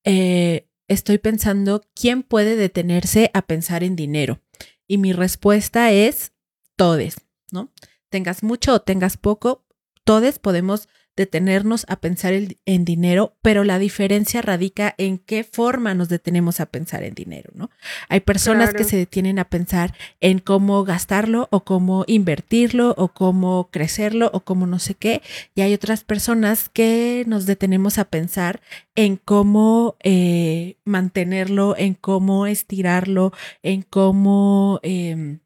eh, 0.05 0.69
estoy 0.89 1.19
pensando 1.19 1.83
quién 1.95 2.23
puede 2.23 2.57
detenerse 2.57 3.31
a 3.35 3.43
pensar 3.43 3.83
en 3.83 3.97
dinero. 3.97 4.41
Y 4.87 4.99
mi 4.99 5.13
respuesta 5.13 5.91
es 5.91 6.33
todes, 6.77 7.17
¿no? 7.51 7.73
Tengas 8.11 8.43
mucho 8.43 8.75
o 8.75 8.81
tengas 8.81 9.17
poco, 9.17 9.62
todos 10.05 10.39
podemos 10.39 10.89
detenernos 11.15 11.85
a 11.89 11.97
pensar 11.97 12.33
en 12.33 12.85
dinero, 12.85 13.37
pero 13.43 13.65
la 13.65 13.79
diferencia 13.79 14.41
radica 14.41 14.95
en 14.97 15.19
qué 15.19 15.45
forma 15.45 15.95
nos 15.95 16.09
detenemos 16.09 16.59
a 16.61 16.67
pensar 16.67 17.03
en 17.03 17.15
dinero, 17.15 17.51
¿no? 17.55 17.71
Hay 18.09 18.21
personas 18.21 18.73
que 18.73 18.85
se 18.85 18.97
detienen 18.97 19.39
a 19.39 19.45
pensar 19.45 19.95
en 20.21 20.39
cómo 20.39 20.85
gastarlo 20.85 21.49
o 21.51 21.65
cómo 21.65 22.05
invertirlo 22.07 22.95
o 22.97 23.09
cómo 23.09 23.69
crecerlo 23.71 24.31
o 24.33 24.41
cómo 24.41 24.67
no 24.67 24.79
sé 24.79 24.95
qué, 24.95 25.21
y 25.55 25.61
hay 25.61 25.75
otras 25.75 26.03
personas 26.03 26.71
que 26.71 27.25
nos 27.27 27.45
detenemos 27.45 27.99
a 27.99 28.07
pensar 28.07 28.63
en 28.95 29.17
cómo 29.19 29.97
eh, 30.03 30.77
mantenerlo, 30.87 31.77
en 31.77 31.93
cómo 31.93 32.47
estirarlo, 32.47 33.33
en 33.63 33.83
cómo... 33.83 34.81
em, 34.83 35.42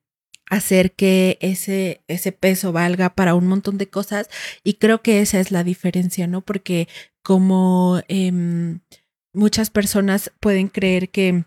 hacer 0.49 0.93
que 0.93 1.39
ese, 1.41 2.03
ese 2.09 2.33
peso 2.33 2.73
valga 2.73 3.15
para 3.15 3.35
un 3.35 3.47
montón 3.47 3.79
de 3.79 3.89
cosas 3.89 4.29
y 4.65 4.75
creo 4.75 5.03
que 5.03 5.21
esa 5.21 5.41
es 5.41 5.51
la 5.51 5.65
diferencia, 5.65 6.27
¿no? 6.27 6.41
Porque 6.41 6.89
como 7.23 8.01
em, 8.09 8.81
muchas 9.33 9.71
personas 9.71 10.33
pueden 10.41 10.69
creer 10.69 11.11
que 11.11 11.45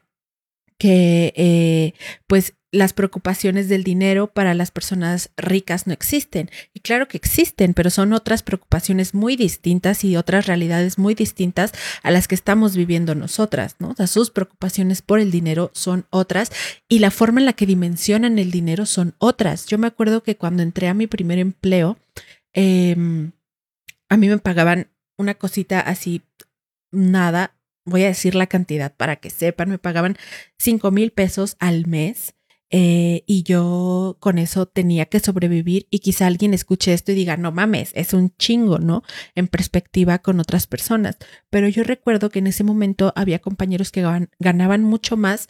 que 0.80 1.34
eh, 1.36 1.94
pues 2.30 2.54
las 2.72 2.94
preocupaciones 2.94 3.70
del 3.70 3.84
dinero 3.84 4.28
para 4.28 4.54
las 4.54 4.70
personas 4.70 5.32
ricas 5.36 5.88
no 5.88 5.94
existen. 5.94 6.52
Y 6.76 6.82
claro 6.82 7.08
que 7.08 7.18
existen, 7.18 7.74
pero 7.74 7.90
son 7.90 8.14
otras 8.14 8.44
preocupaciones 8.44 9.16
muy 9.16 9.36
distintas 9.36 10.04
y 10.04 10.16
otras 10.16 10.46
realidades 10.46 11.00
muy 11.00 11.16
distintas 11.16 11.72
a 12.04 12.12
las 12.12 12.28
que 12.28 12.36
estamos 12.36 12.76
viviendo 12.76 13.16
nosotras, 13.16 13.78
¿no? 13.80 13.90
O 13.90 13.96
sea, 13.96 14.06
sus 14.06 14.30
preocupaciones 14.30 15.02
por 15.02 15.20
el 15.20 15.32
dinero 15.32 15.72
son 15.74 16.06
otras 16.12 16.52
y 16.88 17.00
la 17.00 17.10
forma 17.10 17.40
en 17.40 17.48
la 17.48 17.54
que 17.54 17.66
dimensionan 17.66 18.38
el 18.38 18.52
dinero 18.52 18.86
son 18.86 19.16
otras. 19.18 19.66
Yo 19.66 19.80
me 19.80 19.88
acuerdo 19.88 20.22
que 20.22 20.38
cuando 20.38 20.62
entré 20.62 20.88
a 20.88 20.94
mi 20.94 21.08
primer 21.08 21.40
empleo, 21.40 21.98
em, 22.54 23.32
a 24.08 24.18
mí 24.18 24.30
me 24.30 24.38
pagaban 24.38 24.92
una 25.18 25.34
cosita 25.34 25.80
así, 25.80 26.22
nada, 26.92 27.56
voy 27.90 28.04
a 28.04 28.08
decir 28.08 28.36
la 28.36 28.48
cantidad 28.48 28.96
para 28.96 29.18
que 29.18 29.30
sepan, 29.30 29.70
me 29.70 29.78
pagaban 29.78 30.18
5 30.58 30.92
mil 30.92 31.12
pesos 31.12 31.56
al 31.60 31.88
mes 31.88 32.36
eh, 32.72 33.24
y 33.26 33.42
yo 33.44 34.18
con 34.20 34.38
eso 34.38 34.68
tenía 34.68 35.08
que 35.08 35.20
sobrevivir 35.20 35.88
y 35.90 36.00
quizá 36.00 36.28
alguien 36.28 36.54
escuche 36.54 36.94
esto 36.94 37.12
y 37.12 37.16
diga, 37.16 37.36
no 37.36 37.52
mames, 37.52 37.92
es 37.96 38.14
un 38.14 38.36
chingo, 38.38 38.78
¿no? 38.78 39.02
En 39.34 39.48
perspectiva 39.48 40.20
con 40.20 40.40
otras 40.40 40.68
personas. 40.68 41.18
Pero 41.50 41.68
yo 41.68 41.84
recuerdo 41.84 42.30
que 42.30 42.40
en 42.40 42.48
ese 42.48 42.64
momento 42.64 43.12
había 43.16 43.40
compañeros 43.40 43.92
que 43.92 44.06
ganaban 44.40 44.84
mucho 44.84 45.18
más 45.18 45.50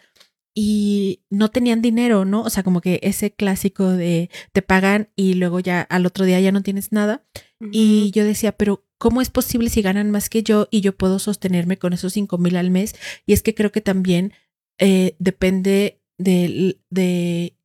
y 0.54 1.22
no 1.30 1.50
tenían 1.50 1.82
dinero, 1.82 2.24
¿no? 2.24 2.42
O 2.42 2.50
sea, 2.50 2.62
como 2.62 2.80
que 2.80 3.00
ese 3.02 3.32
clásico 3.32 3.90
de 3.90 4.30
te 4.52 4.62
pagan 4.62 5.10
y 5.14 5.34
luego 5.34 5.60
ya 5.60 5.82
al 5.82 6.06
otro 6.06 6.24
día 6.24 6.40
ya 6.40 6.52
no 6.52 6.62
tienes 6.62 6.90
nada. 6.90 7.24
Y 7.72 8.10
yo 8.12 8.24
decía, 8.24 8.52
pero 8.52 8.86
¿cómo 9.00 9.22
es 9.22 9.30
posible 9.30 9.70
si 9.70 9.80
ganan 9.80 10.10
más 10.10 10.28
que 10.28 10.42
yo 10.42 10.68
y 10.70 10.82
yo 10.82 10.94
puedo 10.94 11.18
sostenerme 11.18 11.78
con 11.78 11.94
esos 11.94 12.12
cinco 12.12 12.36
mil 12.36 12.54
al 12.56 12.70
mes? 12.70 12.94
Y 13.24 13.32
es 13.32 13.42
que 13.42 13.54
creo 13.54 13.72
que 13.72 13.80
también 13.80 14.34
eh, 14.78 15.16
depende 15.18 16.02
de, 16.18 17.56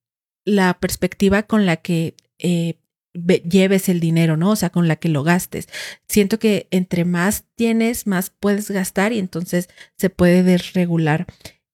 la 0.46 0.80
perspectiva 0.80 1.44
con 1.44 1.66
la 1.66 1.76
que 1.78 2.16
eh, 2.40 2.80
lleves 3.14 3.90
el 3.90 4.00
dinero, 4.00 4.38
¿no? 4.38 4.52
O 4.52 4.56
sea, 4.56 4.70
con 4.70 4.88
la 4.88 4.96
que 4.96 5.10
lo 5.10 5.24
gastes. 5.24 5.68
Siento 6.08 6.40
que 6.40 6.68
entre 6.72 7.04
más 7.04 7.44
tienes, 7.56 8.08
más 8.08 8.30
puedes 8.30 8.72
gastar 8.72 9.12
y 9.12 9.20
entonces 9.20 9.68
se 9.98 10.10
puede 10.10 10.42
desregular. 10.42 11.26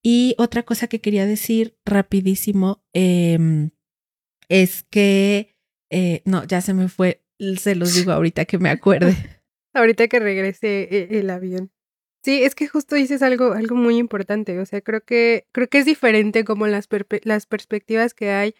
Y 0.01 0.33
otra 0.39 0.63
cosa 0.63 0.87
que 0.87 1.01
quería 1.01 1.27
decir 1.27 1.77
rapidísimo 1.85 2.83
em, 2.93 3.69
es 4.49 4.83
que, 4.89 5.55
eh, 5.91 6.23
no, 6.25 6.45
ya 6.45 6.61
se 6.61 6.73
me 6.73 6.87
fue, 6.87 7.23
se 7.59 7.75
los 7.75 7.93
digo 7.93 8.11
ahorita 8.11 8.45
que 8.45 8.57
me 8.57 8.71
acuerde. 8.71 9.15
ahorita 9.73 10.07
que 10.07 10.19
regrese 10.19 10.87
e, 10.91 11.19
el 11.19 11.29
avión. 11.29 11.71
Sí, 12.23 12.43
es 12.43 12.55
que 12.55 12.67
justo 12.67 12.95
dices 12.95 13.23
algo, 13.23 13.53
algo 13.53 13.75
muy 13.75 13.97
importante. 13.97 14.59
O 14.59 14.65
sea, 14.65 14.81
creo 14.81 15.01
que, 15.01 15.47
creo 15.51 15.67
que 15.67 15.79
es 15.79 15.85
diferente 15.85 16.45
como 16.45 16.67
las, 16.67 16.87
las 17.23 17.45
perspectivas 17.47 18.13
que 18.13 18.31
hay 18.31 18.55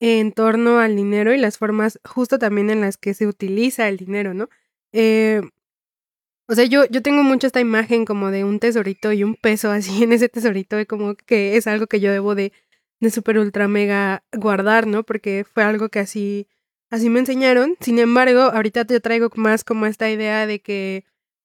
en 0.00 0.32
torno 0.32 0.78
al 0.80 0.96
dinero 0.96 1.32
y 1.34 1.38
las 1.38 1.58
formas 1.58 2.00
justo 2.04 2.38
también 2.38 2.70
en 2.70 2.80
las 2.80 2.98
que 2.98 3.14
se 3.14 3.26
utiliza 3.26 3.88
el 3.88 3.96
dinero, 3.96 4.34
¿no? 4.34 4.48
Eh, 4.92 5.42
o 6.48 6.54
sea, 6.54 6.64
yo, 6.64 6.84
yo 6.86 7.02
tengo 7.02 7.22
mucho 7.24 7.46
esta 7.46 7.60
imagen 7.60 8.04
como 8.04 8.30
de 8.30 8.44
un 8.44 8.60
tesorito 8.60 9.12
y 9.12 9.24
un 9.24 9.34
peso 9.34 9.70
así 9.70 10.02
en 10.04 10.12
ese 10.12 10.28
tesorito 10.28 10.78
y 10.80 10.86
como 10.86 11.16
que 11.16 11.56
es 11.56 11.66
algo 11.66 11.86
que 11.86 12.00
yo 12.00 12.12
debo 12.12 12.34
de, 12.34 12.52
de 13.00 13.10
super 13.10 13.38
ultra 13.38 13.68
mega 13.68 14.24
guardar, 14.32 14.86
¿no? 14.86 15.02
Porque 15.04 15.44
fue 15.44 15.64
algo 15.64 15.88
que 15.88 15.98
así, 16.00 16.48
así 16.90 17.10
me 17.10 17.20
enseñaron. 17.20 17.76
Sin 17.80 17.98
embargo, 17.98 18.40
ahorita 18.40 18.86
yo 18.86 19.00
traigo 19.00 19.30
más 19.36 19.64
como 19.64 19.86
esta 19.86 20.10
idea 20.10 20.46
de 20.46 20.60
que 20.60 21.04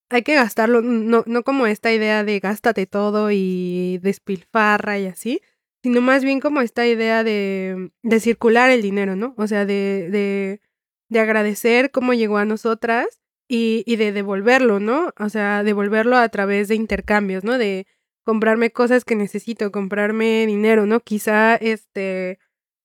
hay 0.10 0.24
que 0.24 0.36
gastarlo, 0.36 0.82
no, 0.82 1.24
no 1.26 1.44
como 1.44 1.68
esta 1.68 1.92
idea 1.94 2.24
de 2.24 2.40
gástate 2.40 2.86
todo 2.86 3.32
y 3.32 4.00
despilfarra 4.02 5.00
y 5.00 5.08
así, 5.08 5.42
sino 5.84 6.02
más 6.02 6.24
bien 6.24 6.40
como 6.40 6.62
esta 6.62 6.86
idea 6.86 7.24
de, 7.24 7.92
de 8.04 8.20
circular 8.20 8.70
el 8.70 8.82
dinero, 8.82 9.16
¿no? 9.16 9.34
O 9.38 9.48
sea, 9.48 9.66
de, 9.66 10.10
de, 10.12 10.62
de 11.10 11.20
agradecer 11.20 11.92
cómo 11.92 12.14
llegó 12.14 12.38
a 12.38 12.46
nosotras 12.46 13.08
y, 13.48 13.84
y 13.86 13.96
de 13.96 14.12
devolverlo, 14.12 14.80
¿no? 14.80 15.14
O 15.18 15.30
sea, 15.30 15.64
devolverlo 15.64 16.18
a 16.18 16.30
través 16.30 16.68
de 16.68 16.76
intercambios, 16.76 17.44
¿no? 17.44 17.58
De 17.58 17.88
comprarme 18.24 18.72
cosas 18.72 19.06
que 19.06 19.16
necesito, 19.16 19.72
comprarme 19.72 20.46
dinero, 20.46 20.86
¿no? 20.86 21.00
Quizá, 21.00 21.56
este, 21.56 22.40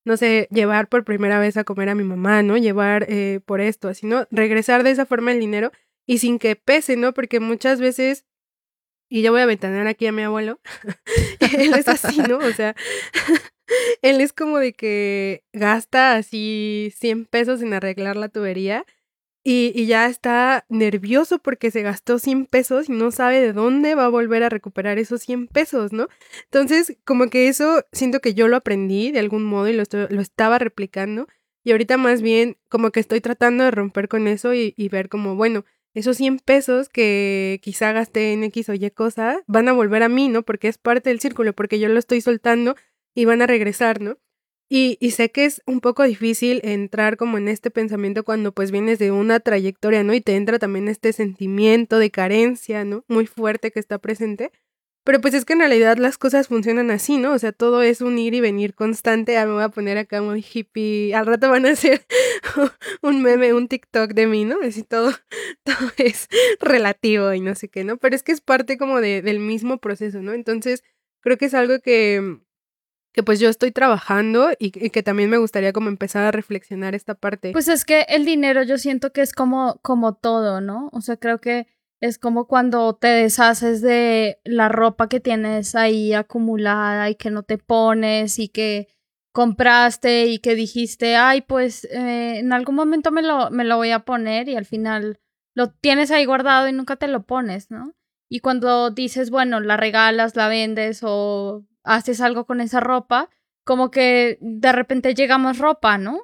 no 0.07 0.17
sé, 0.17 0.47
llevar 0.53 0.89
por 0.89 1.05
primera 1.05 1.41
vez 1.41 1.57
a 1.57 1.65
comer 1.65 1.89
a 1.89 1.97
mi 1.97 2.05
mamá, 2.05 2.41
¿no? 2.45 2.57
Llevar 2.57 3.07
eh, 3.09 3.41
por 3.45 3.61
esto, 3.61 3.89
así, 3.89 4.07
¿no? 4.07 4.29
Regresar 4.31 4.85
de 4.85 4.93
esa 4.93 5.05
forma 5.05 5.33
el 5.33 5.41
dinero 5.41 5.73
y 6.07 6.19
sin 6.19 6.39
que 6.39 6.55
pese, 6.55 6.97
¿no? 6.97 7.13
Porque 7.13 7.41
muchas 7.41 7.81
veces, 7.81 8.25
y 9.11 9.23
ya 9.23 9.33
voy 9.33 9.41
a 9.41 9.47
ventanear 9.47 9.89
aquí 9.89 10.07
a 10.07 10.13
mi 10.13 10.23
abuelo, 10.23 10.61
él 11.59 11.75
es 11.75 11.89
así, 11.89 12.19
¿no? 12.21 12.39
O 12.39 12.53
sea, 12.53 12.77
él 14.01 14.21
es 14.21 14.33
como 14.33 14.59
de 14.59 14.75
que 14.75 15.43
gasta 15.53 16.15
así 16.15 16.95
100 16.97 17.27
pesos 17.27 17.61
en 17.61 17.75
arreglar 17.75 18.17
la 18.17 18.29
tubería 18.29 18.87
y, 19.49 19.87
ya 19.87 20.07
está 20.07 20.65
nervioso 20.69 21.39
porque 21.39 21.71
se 21.71 21.83
gastó 21.83 22.19
100 22.19 22.47
pesos 22.47 22.89
y 22.89 22.93
no 22.93 23.13
sabe 23.13 23.41
de 23.41 23.53
dónde 23.53 23.95
va 23.95 24.07
a 24.07 24.09
volver 24.09 24.43
a 24.43 24.49
recuperar 24.49 24.99
esos 24.99 25.23
100 25.23 25.47
pesos, 25.47 25.93
¿no? 25.93 26.09
Entonces, 26.47 26.97
como 27.05 27.31
que 27.31 27.47
eso 27.47 27.85
siento 27.93 28.19
que 28.19 28.35
yo 28.35 28.49
lo 28.49 28.57
aprendí 28.57 29.13
de 29.13 29.21
algún 29.21 29.45
modo 29.45 29.69
y 29.69 29.75
lo, 29.75 29.85
lo 30.11 30.21
estaba 30.21 30.59
replicando. 30.59 31.29
Y 31.63 31.71
ahorita 31.71 31.97
más 31.97 32.23
bien 32.23 32.57
como 32.69 32.91
que 32.91 32.99
estoy 32.99 33.21
tratando 33.21 33.63
de 33.63 33.71
romper 33.71 34.09
con 34.09 34.27
eso 34.27 34.53
y, 34.53 34.75
y 34.77 34.89
ver 34.89 35.09
como, 35.09 35.37
bueno, 35.37 35.65
esos 35.95 36.17
100 36.17 36.41
pesos 36.41 36.89
que 36.89 37.61
quizá 37.63 37.93
gasté 37.93 38.33
en 38.33 38.43
X 38.43 38.69
o 38.71 38.75
Y 38.75 38.91
cosa 38.91 39.45
van 39.47 39.69
a 39.69 39.73
volver 39.73 40.03
a 40.03 40.09
mí, 40.09 40.29
¿no? 40.29 40.43
Porque 40.43 40.67
es 40.67 40.77
parte 40.77 41.11
del 41.11 41.21
círculo, 41.21 41.53
porque 41.53 41.79
yo 41.79 41.89
lo 41.89 42.01
estoy 42.01 42.21
soltando 42.21 42.75
y 43.15 43.27
van 43.27 43.43
a 43.43 43.47
regresar, 43.47 44.01
¿no? 44.01 44.19
Y, 44.69 44.99
y, 45.01 45.13
sé 45.13 45.31
que 45.31 45.45
es 45.45 45.63
un 45.67 45.81
poco 45.81 46.03
difícil 46.03 46.61
entrar 46.65 47.17
como 47.17 47.39
en 47.39 47.47
este 47.47 47.71
pensamiento 47.71 48.25
cuando 48.25 48.53
pues 48.53 48.73
vienes 48.73 48.99
de 48.99 49.13
una 49.13 49.39
trayectoria, 49.39 50.03
¿no? 50.03 50.13
Y 50.13 50.21
te 50.21 50.35
entra 50.35 50.59
también 50.59 50.89
este 50.89 51.13
sentimiento 51.13 52.01
de 52.01 52.11
carencia, 52.11 52.85
¿no? 52.85 53.05
Muy 53.07 53.27
fuerte 53.27 53.71
que 53.71 53.79
está 53.79 53.99
presente. 53.99 54.51
Pero 55.07 55.21
pues 55.21 55.35
es 55.35 55.45
que 55.45 55.53
en 55.53 55.61
realidad 55.61 55.99
las 55.99 56.19
cosas 56.19 56.49
funcionan 56.49 56.91
así, 56.91 57.17
¿no? 57.17 57.33
O 57.33 57.39
sea, 57.39 57.53
todo 57.53 57.81
es 57.83 58.01
un 58.01 58.19
ir 58.19 58.35
y 58.35 58.41
venir 58.41 58.75
constante. 58.75 59.39
Ah, 59.39 59.47
me 59.47 59.53
voy 59.53 59.63
a 59.63 59.69
poner 59.69 59.99
acá 59.99 60.21
muy 60.21 60.45
hippie. 60.45 61.15
Al 61.15 61.27
rato 61.27 61.49
van 61.49 61.65
a 61.65 61.71
hacer 61.71 62.05
un 63.03 63.23
meme, 63.23 63.55
un 63.55 63.69
TikTok 63.69 64.15
de 64.15 64.27
mí, 64.27 64.45
¿no? 64.45 64.57
Así 64.65 64.83
todo, 64.83 65.13
todo 65.63 65.93
es 65.99 66.27
relativo 66.59 67.33
y 67.33 67.41
no 67.41 67.55
sé 67.55 67.69
qué, 67.69 67.85
¿no? 67.85 67.99
Pero 67.99 68.17
es 68.17 68.25
que 68.25 68.33
es 68.33 68.41
parte 68.41 68.79
como 68.79 69.01
de, 69.01 69.23
del 69.23 69.39
mismo 69.39 69.79
proceso, 69.79 70.23
¿no? 70.23 70.33
Entonces, 70.33 70.83
creo 71.21 71.39
que 71.39 71.45
es 71.45 71.55
algo 71.55 71.79
que, 71.79 72.41
que 73.17 73.23
pues 73.23 73.41
yo 73.41 73.49
estoy 73.49 73.73
trabajando 73.73 74.51
y, 74.59 74.73
que 74.73 75.03
también 75.03 75.31
me 75.31 75.39
gustaría 75.39 75.73
como 75.73 75.89
empezar 75.89 76.25
a 76.25 76.33
reflexionar 76.33 76.95
esta 76.95 77.15
parte. 77.15 77.53
Pues 77.53 77.67
es 77.67 77.87
que 77.87 78.03
el 78.11 78.27
dinero 78.27 78.63
yo 78.63 78.77
siento 78.77 79.11
que 79.15 79.23
es 79.23 79.33
como, 79.33 79.81
como 79.81 80.15
todo, 80.15 80.61
¿no? 80.61 80.91
O 80.93 81.01
sea, 81.01 81.17
creo 81.17 81.41
que 81.41 81.67
es 82.03 82.19
como 82.19 82.47
cuando 82.47 82.95
te 82.95 83.07
deshaces 83.07 83.81
de 83.81 84.39
la 84.45 84.69
ropa 84.69 85.09
que 85.09 85.21
tienes 85.21 85.75
ahí 85.75 86.13
acumulada 86.13 87.09
y 87.09 87.15
que 87.15 87.31
no 87.31 87.43
te 87.43 87.57
pones 87.57 88.39
y 88.39 88.51
que 88.51 88.89
compraste 89.33 90.27
y 90.27 90.39
que 90.39 90.55
dijiste, 90.55 91.17
ay, 91.17 91.41
pues 91.41 91.85
eh, 91.85 92.41
en 92.41 92.53
algún 92.53 92.75
momento 92.75 93.13
me 93.13 93.23
lo, 93.23 93.51
me 93.51 93.65
lo 93.65 93.79
voy 93.79 93.93
a 93.93 94.01
poner 94.01 94.51
y 94.51 94.57
al 94.57 94.67
final 94.67 95.21
lo 95.55 95.71
tienes 95.71 96.11
ahí 96.11 96.27
guardado 96.27 96.69
y 96.69 96.75
nunca 96.75 96.97
te 96.97 97.09
lo 97.09 97.23
pones, 97.23 97.71
¿no? 97.71 97.95
Y 98.29 98.41
cuando 98.41 98.91
dices, 98.91 99.31
bueno, 99.31 99.61
la 99.61 99.79
regalas, 99.79 100.37
la 100.37 100.49
vendes 100.49 101.01
o 101.03 101.65
haces 101.87 102.21
algo 102.21 102.47
con 102.47 102.61
esa 102.61 102.81
ropa, 102.81 103.31
como 103.65 103.91
que 103.91 104.39
de 104.41 104.73
repente 104.73 105.15
llega 105.15 105.39
más 105.39 105.59
ropa, 105.59 105.99
¿no? 105.99 106.21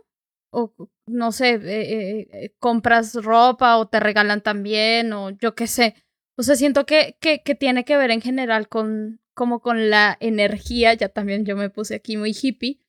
O 0.50 0.74
no 1.06 1.32
sé, 1.32 1.54
eh, 1.54 2.28
eh, 2.32 2.54
compras 2.58 3.14
ropa 3.14 3.78
o 3.78 3.88
te 3.88 4.00
regalan 4.00 4.42
también 4.42 5.12
o 5.12 5.30
yo 5.30 5.54
qué 5.54 5.66
sé. 5.66 5.94
O 6.36 6.42
sea, 6.42 6.56
siento 6.56 6.86
que, 6.86 7.16
que, 7.20 7.42
que, 7.42 7.54
tiene 7.54 7.84
que 7.84 7.96
ver 7.96 8.10
en 8.10 8.20
general 8.20 8.68
con 8.68 9.20
como 9.34 9.60
con 9.60 9.90
la 9.90 10.16
energía, 10.20 10.94
ya 10.94 11.08
también 11.08 11.44
yo 11.46 11.56
me 11.56 11.70
puse 11.70 11.94
aquí 11.94 12.16
muy 12.16 12.36
hippie, 12.40 12.80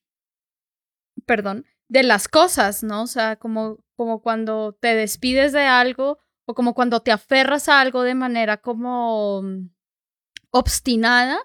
perdón, 1.26 1.66
de 1.88 2.04
las 2.04 2.28
cosas, 2.28 2.84
¿no? 2.84 3.04
O 3.04 3.08
sea, 3.08 3.38
como, 3.38 3.80
como 3.96 4.22
cuando 4.22 4.74
te 4.74 4.96
despides 4.96 5.54
de 5.54 5.62
algo 5.62 6.20
o 6.46 6.54
como 6.54 6.74
cuando 6.74 7.02
te 7.02 7.12
aferras 7.12 7.70
a 7.70 7.80
algo 7.80 8.04
de 8.04 8.16
manera 8.16 8.58
como 8.58 9.42
mm, 9.44 9.70
obstinada, 10.52 11.40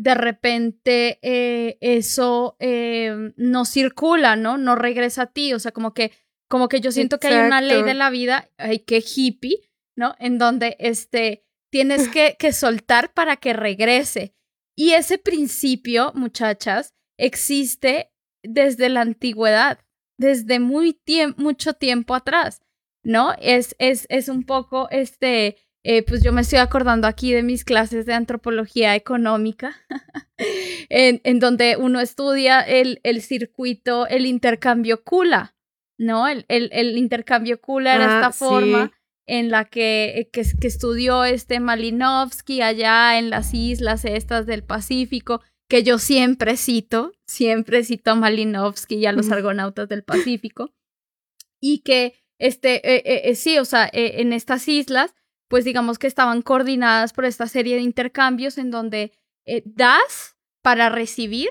de 0.00 0.14
repente 0.14 1.18
eh, 1.20 1.76
eso 1.82 2.56
eh, 2.58 3.32
no 3.36 3.66
circula, 3.66 4.34
¿no? 4.34 4.56
No 4.56 4.74
regresa 4.74 5.22
a 5.22 5.26
ti. 5.26 5.52
O 5.52 5.58
sea, 5.58 5.72
como 5.72 5.92
que, 5.92 6.12
como 6.48 6.68
que 6.68 6.80
yo 6.80 6.90
siento 6.90 7.20
que 7.20 7.28
hay 7.28 7.46
una 7.46 7.60
ley 7.60 7.82
de 7.82 7.92
la 7.92 8.08
vida, 8.08 8.48
hay 8.56 8.78
que 8.78 9.04
hippie, 9.04 9.70
¿no? 9.96 10.14
En 10.18 10.38
donde 10.38 10.76
este, 10.80 11.44
tienes 11.70 12.08
que, 12.08 12.36
que 12.38 12.54
soltar 12.54 13.12
para 13.12 13.36
que 13.36 13.52
regrese. 13.52 14.34
Y 14.74 14.92
ese 14.92 15.18
principio, 15.18 16.12
muchachas, 16.14 16.94
existe 17.18 18.10
desde 18.42 18.88
la 18.88 19.02
antigüedad, 19.02 19.80
desde 20.18 20.60
muy 20.60 20.98
mucho 21.36 21.74
tiempo 21.74 22.14
atrás, 22.14 22.62
¿no? 23.04 23.34
Es, 23.38 23.76
es, 23.78 24.06
es 24.08 24.30
un 24.30 24.44
poco 24.44 24.88
este 24.90 25.58
eh, 25.82 26.02
pues 26.02 26.22
yo 26.22 26.32
me 26.32 26.42
estoy 26.42 26.58
acordando 26.58 27.06
aquí 27.06 27.32
de 27.32 27.42
mis 27.42 27.64
clases 27.64 28.06
de 28.06 28.14
antropología 28.14 28.94
económica, 28.94 29.76
en, 30.88 31.20
en, 31.24 31.40
donde 31.40 31.76
uno 31.76 32.00
estudia 32.00 32.60
el, 32.60 33.00
el, 33.02 33.22
circuito, 33.22 34.06
el 34.06 34.26
intercambio 34.26 35.02
Kula, 35.02 35.54
¿no? 35.98 36.28
El, 36.28 36.44
el, 36.48 36.68
el 36.72 36.98
intercambio 36.98 37.60
Kula 37.60 37.94
era 37.94 38.04
Ah, 38.04 38.16
esta 38.20 38.32
forma 38.32 38.92
en 39.26 39.50
la 39.50 39.64
que, 39.64 40.28
que, 40.32 40.42
que 40.60 40.66
estudió 40.66 41.24
este 41.24 41.60
Malinowski 41.60 42.62
allá 42.62 43.18
en 43.18 43.30
las 43.30 43.54
islas 43.54 44.04
estas 44.04 44.44
del 44.44 44.64
Pacífico, 44.64 45.40
que 45.68 45.84
yo 45.84 45.98
siempre 45.98 46.56
cito, 46.56 47.12
siempre 47.28 47.84
cito 47.84 48.10
a 48.10 48.14
Malinowski 48.16 48.96
y 48.96 49.06
a 49.06 49.12
los 49.12 49.30
argonautas 49.30 49.88
del 49.88 50.02
Pacífico, 50.02 50.74
y 51.60 51.78
que, 51.80 52.14
este, 52.38 52.76
eh, 52.76 53.02
eh, 53.04 53.20
eh, 53.26 53.34
sí, 53.36 53.58
o 53.58 53.64
sea, 53.64 53.86
eh, 53.92 54.14
en 54.16 54.32
estas 54.32 54.66
islas, 54.66 55.14
pues 55.50 55.64
digamos 55.64 55.98
que 55.98 56.06
estaban 56.06 56.42
coordinadas 56.42 57.12
por 57.12 57.24
esta 57.24 57.48
serie 57.48 57.74
de 57.74 57.82
intercambios 57.82 58.56
en 58.56 58.70
donde 58.70 59.12
eh, 59.44 59.64
das 59.66 60.36
para 60.62 60.90
recibir, 60.90 61.48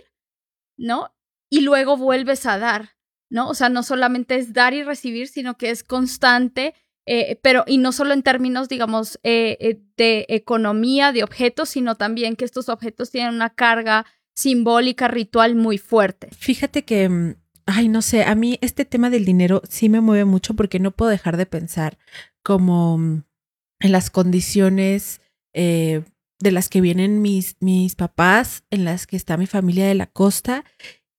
¿no? 0.77 1.13
Y 1.49 1.61
luego 1.61 1.97
vuelves 1.97 2.45
a 2.45 2.57
dar, 2.57 2.95
¿no? 3.29 3.49
O 3.49 3.53
sea, 3.53 3.67
no 3.67 3.83
solamente 3.83 4.35
es 4.35 4.53
dar 4.53 4.73
y 4.73 4.83
recibir, 4.83 5.27
sino 5.27 5.57
que 5.57 5.69
es 5.69 5.83
constante, 5.83 6.75
eh, 7.05 7.41
pero 7.43 7.65
y 7.67 7.77
no 7.77 7.91
solo 7.91 8.13
en 8.13 8.23
términos, 8.23 8.69
digamos, 8.69 9.19
eh, 9.23 9.81
de 9.97 10.25
economía, 10.29 11.11
de 11.11 11.25
objetos, 11.25 11.67
sino 11.67 11.95
también 11.95 12.37
que 12.37 12.45
estos 12.45 12.69
objetos 12.69 13.11
tienen 13.11 13.35
una 13.35 13.49
carga 13.49 14.05
simbólica, 14.33 15.09
ritual 15.09 15.55
muy 15.55 15.77
fuerte. 15.77 16.29
Fíjate 16.31 16.85
que, 16.85 17.09
mm, 17.09 17.35
ay, 17.65 17.89
no 17.89 18.01
sé, 18.01 18.23
a 18.23 18.33
mí 18.33 18.59
este 18.61 18.85
tema 18.85 19.09
del 19.09 19.25
dinero 19.25 19.61
sí 19.67 19.89
me 19.89 19.99
mueve 19.99 20.23
mucho 20.23 20.53
porque 20.53 20.79
no 20.79 20.91
puedo 20.91 21.11
dejar 21.11 21.35
de 21.35 21.45
pensar 21.45 21.97
como 22.41 22.97
mm, 22.97 23.23
en 23.79 23.91
las 23.91 24.09
condiciones 24.09 25.21
eh, 25.53 26.03
de 26.39 26.51
las 26.51 26.69
que 26.69 26.81
vienen 26.81 27.21
mis, 27.21 27.57
mis 27.59 27.95
papás, 27.95 28.63
en 28.69 28.85
las 28.85 29.07
que 29.07 29.15
está 29.15 29.37
mi 29.37 29.47
familia 29.47 29.87
de 29.87 29.95
la 29.95 30.07
costa 30.07 30.63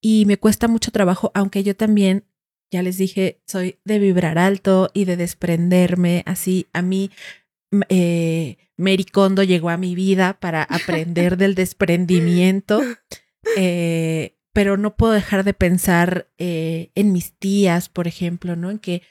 y 0.01 0.25
me 0.25 0.37
cuesta 0.37 0.67
mucho 0.67 0.91
trabajo, 0.91 1.31
aunque 1.35 1.63
yo 1.63 1.75
también, 1.75 2.25
ya 2.71 2.81
les 2.81 2.97
dije, 2.97 3.41
soy 3.45 3.79
de 3.85 3.99
vibrar 3.99 4.37
alto 4.37 4.89
y 4.93 5.05
de 5.05 5.17
desprenderme, 5.17 6.23
así 6.25 6.67
a 6.73 6.81
mí. 6.81 7.11
Eh, 7.89 8.57
Mary 8.77 9.05
llegó 9.47 9.69
a 9.69 9.77
mi 9.77 9.95
vida 9.95 10.39
para 10.39 10.63
aprender 10.63 11.37
del 11.37 11.55
desprendimiento 11.55 12.81
eh, 13.57 14.37
pero 14.53 14.77
no 14.77 14.95
puedo 14.95 15.13
dejar 15.13 15.43
de 15.43 15.53
pensar 15.53 16.29
eh, 16.37 16.91
en 16.95 17.11
mis 17.11 17.33
tías, 17.33 17.89
por 17.89 18.07
ejemplo, 18.07 18.55
¿no? 18.55 18.69
En 18.69 18.79
que, 18.79 19.03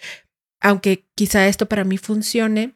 aunque 0.61 1.09
quizá 1.15 1.47
esto 1.49 1.67
para 1.67 1.85
mí 1.85 1.99
funcione, 1.99 2.75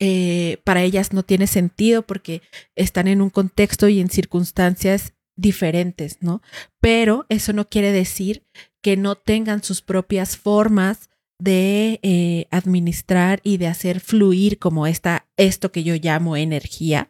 eh, 0.00 0.58
para 0.64 0.82
ellas 0.82 1.12
no 1.12 1.24
tiene 1.24 1.46
sentido 1.46 2.02
porque 2.02 2.42
están 2.76 3.08
en 3.08 3.20
un 3.20 3.30
contexto 3.30 3.88
y 3.88 4.00
en 4.00 4.10
circunstancias 4.10 5.14
diferentes, 5.36 6.18
¿no? 6.20 6.42
Pero 6.80 7.26
eso 7.28 7.52
no 7.52 7.68
quiere 7.68 7.92
decir 7.92 8.44
que 8.82 8.96
no 8.96 9.16
tengan 9.16 9.62
sus 9.62 9.82
propias 9.82 10.36
formas 10.36 11.10
de 11.40 12.00
eh, 12.02 12.46
administrar 12.50 13.40
y 13.44 13.58
de 13.58 13.68
hacer 13.68 14.00
fluir 14.00 14.58
como 14.58 14.86
esta, 14.86 15.28
esto 15.36 15.70
que 15.70 15.84
yo 15.84 15.94
llamo 15.94 16.36
energía. 16.36 17.08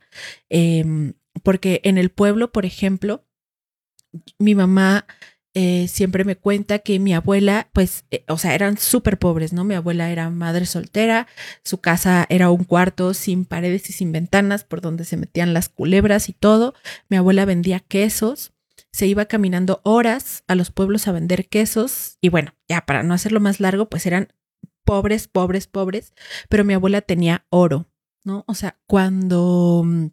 Em, 0.51 1.15
porque 1.43 1.81
en 1.85 1.99
el 1.99 2.11
pueblo, 2.11 2.53
por 2.53 2.67
ejemplo, 2.67 3.25
mi 4.39 4.55
mamá 4.55 5.07
eh, 5.61 5.89
siempre 5.89 6.23
me 6.23 6.37
cuenta 6.37 6.79
que 6.79 7.01
mi 7.01 7.13
abuela, 7.13 7.69
pues, 7.73 8.05
eh, 8.13 8.25
o 8.29 8.39
sea, 8.39 8.55
eran 8.55 8.79
súper 8.79 9.19
pobres, 9.19 9.53
¿no? 9.53 9.65
Mi 9.65 9.75
abuela 9.75 10.09
era 10.13 10.31
madre 10.31 10.67
soltera, 10.67 11.27
su 11.65 11.79
casa 11.79 12.27
era 12.29 12.49
un 12.53 12.63
cuarto 12.63 13.13
sin 13.13 13.45
paredes 13.45 13.91
y 13.91 13.93
sin 13.93 14.13
ventanas 14.13 14.63
por 14.63 14.81
donde 14.81 15.05
se 15.05 15.17
metían 15.17 15.55
las 15.55 15.69
culebras 15.69 16.29
y 16.29 16.33
todo. 16.33 16.75
Mi 17.09 17.17
abuela 17.17 17.45
vendía 17.45 17.81
quesos, 17.81 18.53
se 18.93 19.09
iba 19.09 19.25
caminando 19.25 19.81
horas 19.83 20.45
a 20.47 20.55
los 20.55 20.71
pueblos 20.71 21.09
a 21.09 21.13
vender 21.13 21.49
quesos 21.49 22.19
y 22.21 22.29
bueno, 22.29 22.55
ya 22.69 22.87
para 22.87 23.03
no 23.03 23.13
hacerlo 23.13 23.41
más 23.41 23.59
largo, 23.59 23.89
pues 23.89 24.07
eran 24.07 24.29
pobres, 24.85 25.27
pobres, 25.27 25.67
pobres, 25.67 26.15
pero 26.49 26.65
mi 26.65 26.75
abuela 26.75 27.01
tenía 27.01 27.47
oro, 27.51 27.91
¿no? 28.23 28.45
O 28.47 28.55
sea, 28.55 28.79
cuando 28.87 29.83
mm, 29.85 30.07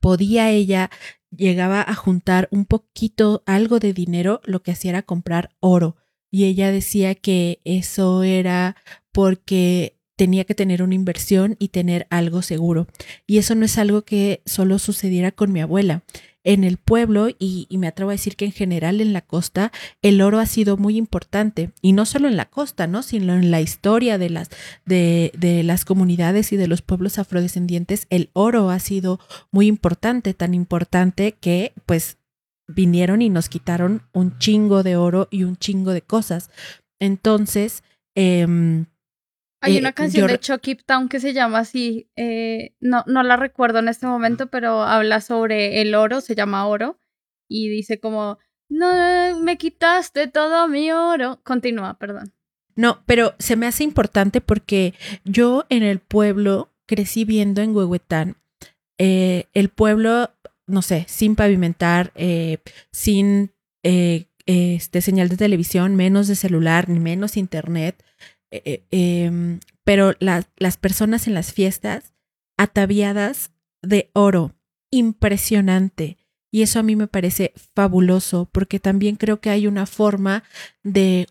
podía 0.00 0.50
ella 0.50 0.90
llegaba 1.30 1.82
a 1.82 1.94
juntar 1.94 2.48
un 2.50 2.64
poquito, 2.64 3.42
algo 3.46 3.78
de 3.78 3.92
dinero, 3.92 4.40
lo 4.44 4.62
que 4.62 4.72
hacía 4.72 4.90
era 4.90 5.02
comprar 5.02 5.50
oro. 5.60 5.96
Y 6.30 6.44
ella 6.44 6.72
decía 6.72 7.14
que 7.14 7.60
eso 7.64 8.22
era 8.22 8.76
porque 9.12 9.96
tenía 10.16 10.44
que 10.44 10.54
tener 10.54 10.82
una 10.82 10.94
inversión 10.94 11.56
y 11.58 11.68
tener 11.68 12.06
algo 12.10 12.42
seguro. 12.42 12.86
Y 13.26 13.38
eso 13.38 13.54
no 13.54 13.64
es 13.64 13.78
algo 13.78 14.02
que 14.02 14.42
solo 14.46 14.78
sucediera 14.78 15.30
con 15.30 15.52
mi 15.52 15.60
abuela. 15.60 16.02
En 16.48 16.62
el 16.62 16.76
pueblo, 16.76 17.28
y, 17.40 17.66
me 17.72 17.88
atrevo 17.88 18.10
a 18.10 18.14
decir 18.14 18.36
que 18.36 18.44
en 18.44 18.52
general 18.52 19.00
en 19.00 19.12
la 19.12 19.20
costa, 19.20 19.72
el 20.00 20.22
oro 20.22 20.38
ha 20.38 20.46
sido 20.46 20.76
muy 20.76 20.96
importante. 20.96 21.72
Y 21.82 21.92
no 21.92 22.06
solo 22.06 22.28
en 22.28 22.36
la 22.36 22.48
costa, 22.48 22.86
¿no? 22.86 23.02
Sino 23.02 23.34
en 23.34 23.50
la 23.50 23.60
historia 23.60 24.16
de 24.16 24.30
las, 24.30 24.50
de, 24.84 25.32
de 25.36 25.64
las 25.64 25.84
comunidades 25.84 26.52
y 26.52 26.56
de 26.56 26.68
los 26.68 26.82
pueblos 26.82 27.18
afrodescendientes, 27.18 28.06
el 28.10 28.30
oro 28.32 28.70
ha 28.70 28.78
sido 28.78 29.18
muy 29.50 29.66
importante, 29.66 30.34
tan 30.34 30.54
importante 30.54 31.32
que 31.32 31.72
pues 31.84 32.18
vinieron 32.68 33.22
y 33.22 33.28
nos 33.28 33.48
quitaron 33.48 34.02
un 34.12 34.38
chingo 34.38 34.84
de 34.84 34.96
oro 34.96 35.26
y 35.32 35.42
un 35.42 35.56
chingo 35.56 35.92
de 35.94 36.02
cosas. 36.02 36.50
Entonces, 37.00 37.82
em, 38.14 38.86
Hay 39.60 39.76
Eh, 39.76 39.80
una 39.80 39.92
canción 39.92 40.28
yo 40.28 40.32
de 40.32 40.38
Chucky 40.38 40.74
Town 40.74 41.08
que 41.08 41.20
se 41.20 41.32
llama 41.32 41.60
así, 41.60 42.10
eh, 42.16 42.74
no, 42.80 43.04
no 43.06 43.22
la 43.22 43.36
recuerdo 43.36 43.78
en 43.78 43.88
este 43.88 44.06
momento, 44.06 44.48
pero 44.48 44.82
habla 44.82 45.20
sobre 45.20 45.80
el 45.80 45.94
oro, 45.94 46.20
se 46.20 46.34
llama 46.34 46.66
oro, 46.66 46.98
y 47.48 47.68
dice 47.68 47.98
como, 47.98 48.38
no, 48.68 49.40
me 49.40 49.56
quitaste 49.56 50.26
todo 50.26 50.68
mi 50.68 50.90
oro. 50.90 51.40
Continúa, 51.44 51.98
perdón. 51.98 52.32
No, 52.74 53.02
pero 53.06 53.34
se 53.38 53.56
me 53.56 53.66
hace 53.66 53.84
importante 53.84 54.40
porque 54.40 54.92
yo 55.24 55.64
en 55.70 55.82
el 55.82 55.98
pueblo 55.98 56.70
crecí 56.86 57.24
viendo 57.24 57.62
en 57.62 57.74
Huehuetán, 57.74 58.36
eh, 58.98 59.44
el 59.54 59.68
pueblo, 59.70 60.30
no 60.66 60.82
sé, 60.82 61.06
sin 61.08 61.36
pavimentar, 61.36 62.12
eh, 62.14 62.58
sin 62.92 63.52
eh, 63.82 64.26
este, 64.46 65.00
señal 65.00 65.28
de 65.28 65.36
televisión, 65.36 65.96
menos 65.96 66.28
de 66.28 66.34
celular, 66.34 66.88
ni 66.88 67.00
menos 67.00 67.36
internet, 67.36 68.02
eh, 68.50 68.62
eh, 68.64 68.84
em, 68.90 69.60
pero 69.84 70.14
la- 70.20 70.46
las 70.56 70.76
personas 70.76 71.26
en 71.26 71.34
las 71.34 71.52
fiestas 71.52 72.14
ataviadas 72.56 73.52
de 73.82 74.10
oro, 74.14 74.54
impresionante. 74.90 76.18
Y 76.50 76.62
eso 76.62 76.78
a 76.78 76.82
mí 76.82 76.96
me 76.96 77.08
parece 77.08 77.52
fabuloso 77.74 78.48
porque 78.50 78.80
también 78.80 79.16
creo 79.16 79.40
que 79.40 79.50
hay 79.50 79.66
una 79.66 79.86
forma 79.86 80.44
de, 80.82 81.26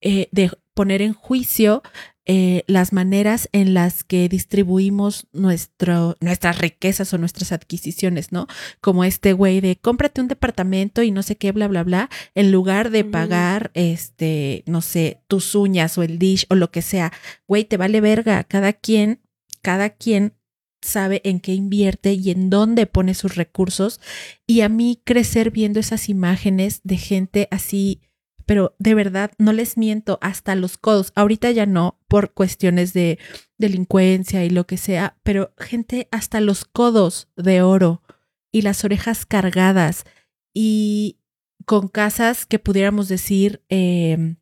eh, 0.00 0.28
de 0.32 0.50
poner 0.74 1.02
en 1.02 1.12
juicio 1.14 1.82
eh, 2.26 2.64
las 2.66 2.92
maneras 2.92 3.50
en 3.52 3.74
las 3.74 4.02
que 4.02 4.28
distribuimos 4.28 5.26
nuestro, 5.32 6.16
nuestras 6.20 6.58
riquezas 6.58 7.12
o 7.12 7.18
nuestras 7.18 7.52
adquisiciones, 7.52 8.32
¿no? 8.32 8.46
Como 8.80 9.04
este 9.04 9.34
güey 9.34 9.60
de 9.60 9.76
cómprate 9.76 10.22
un 10.22 10.28
departamento 10.28 11.02
y 11.02 11.10
no 11.10 11.22
sé 11.22 11.36
qué, 11.36 11.52
bla, 11.52 11.68
bla, 11.68 11.84
bla, 11.84 12.10
en 12.34 12.50
lugar 12.50 12.90
de 12.90 13.04
pagar, 13.04 13.70
este, 13.74 14.62
no 14.66 14.80
sé, 14.80 15.20
tus 15.28 15.54
uñas 15.54 15.98
o 15.98 16.02
el 16.02 16.18
dish 16.18 16.46
o 16.48 16.54
lo 16.54 16.70
que 16.70 16.80
sea. 16.80 17.12
Güey, 17.46 17.64
te 17.64 17.76
vale 17.76 18.00
verga. 18.00 18.44
Cada 18.44 18.72
quien, 18.72 19.20
cada 19.60 19.90
quien 19.90 20.32
sabe 20.80 21.20
en 21.24 21.40
qué 21.40 21.52
invierte 21.54 22.12
y 22.12 22.30
en 22.30 22.50
dónde 22.50 22.86
pone 22.86 23.14
sus 23.14 23.34
recursos. 23.34 24.00
Y 24.46 24.60
a 24.60 24.68
mí 24.68 25.00
crecer 25.04 25.50
viendo 25.50 25.80
esas 25.80 26.08
imágenes 26.08 26.80
de 26.84 26.96
gente 26.96 27.48
así, 27.50 28.00
pero 28.46 28.74
de 28.78 28.94
verdad, 28.94 29.32
no 29.38 29.52
les 29.52 29.76
miento, 29.76 30.18
hasta 30.20 30.54
los 30.54 30.78
codos. 30.78 31.12
Ahorita 31.14 31.50
ya 31.50 31.66
no, 31.66 31.98
por 32.08 32.32
cuestiones 32.32 32.92
de 32.92 33.18
delincuencia 33.58 34.44
y 34.44 34.50
lo 34.50 34.66
que 34.66 34.76
sea, 34.76 35.16
pero 35.22 35.52
gente 35.58 36.08
hasta 36.10 36.40
los 36.40 36.64
codos 36.64 37.28
de 37.36 37.62
oro 37.62 38.02
y 38.52 38.62
las 38.62 38.84
orejas 38.84 39.26
cargadas 39.26 40.04
y 40.52 41.18
con 41.66 41.88
casas 41.88 42.46
que 42.46 42.58
pudiéramos 42.58 43.08
decir, 43.08 43.62
eh, 43.68 44.36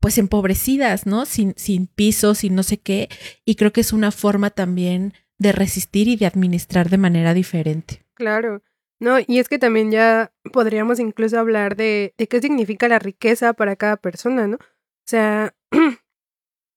pues 0.00 0.18
empobrecidas, 0.18 1.06
¿no? 1.06 1.26
Sin, 1.26 1.54
sin 1.56 1.86
pisos 1.86 2.44
y 2.44 2.50
no 2.50 2.62
sé 2.62 2.78
qué. 2.78 3.08
Y 3.44 3.56
creo 3.56 3.72
que 3.72 3.80
es 3.80 3.92
una 3.92 4.12
forma 4.12 4.50
también 4.50 5.14
de 5.38 5.52
resistir 5.52 6.08
y 6.08 6.16
de 6.16 6.26
administrar 6.26 6.90
de 6.90 6.98
manera 6.98 7.34
diferente. 7.34 8.04
Claro. 8.14 8.62
No, 9.00 9.18
y 9.26 9.38
es 9.38 9.48
que 9.48 9.58
también 9.58 9.90
ya 9.90 10.32
podríamos 10.52 10.98
incluso 11.00 11.38
hablar 11.38 11.76
de, 11.76 12.14
de 12.16 12.28
qué 12.28 12.40
significa 12.40 12.88
la 12.88 12.98
riqueza 12.98 13.52
para 13.52 13.76
cada 13.76 13.96
persona, 13.98 14.46
¿no? 14.46 14.56
O 14.56 15.08
sea, 15.08 15.54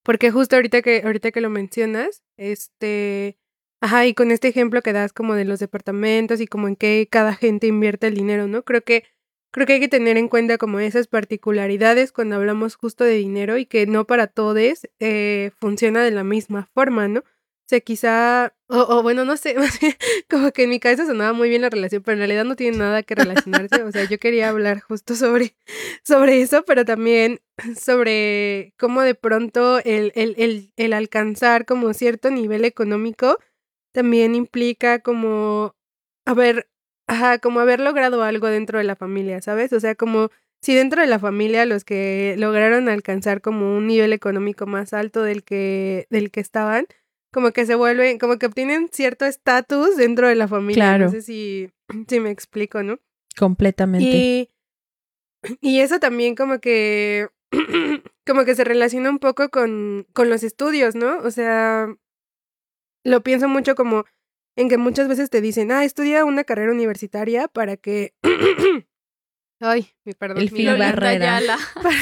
porque 0.03 0.31
justo 0.31 0.55
ahorita 0.57 0.81
que, 0.81 1.01
ahorita 1.05 1.31
que 1.31 1.41
lo 1.41 1.49
mencionas, 1.49 2.23
este, 2.37 3.37
ajá, 3.81 4.05
y 4.05 4.13
con 4.13 4.31
este 4.31 4.49
ejemplo 4.49 4.81
que 4.81 4.93
das 4.93 5.13
como 5.13 5.35
de 5.35 5.45
los 5.45 5.59
departamentos 5.59 6.41
y 6.41 6.47
como 6.47 6.67
en 6.67 6.75
qué 6.75 7.07
cada 7.09 7.35
gente 7.35 7.67
invierte 7.67 8.07
el 8.07 8.15
dinero, 8.15 8.47
¿no? 8.47 8.63
Creo 8.63 8.83
que, 8.83 9.05
creo 9.51 9.65
que 9.65 9.73
hay 9.73 9.79
que 9.79 9.87
tener 9.87 10.17
en 10.17 10.27
cuenta 10.27 10.57
como 10.57 10.79
esas 10.79 11.07
particularidades 11.07 12.11
cuando 12.11 12.35
hablamos 12.35 12.75
justo 12.75 13.03
de 13.05 13.15
dinero 13.15 13.57
y 13.57 13.65
que 13.65 13.87
no 13.87 14.05
para 14.05 14.27
todos 14.27 14.87
eh, 14.99 15.51
funciona 15.59 16.03
de 16.03 16.11
la 16.11 16.23
misma 16.25 16.69
forma, 16.73 17.07
¿no? 17.07 17.23
O 17.69 17.71
sea, 17.71 17.81
quizá, 17.81 18.51
o, 18.67 18.79
o 18.79 19.03
bueno, 19.03 19.25
no 19.25 19.37
sé, 19.37 19.55
como 20.27 20.51
que 20.51 20.63
en 20.63 20.71
mi 20.71 20.79
cabeza 20.79 21.05
sonaba 21.05 21.33
muy 21.33 21.49
bien 21.49 21.61
la 21.61 21.69
relación, 21.69 22.01
pero 22.01 22.13
en 22.15 22.21
realidad 22.21 22.43
no 22.43 22.55
tiene 22.55 22.75
nada 22.79 23.03
que 23.03 23.13
relacionarse. 23.13 23.83
O 23.83 23.91
sea, 23.91 24.05
yo 24.05 24.17
quería 24.17 24.49
hablar 24.49 24.79
justo 24.79 25.13
sobre, 25.13 25.55
sobre 26.03 26.41
eso, 26.41 26.63
pero 26.65 26.83
también 26.83 27.41
sobre 27.79 28.73
cómo 28.79 29.01
de 29.03 29.13
pronto 29.13 29.77
el, 29.85 30.11
el, 30.15 30.33
el, 30.39 30.73
el 30.77 30.93
alcanzar 30.93 31.67
como 31.67 31.93
cierto 31.93 32.31
nivel 32.31 32.65
económico 32.65 33.37
también 33.91 34.33
implica 34.33 34.97
como 34.99 35.75
haber, 36.25 36.67
ajá, 37.07 37.37
como 37.37 37.59
haber 37.59 37.81
logrado 37.81 38.23
algo 38.23 38.47
dentro 38.47 38.79
de 38.79 38.83
la 38.83 38.95
familia, 38.95 39.41
¿sabes? 39.43 39.73
O 39.73 39.79
sea, 39.79 39.93
como 39.93 40.31
si 40.59 40.73
dentro 40.73 41.01
de 41.01 41.07
la 41.07 41.19
familia 41.19 41.67
los 41.67 41.83
que 41.85 42.33
lograron 42.39 42.89
alcanzar 42.89 43.41
como 43.41 43.77
un 43.77 43.85
nivel 43.85 44.11
económico 44.11 44.65
más 44.65 44.93
alto 44.93 45.21
del 45.21 45.43
que, 45.43 46.07
del 46.09 46.31
que 46.31 46.39
estaban, 46.39 46.87
como 47.31 47.51
que 47.51 47.65
se 47.65 47.75
vuelven, 47.75 48.17
como 48.19 48.37
que 48.37 48.45
obtienen 48.47 48.89
cierto 48.91 49.25
estatus 49.25 49.95
dentro 49.97 50.27
de 50.27 50.35
la 50.35 50.47
familia. 50.47 50.83
Claro. 50.83 51.05
No 51.05 51.11
sé 51.11 51.21
si, 51.21 51.69
si 52.07 52.19
me 52.19 52.31
explico, 52.31 52.83
¿no? 52.83 52.99
Completamente. 53.37 54.05
Y, 54.09 54.49
y 55.61 55.79
eso 55.79 55.99
también 55.99 56.35
como 56.35 56.59
que, 56.59 57.29
como 58.25 58.45
que 58.45 58.55
se 58.55 58.63
relaciona 58.63 59.09
un 59.09 59.19
poco 59.19 59.49
con, 59.49 60.07
con 60.13 60.29
los 60.29 60.43
estudios, 60.43 60.95
¿no? 60.95 61.17
O 61.19 61.31
sea, 61.31 61.87
lo 63.03 63.21
pienso 63.23 63.47
mucho 63.47 63.75
como 63.75 64.05
en 64.55 64.67
que 64.67 64.77
muchas 64.77 65.07
veces 65.07 65.29
te 65.29 65.39
dicen, 65.41 65.71
ah, 65.71 65.85
estudia 65.85 66.25
una 66.25 66.43
carrera 66.43 66.71
universitaria 66.71 67.47
para 67.47 67.77
que... 67.77 68.13
Ay, 69.61 69.89
mi 70.05 70.13
perdón. 70.13 70.41
El 70.41 70.49
Phil 70.51 70.77
Barrera. 70.77 71.39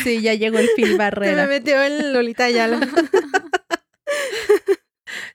Sí, 0.04 0.22
ya 0.22 0.34
llegó 0.36 0.60
el 0.60 0.70
Phil 0.76 0.86
Se 0.88 0.92
me 0.94 0.98
Barrera. 0.98 1.48
metió 1.48 1.82
el 1.82 2.14
Lolita 2.14 2.46
Ayala. 2.46 2.80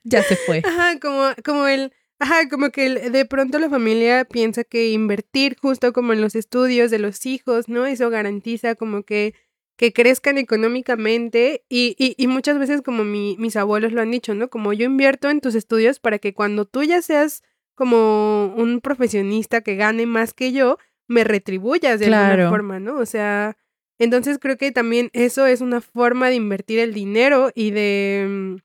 Ya 0.03 0.21
se 0.23 0.35
fue. 0.35 0.61
Ajá, 0.65 0.99
como, 0.99 1.29
como 1.45 1.67
el, 1.67 1.93
ajá, 2.19 2.49
como 2.49 2.69
que 2.71 2.85
el- 2.87 3.11
de 3.11 3.25
pronto 3.25 3.59
la 3.59 3.69
familia 3.69 4.25
piensa 4.25 4.63
que 4.63 4.91
invertir 4.91 5.55
justo 5.61 5.93
como 5.93 6.13
en 6.13 6.21
los 6.21 6.35
estudios 6.35 6.91
de 6.91 6.99
los 6.99 7.25
hijos, 7.25 7.69
¿no? 7.69 7.85
Eso 7.85 8.09
garantiza 8.09 8.75
como 8.75 9.03
que, 9.03 9.33
que 9.77 9.93
crezcan 9.93 10.37
económicamente 10.37 11.63
y, 11.69 11.95
y, 11.97 12.15
y 12.17 12.27
muchas 12.27 12.59
veces 12.59 12.81
como 12.81 13.03
mi, 13.03 13.35
mis 13.39 13.55
abuelos 13.55 13.91
lo 13.93 14.01
han 14.01 14.11
dicho, 14.11 14.33
¿no? 14.35 14.49
Como 14.49 14.73
yo 14.73 14.85
invierto 14.85 15.29
en 15.29 15.41
tus 15.41 15.55
estudios 15.55 15.99
para 15.99 16.19
que 16.19 16.33
cuando 16.33 16.65
tú 16.65 16.83
ya 16.83 17.01
seas 17.01 17.41
como 17.75 18.53
un 18.55 18.81
profesionista 18.81 19.61
que 19.61 19.75
gane 19.75 20.05
más 20.05 20.33
que 20.33 20.51
yo, 20.51 20.77
me 21.07 21.23
retribuyas 21.23 21.99
de 21.99 22.05
Claro. 22.07 22.31
alguna 22.33 22.49
forma, 22.49 22.79
¿no? 22.79 22.97
O 22.97 23.05
sea, 23.05 23.57
entonces 23.99 24.37
creo 24.39 24.57
que 24.57 24.71
también 24.71 25.09
eso 25.13 25.45
es 25.47 25.61
una 25.61 25.81
forma 25.81 26.29
de 26.29 26.35
invertir 26.35 26.79
el 26.79 26.93
dinero 26.93 27.51
y 27.55 27.71
de... 27.71 28.57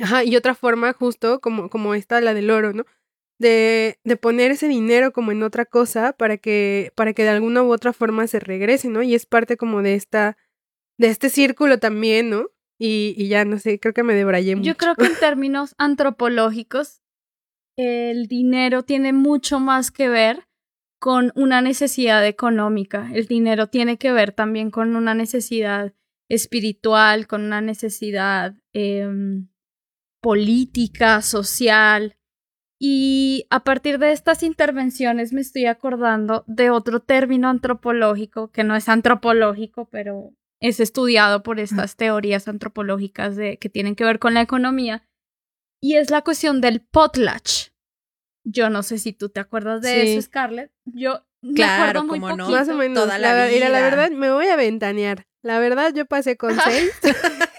Ajá, 0.00 0.24
y 0.24 0.36
otra 0.36 0.54
forma 0.54 0.92
justo 0.92 1.40
como, 1.40 1.68
como 1.68 1.94
esta, 1.94 2.20
la 2.20 2.34
del 2.34 2.50
oro, 2.50 2.72
¿no? 2.72 2.84
De, 3.38 3.98
de 4.04 4.16
poner 4.16 4.50
ese 4.50 4.68
dinero 4.68 5.12
como 5.12 5.32
en 5.32 5.42
otra 5.42 5.64
cosa 5.64 6.12
para 6.12 6.36
que, 6.36 6.92
para 6.94 7.12
que 7.12 7.22
de 7.22 7.30
alguna 7.30 7.62
u 7.62 7.72
otra 7.72 7.92
forma 7.92 8.26
se 8.26 8.40
regrese, 8.40 8.88
¿no? 8.88 9.02
Y 9.02 9.14
es 9.14 9.26
parte 9.26 9.56
como 9.56 9.82
de 9.82 9.94
esta, 9.94 10.36
de 10.98 11.08
este 11.08 11.30
círculo 11.30 11.78
también, 11.78 12.30
¿no? 12.30 12.48
Y, 12.78 13.14
y 13.16 13.28
ya 13.28 13.44
no 13.44 13.58
sé, 13.58 13.78
creo 13.78 13.94
que 13.94 14.02
me 14.02 14.14
debrayé 14.14 14.56
mucho. 14.56 14.68
Yo 14.68 14.76
creo 14.76 14.94
que 14.94 15.06
en 15.06 15.14
términos 15.20 15.74
antropológicos, 15.78 17.02
el 17.76 18.26
dinero 18.26 18.82
tiene 18.82 19.12
mucho 19.12 19.60
más 19.60 19.90
que 19.90 20.08
ver 20.08 20.46
con 20.98 21.32
una 21.34 21.62
necesidad 21.62 22.26
económica. 22.26 23.10
El 23.14 23.26
dinero 23.26 23.68
tiene 23.68 23.96
que 23.96 24.12
ver 24.12 24.32
también 24.32 24.70
con 24.70 24.96
una 24.96 25.14
necesidad 25.14 25.94
espiritual, 26.28 27.26
con 27.26 27.42
una 27.42 27.60
necesidad 27.60 28.54
em, 28.72 29.48
política, 30.20 31.22
social. 31.22 32.16
Y 32.82 33.46
a 33.50 33.62
partir 33.62 33.98
de 33.98 34.12
estas 34.12 34.42
intervenciones 34.42 35.32
me 35.32 35.40
estoy 35.42 35.66
acordando 35.66 36.44
de 36.46 36.70
otro 36.70 37.00
término 37.00 37.48
antropológico, 37.48 38.50
que 38.50 38.64
no 38.64 38.74
es 38.74 38.88
antropológico, 38.88 39.86
pero 39.90 40.32
es 40.62 40.80
estudiado 40.80 41.42
por 41.42 41.60
estas 41.60 41.96
teorías 41.96 42.48
antropológicas 42.48 43.36
de, 43.36 43.58
que 43.58 43.68
tienen 43.68 43.96
que 43.96 44.04
ver 44.04 44.18
con 44.18 44.32
la 44.34 44.40
economía, 44.40 45.06
y 45.82 45.96
es 45.96 46.10
la 46.10 46.22
cuestión 46.22 46.60
del 46.60 46.80
potlatch. 46.80 47.68
Yo 48.44 48.70
no 48.70 48.82
sé 48.82 48.98
si 48.98 49.12
tú 49.12 49.28
te 49.28 49.40
acuerdas 49.40 49.82
de 49.82 49.88
Sí. 50.06 50.12
eso, 50.12 50.22
Scarlett. 50.22 50.70
Yo 50.86 51.22
me 51.42 51.54
Claro, 51.54 52.00
acuerdo 52.00 52.04
muy 52.04 52.20
cómo 52.20 52.28
no. 52.36 52.44
poquito. 52.44 52.58
Más 52.58 52.68
o 52.70 52.76
menos. 52.76 53.02
toda 53.04 53.18
la 53.18 53.34
la, 53.34 53.48
mira, 53.50 53.68
la 53.68 53.78
vida. 53.78 53.90
verdad, 53.90 54.10
me 54.10 54.30
voy 54.30 54.46
a 54.46 54.56
ventanear. 54.56 55.26
La 55.42 55.58
verdad, 55.58 55.92
yo 55.94 56.06
pasé 56.06 56.36
con 56.38 56.54
seis 56.64 56.90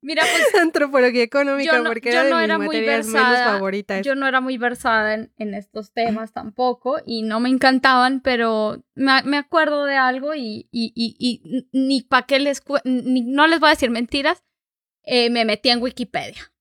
Mira, 0.00 0.22
pues 0.22 0.54
antropología 0.62 1.22
económica 1.22 1.72
Yo 1.76 1.82
no- 1.82 1.90
porque 1.90 2.12
yo 2.12 2.20
era 2.20 2.24
de 2.24 2.30
no 2.30 2.36
mis 2.38 2.44
era 2.44 2.58
muy 2.58 2.80
menos 2.80 2.86
versada. 3.12 3.52
favoritas. 3.52 4.02
yo 4.06 4.14
no 4.14 4.26
era 4.28 4.40
muy 4.40 4.56
versada 4.58 5.14
en, 5.14 5.32
en 5.38 5.54
estos 5.54 5.92
temas 5.92 6.32
tampoco 6.32 6.98
y 7.04 7.22
no 7.22 7.40
me 7.40 7.48
encantaban, 7.48 8.20
pero 8.20 8.84
me, 8.94 9.22
me 9.24 9.36
acuerdo 9.38 9.84
de 9.86 9.96
algo 9.96 10.34
y, 10.34 10.68
y, 10.70 10.92
y, 10.94 11.16
y 11.18 11.68
ni 11.72 12.02
para 12.02 12.26
qué 12.26 12.38
les 12.38 12.62
ni, 12.84 13.22
no 13.22 13.46
les 13.48 13.58
voy 13.60 13.68
a 13.68 13.70
decir 13.70 13.90
mentiras, 13.90 14.44
eh, 15.02 15.30
me 15.30 15.44
metí 15.44 15.70
en 15.70 15.82
Wikipedia. 15.82 16.52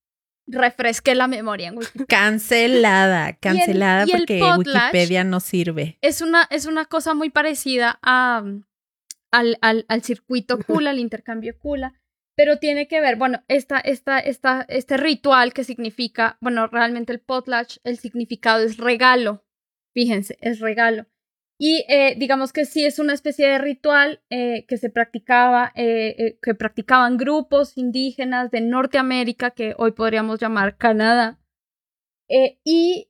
Refresqué 0.49 1.13
la 1.13 1.27
memoria 1.27 1.67
en 1.67 1.77
Wikipedia. 1.77 2.05
Cancelada, 2.07 3.33
cancelada 3.33 4.03
el 4.03 4.09
porque 4.11 4.41
Wikipedia 4.41 5.23
no 5.25 5.41
sirve. 5.41 5.97
Es 6.01 6.21
una, 6.21 6.47
es 6.49 6.65
una 6.65 6.85
cosa 6.85 7.13
muy 7.13 7.29
parecida 7.29 7.99
a, 8.01 8.43
al, 9.31 9.57
al, 9.61 9.85
al 9.89 10.03
circuito 10.03 10.57
Kula, 10.59 10.91
al 10.91 10.99
intercambio 10.99 11.53
Kula, 11.59 11.93
pero 12.37 12.59
tiene 12.59 12.87
que 12.87 13.01
ver, 13.01 13.15
bueno, 13.15 13.43
esta, 13.47 13.79
esta, 13.79 14.19
esta, 14.19 14.63
este 14.69 14.95
ritual 14.95 15.53
que 15.53 15.63
significa, 15.63 16.37
bueno, 16.39 16.67
realmente 16.67 17.11
el 17.11 17.19
potlatch, 17.19 17.77
el 17.83 17.97
significado 17.97 18.63
es 18.63 18.77
regalo, 18.77 19.43
fíjense, 19.95 20.37
es 20.39 20.59
regalo. 20.59 21.07
Y 21.59 21.83
eh, 21.89 22.13
digamos 22.15 22.53
que 22.53 22.65
sí 22.65 22.85
es 22.85 22.99
una 22.99 23.13
especie 23.13 23.47
de 23.47 23.57
ritual 23.57 24.21
eh, 24.29 24.65
que 24.67 24.77
se 24.77 24.91
practicaba, 24.91 25.71
eh, 25.73 26.37
que 26.43 26.53
practicaban 26.53 27.17
grupos 27.17 27.75
indígenas 27.75 28.51
de 28.51 28.61
Norteamérica, 28.61 29.49
que 29.49 29.73
hoy 29.75 29.93
podríamos 29.93 30.39
llamar 30.39 30.77
Canadá. 30.77 31.39
Y 32.63 33.09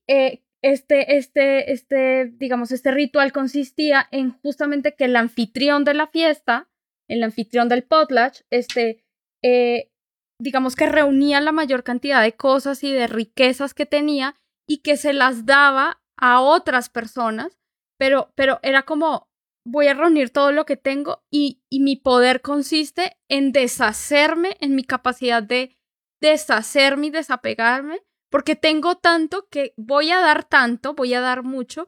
este, 0.62 1.18
este, 1.18 1.74
este, 1.74 2.32
digamos, 2.38 2.72
este 2.72 2.92
ritual 2.92 3.34
consistía 3.34 4.08
en 4.12 4.32
justamente 4.40 4.96
que 4.96 5.06
el 5.06 5.18
anfitrión 5.18 5.84
de 5.84 5.96
la 5.96 6.08
fiesta, 6.08 6.70
el 7.10 7.24
anfitrión 7.24 7.68
del 7.68 7.84
potlatch, 7.84 8.42
este, 8.52 9.07
eh, 9.44 9.92
digamos 10.40 10.76
que 10.76 10.88
reunía 10.88 11.42
la 11.42 11.52
mayor 11.52 11.84
cantidad 11.84 12.22
de 12.22 12.36
cosas 12.36 12.84
y 12.84 12.92
de 12.92 13.08
riquezas 13.08 13.74
que 13.74 13.86
tenía 13.86 14.36
y 14.68 14.80
que 14.80 14.98
se 14.98 15.14
las 15.14 15.46
daba 15.46 16.02
a 16.18 16.42
otras 16.42 16.90
personas, 16.90 17.58
pero, 17.98 18.32
pero 18.36 18.60
era 18.64 18.84
como, 18.84 19.30
voy 19.66 19.88
a 19.88 19.94
reunir 19.94 20.30
todo 20.30 20.52
lo 20.52 20.66
que 20.66 20.78
tengo 20.78 21.24
y, 21.32 21.62
y 21.70 21.80
mi 21.80 21.96
poder 21.96 22.42
consiste 22.42 23.18
en 23.30 23.52
deshacerme, 23.52 24.58
en 24.60 24.76
mi 24.76 24.84
capacidad 24.84 25.44
de 25.44 25.76
deshacerme 26.22 27.08
y 27.08 27.12
desapegarme, 27.12 28.02
porque 28.30 28.56
tengo 28.56 28.98
tanto 28.98 29.48
que 29.50 29.74
voy 29.78 30.12
a 30.12 30.20
dar 30.20 30.44
tanto, 30.44 30.94
voy 30.94 31.14
a 31.14 31.22
dar 31.22 31.44
mucho, 31.44 31.88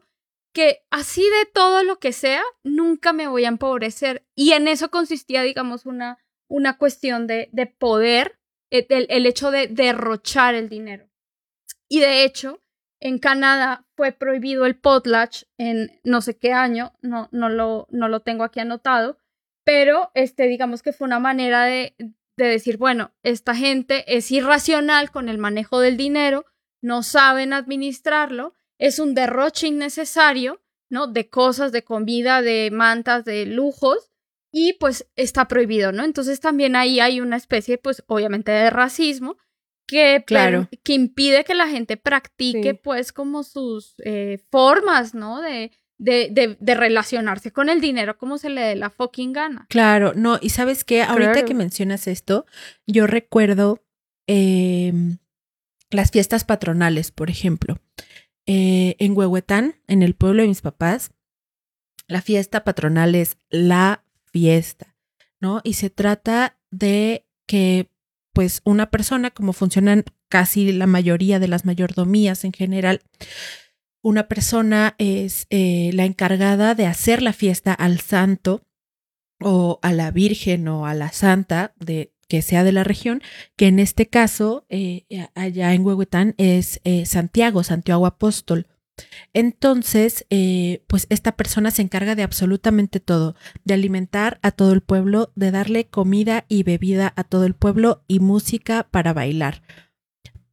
que 0.52 0.84
así 0.90 1.22
de 1.22 1.46
todo 1.52 1.82
lo 1.84 1.98
que 1.98 2.12
sea, 2.12 2.42
nunca 2.64 3.12
me 3.12 3.28
voy 3.28 3.44
a 3.44 3.48
empobrecer. 3.48 4.26
Y 4.34 4.52
en 4.52 4.68
eso 4.68 4.90
consistía, 4.90 5.42
digamos, 5.42 5.86
una, 5.86 6.18
una 6.50 6.76
cuestión 6.76 7.26
de, 7.26 7.48
de 7.52 7.66
poder, 7.66 8.38
eh, 8.70 8.86
el, 8.90 9.06
el 9.08 9.24
hecho 9.24 9.50
de 9.50 9.68
derrochar 9.68 10.54
el 10.54 10.68
dinero. 10.68 11.08
Y 11.88 12.00
de 12.00 12.24
hecho, 12.24 12.60
en 13.00 13.18
Canadá 13.18 13.86
fue 13.96 14.12
prohibido 14.12 14.66
el 14.66 14.76
potlatch 14.76 15.44
en 15.56 15.98
no 16.04 16.20
sé 16.20 16.36
qué 16.36 16.52
año, 16.52 16.92
no, 17.00 17.28
no, 17.32 17.48
lo, 17.48 17.86
no 17.90 18.08
lo 18.08 18.20
tengo 18.20 18.44
aquí 18.44 18.60
anotado, 18.60 19.18
pero 19.64 20.10
este, 20.14 20.46
digamos 20.48 20.82
que 20.82 20.92
fue 20.92 21.06
una 21.06 21.20
manera 21.20 21.64
de, 21.64 21.94
de 21.98 22.46
decir, 22.46 22.76
bueno, 22.76 23.12
esta 23.22 23.54
gente 23.54 24.16
es 24.16 24.30
irracional 24.30 25.10
con 25.10 25.28
el 25.28 25.38
manejo 25.38 25.80
del 25.80 25.96
dinero, 25.96 26.44
no 26.82 27.02
saben 27.02 27.52
administrarlo, 27.52 28.54
es 28.78 28.98
un 28.98 29.14
derroche 29.14 29.68
innecesario, 29.68 30.62
¿no? 30.90 31.06
De 31.06 31.28
cosas, 31.28 31.70
de 31.72 31.84
comida, 31.84 32.42
de 32.42 32.70
mantas, 32.72 33.24
de 33.24 33.46
lujos, 33.46 34.09
y 34.52 34.74
pues 34.74 35.06
está 35.16 35.46
prohibido, 35.48 35.92
¿no? 35.92 36.04
Entonces 36.04 36.40
también 36.40 36.76
ahí 36.76 37.00
hay 37.00 37.20
una 37.20 37.36
especie, 37.36 37.78
pues 37.78 38.02
obviamente 38.08 38.50
de 38.52 38.70
racismo 38.70 39.36
que, 39.86 40.22
Claro. 40.26 40.68
que 40.84 40.92
impide 40.94 41.44
que 41.44 41.54
la 41.54 41.68
gente 41.68 41.96
practique 41.96 42.72
Sí. 42.72 42.80
pues 42.82 43.12
como 43.12 43.42
sus 43.42 43.94
eh, 44.04 44.38
formas, 44.50 45.14
¿no? 45.14 45.40
De, 45.40 45.72
de, 45.98 46.28
de, 46.30 46.56
de 46.58 46.74
relacionarse 46.74 47.52
con 47.52 47.68
el 47.68 47.80
dinero 47.80 48.16
como 48.16 48.38
se 48.38 48.48
le 48.50 48.60
dé 48.62 48.74
la 48.76 48.88
fucking 48.90 49.32
gana. 49.32 49.66
Claro, 49.68 50.12
no, 50.16 50.38
y 50.40 50.50
sabes 50.50 50.82
qué, 50.84 51.02
ahorita 51.02 51.32
Claro. 51.32 51.46
que 51.46 51.54
mencionas 51.54 52.06
esto, 52.06 52.46
yo 52.86 53.06
recuerdo 53.06 53.84
em, 54.26 55.18
las 55.90 56.10
fiestas 56.10 56.44
patronales, 56.44 57.10
por 57.10 57.30
ejemplo. 57.30 57.78
Eh, 58.46 58.96
en 58.98 59.16
Huehuetán, 59.16 59.76
en 59.88 60.02
el 60.02 60.14
pueblo 60.14 60.42
de 60.42 60.48
mis 60.48 60.60
papás, 60.62 61.10
la 62.06 62.22
fiesta 62.22 62.64
patronal 62.64 63.14
es 63.14 63.36
la 63.50 64.04
fiesta, 64.32 64.96
¿no? 65.40 65.60
Y 65.64 65.74
se 65.74 65.90
trata 65.90 66.58
de 66.70 67.26
que, 67.46 67.90
pues, 68.32 68.62
una 68.64 68.90
persona, 68.90 69.30
como 69.30 69.52
funcionan 69.52 70.04
casi 70.28 70.72
la 70.72 70.86
mayoría 70.86 71.38
de 71.38 71.48
las 71.48 71.64
mayordomías 71.64 72.44
en 72.44 72.52
general, 72.52 73.00
una 74.02 74.28
persona 74.28 74.94
es 74.98 75.46
eh, 75.50 75.90
la 75.92 76.04
encargada 76.04 76.74
de 76.74 76.86
hacer 76.86 77.22
la 77.22 77.32
fiesta 77.32 77.74
al 77.74 78.00
santo 78.00 78.62
o 79.40 79.78
a 79.82 79.92
la 79.92 80.10
Virgen 80.10 80.68
o 80.68 80.86
a 80.86 80.94
la 80.94 81.12
Santa 81.12 81.74
de 81.78 82.12
que 82.28 82.42
sea 82.42 82.62
de 82.62 82.72
la 82.72 82.84
región, 82.84 83.22
que 83.56 83.66
en 83.66 83.80
este 83.80 84.06
caso, 84.06 84.64
eh, 84.68 85.04
allá 85.34 85.74
en 85.74 85.84
Huehuetán, 85.84 86.34
es 86.38 86.80
eh, 86.84 87.04
Santiago, 87.04 87.64
Santiago 87.64 88.06
Apóstol. 88.06 88.68
Entonces, 89.32 90.26
eh, 90.30 90.82
pues 90.86 91.06
esta 91.10 91.32
persona 91.32 91.70
se 91.70 91.82
encarga 91.82 92.14
de 92.14 92.22
absolutamente 92.22 93.00
todo, 93.00 93.36
de 93.64 93.74
alimentar 93.74 94.38
a 94.42 94.50
todo 94.50 94.72
el 94.72 94.80
pueblo, 94.80 95.32
de 95.36 95.50
darle 95.50 95.86
comida 95.86 96.44
y 96.48 96.62
bebida 96.62 97.12
a 97.16 97.24
todo 97.24 97.44
el 97.44 97.54
pueblo 97.54 98.04
y 98.08 98.20
música 98.20 98.88
para 98.90 99.12
bailar. 99.12 99.62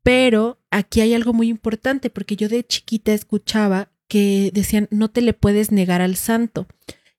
Pero 0.04 0.60
aquí 0.72 1.02
hay 1.02 1.14
algo 1.14 1.34
muy 1.34 1.50
importante, 1.50 2.10
porque 2.10 2.36
yo 2.36 2.48
de 2.50 2.66
chiquita 2.66 3.14
escuchaba 3.14 3.92
que 4.08 4.52
decían, 4.54 4.88
no 4.92 5.10
te 5.10 5.22
le 5.22 5.34
puedes 5.34 5.72
negar 5.72 6.02
al 6.02 6.16
santo. 6.16 6.68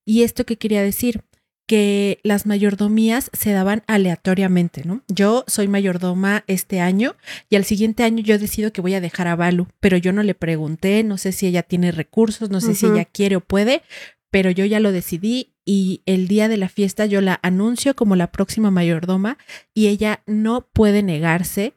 ¿Y 0.05 0.23
esto 0.23 0.47
qué 0.47 0.57
quería 0.57 0.83
decir? 0.83 1.23
Que 1.69 2.19
las 2.23 2.47
mayordomías 2.47 3.31
se 3.35 3.53
daban 3.53 3.85
aleatoriamente, 3.87 4.85
¿no? 4.87 5.03
Yo 5.07 5.45
soy 5.47 5.69
mayordoma 5.69 6.43
este 6.47 6.81
año 6.81 7.15
y 7.51 7.57
al 7.57 7.67
siguiente 7.67 8.05
año 8.05 8.23
yo 8.23 8.39
decido 8.39 8.73
que 8.73 8.81
voy 8.81 8.95
a 8.95 9.03
dejar 9.03 9.29
a 9.29 9.37
Balu, 9.37 9.69
pero 9.79 9.99
yo 9.99 10.15
no 10.15 10.23
le 10.23 10.35
pregunté, 10.35 11.05
no 11.05 11.19
sé 11.19 11.31
si 11.31 11.47
ella 11.47 11.63
tiene 11.63 11.93
recursos, 11.93 12.49
no 12.49 12.63
sé 12.63 12.75
si 12.75 12.87
ella 12.87 13.05
quiere 13.05 13.37
o 13.37 13.41
puede, 13.41 13.83
pero 14.31 14.51
yo 14.51 14.65
ya 14.65 14.81
lo 14.81 14.93
decidí 14.93 15.53
y 15.67 16.01
el 16.07 16.27
día 16.27 16.49
de 16.49 16.57
la 16.57 16.71
fiesta 16.71 17.05
yo 17.05 17.21
la 17.21 17.39
anuncio 17.43 17.95
como 17.95 18.17
la 18.17 18.33
próxima 18.33 18.71
mayordoma 18.71 19.37
y 19.75 19.89
ella 19.89 20.23
no 20.27 20.67
puede 20.73 21.03
negarse 21.03 21.75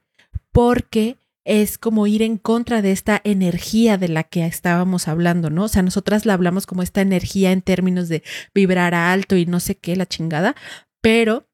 porque 0.53 1.17
es 1.43 1.77
como 1.77 2.07
ir 2.07 2.21
en 2.21 2.37
contra 2.37 2.81
de 2.81 2.91
esta 2.91 3.19
energía 3.23 3.97
de 3.97 4.07
la 4.07 4.23
que 4.23 4.45
estábamos 4.45 5.07
hablando, 5.07 5.49
¿no? 5.49 5.65
O 5.65 5.67
sea, 5.67 5.81
nosotras 5.81 6.25
la 6.25 6.33
hablamos 6.33 6.65
como 6.65 6.83
esta 6.83 7.01
energía 7.01 7.51
en 7.51 7.61
términos 7.61 8.09
de 8.09 8.23
vibrar 8.53 8.93
alto 8.93 9.35
y 9.35 9.45
no 9.45 9.59
sé 9.59 9.75
qué, 9.75 9.95
la 9.95 10.05
chingada, 10.05 10.55
pero 11.01 11.47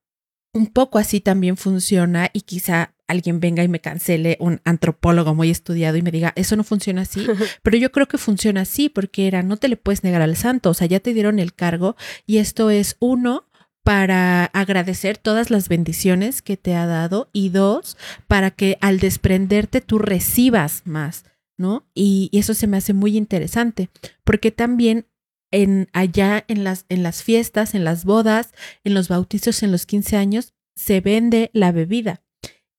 un 0.53 0.67
poco 0.67 0.97
así 0.97 1.21
también 1.21 1.55
funciona 1.55 2.29
y 2.33 2.41
quizá 2.41 2.95
alguien 3.07 3.39
venga 3.39 3.63
y 3.63 3.67
me 3.67 3.79
cancele, 3.79 4.37
un 4.39 4.59
antropólogo 4.65 5.33
muy 5.33 5.49
estudiado 5.49 5.97
y 5.97 6.01
me 6.01 6.11
diga, 6.11 6.33
eso 6.35 6.55
no 6.55 6.63
funciona 6.63 7.03
así, 7.03 7.25
pero 7.63 7.77
yo 7.77 7.91
creo 7.91 8.07
que 8.07 8.17
funciona 8.17 8.61
así 8.61 8.89
porque 8.89 9.27
era, 9.27 9.43
no 9.43 9.57
te 9.57 9.69
le 9.69 9.77
puedes 9.77 10.03
negar 10.03 10.21
al 10.21 10.35
santo, 10.35 10.71
o 10.71 10.73
sea, 10.73 10.87
ya 10.87 10.99
te 10.99 11.13
dieron 11.13 11.39
el 11.39 11.53
cargo 11.53 11.95
y 12.25 12.37
esto 12.37 12.69
es 12.69 12.97
uno, 12.99 13.46
para 13.87 14.47
agradecer 14.47 15.17
todas 15.17 15.49
las 15.49 15.69
bendiciones 15.69 16.41
que 16.41 16.57
te 16.57 16.75
ha 16.75 16.85
dado 16.85 17.29
y 17.31 17.47
dos, 17.47 17.95
para 18.27 18.51
que 18.51 18.77
al 18.81 18.99
desprenderte 18.99 19.79
tú 19.79 19.97
recibas 19.97 20.81
más, 20.83 21.23
¿no? 21.57 21.87
Y, 21.95 22.29
eso 22.33 22.53
se 22.53 22.67
me 22.67 22.75
hace 22.75 22.91
muy 22.91 23.15
interesante, 23.15 23.89
porque 24.25 24.51
también 24.51 25.07
en 25.53 25.87
allá 25.93 26.43
en 26.49 26.65
las, 26.65 26.85
en 26.89 27.01
las 27.01 27.23
fiestas, 27.23 27.75
en 27.75 27.85
las 27.85 28.03
bodas, 28.03 28.51
en 28.83 28.93
los 28.93 29.07
bautizos, 29.07 29.63
en 29.63 29.71
los 29.71 29.85
15 29.85 30.17
años, 30.17 30.53
se 30.75 30.99
vende 30.99 31.49
la 31.53 31.71
bebida. 31.71 32.21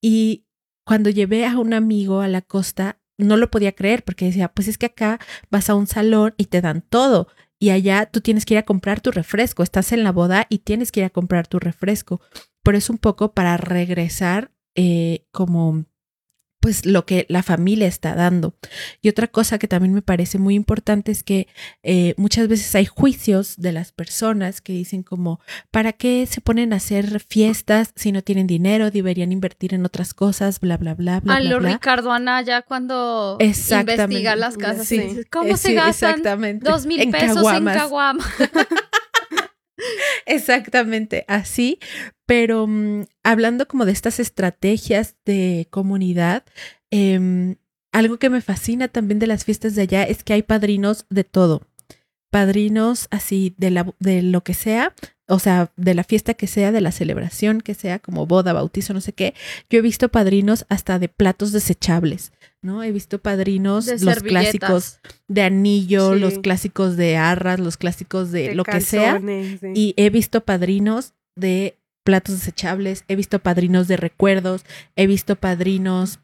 Y 0.03 0.45
cuando 0.85 1.09
llevé 1.09 1.47
a 1.47 1.59
un 1.59 1.73
amigo 1.73 2.21
a 2.21 2.29
la 2.29 2.43
costa, 2.43 3.01
no 3.17 3.39
lo 3.39 3.51
podía 3.51 3.73
creer 3.73 4.05
porque 4.05 4.27
decía, 4.27 4.49
pues 4.49 4.69
es 4.69 4.77
que 4.77 4.87
acá 4.87 5.21
vas 5.51 5.71
a 5.71 5.75
un 5.75 5.87
salón 5.87 6.35
y 6.37 6.45
te 6.45 6.61
dan 6.61 6.83
todo 6.83 7.29
y 7.59 7.71
allá 7.71 8.07
tú 8.07 8.21
tienes 8.21 8.45
que 8.45 8.55
ir 8.55 8.59
a 8.59 8.65
comprar 8.65 9.01
tu 9.01 9.11
refresco, 9.11 9.63
estás 9.63 9.93
en 9.93 10.05
la 10.05 10.13
boda 10.13 10.47
y 10.49 10.59
tienes 10.59 10.93
que 10.93 11.01
ir 11.01 11.07
a 11.07 11.11
comprar 11.11 11.49
tu 11.49 11.59
refresco. 11.59 12.21
Pero 12.63 12.79
es 12.79 12.91
un 12.91 12.99
poco 12.99 13.33
para 13.33 13.57
regresar 13.57 14.53
eh, 14.75 15.27
como 15.33 15.85
pues 16.61 16.87
lo 16.87 17.07
que 17.07 17.27
la 17.29 17.43
familia 17.43 17.87
está 17.87 18.15
dando. 18.15 18.55
Y 19.01 19.09
otra 19.09 19.27
cosa 19.29 19.59
que 19.59 19.69
también 19.69 19.95
me 19.95 20.03
parece 20.03 20.39
muy 20.39 20.55
importante 20.55 21.13
es 21.13 21.23
que 21.23 21.49
eh, 21.83 22.15
muchas 22.17 22.49
veces 22.49 22.75
hay 22.75 22.87
juicios 22.87 23.57
de 23.57 23.73
las 23.73 23.93
personas 23.93 24.61
que 24.61 24.73
dicen 24.73 25.03
como, 25.03 25.41
¿para 25.71 25.93
qué 25.93 26.27
se 26.27 26.41
ponen 26.41 26.73
a 26.73 26.77
hacer 26.77 27.21
fiestas 27.21 27.93
si 27.95 28.13
no 28.13 28.23
tienen 28.23 28.47
dinero? 28.47 28.91
Deberían 28.91 29.33
invertir 29.33 29.75
en 29.75 29.85
otras 29.85 30.15
cosas, 30.15 30.61
bla, 30.61 30.77
bla, 30.77 30.95
bla, 30.95 31.21
bla. 31.21 31.37
A 31.37 31.41
bla, 31.41 31.51
lo 31.51 31.59
bla. 31.59 31.73
Ricardo 31.75 32.13
Anaya 32.13 32.63
cuando 32.63 33.39
investiga 33.41 34.37
las 34.37 34.57
casas. 34.57 34.89
Sí. 34.89 35.21
¿Cómo 35.31 35.57
se 35.57 35.75
gastan 35.75 36.23
dos 36.61 36.87
mil 36.87 37.01
En 37.01 37.11
pesos 37.11 37.37
caguamas. 37.37 37.75
en 37.75 37.81
caguama? 37.81 38.25
Exactamente, 40.29 41.25
así. 41.27 41.79
Pero 42.27 42.67
mm, 42.67 43.05
hablando 43.25 43.67
como 43.67 43.87
de 43.87 43.93
estas 43.93 44.21
estrategias 44.21 45.17
de 45.25 45.67
comunidad, 45.71 46.45
em, 46.91 47.57
algo 47.93 48.19
que 48.19 48.29
me 48.29 48.43
fascina 48.43 48.89
también 48.89 49.19
de 49.19 49.27
las 49.27 49.45
fiestas 49.45 49.75
de 49.75 49.83
allá 49.83 50.05
es 50.05 50.23
que 50.23 50.35
hay 50.35 50.43
padrinos 50.43 51.07
de 51.09 51.25
todo. 51.25 51.63
Padrinos 52.31 53.09
así 53.11 53.55
de, 53.59 53.71
la, 53.71 53.95
de 54.01 54.23
lo 54.23 54.43
que 54.43 54.55
sea, 54.55 54.95
o 55.27 55.39
sea, 55.39 55.73
de 55.77 55.95
la 55.95 56.05
fiesta 56.05 56.35
que 56.35 56.47
sea, 56.47 56.73
de 56.73 56.81
la 56.81 56.93
celebración 56.93 57.61
que 57.61 57.75
sea, 57.75 57.99
como 57.99 58.27
boda, 58.27 58.53
bautizo, 58.53 58.93
no 58.95 59.01
sé 59.01 59.13
qué. 59.13 59.35
Yo 59.71 59.79
he 59.79 59.83
visto 59.83 60.09
padrinos 60.09 60.65
hasta 60.69 60.99
de 60.99 61.09
platos 61.09 61.53
desechables, 61.53 62.33
¿no? 62.63 62.83
He 62.83 62.93
visto 62.93 63.19
padrinos, 63.19 63.87
De 63.87 63.99
los 63.99 64.23
clásicos 64.23 65.01
de 65.27 65.43
anillo, 65.43 66.15
Sí. 66.15 66.21
los 66.21 66.39
clásicos 66.39 66.97
de 66.97 67.17
arras, 67.17 67.61
los 67.61 67.77
clásicos 67.77 68.31
de, 68.31 68.49
De 68.49 68.55
lo 68.55 68.65
que 68.65 68.81
sea. 68.81 69.21
sí. 69.21 69.59
Y 69.75 69.95
he 69.97 70.11
visto 70.11 70.43
padrinos 70.45 71.15
de 71.37 71.79
platos 72.05 72.37
desechables, 72.37 73.05
he 73.09 73.17
visto 73.17 73.39
padrinos 73.39 73.87
de 73.89 73.99
recuerdos, 73.99 74.65
he 74.97 75.07
visto 75.07 75.37
padrinos 75.37 76.21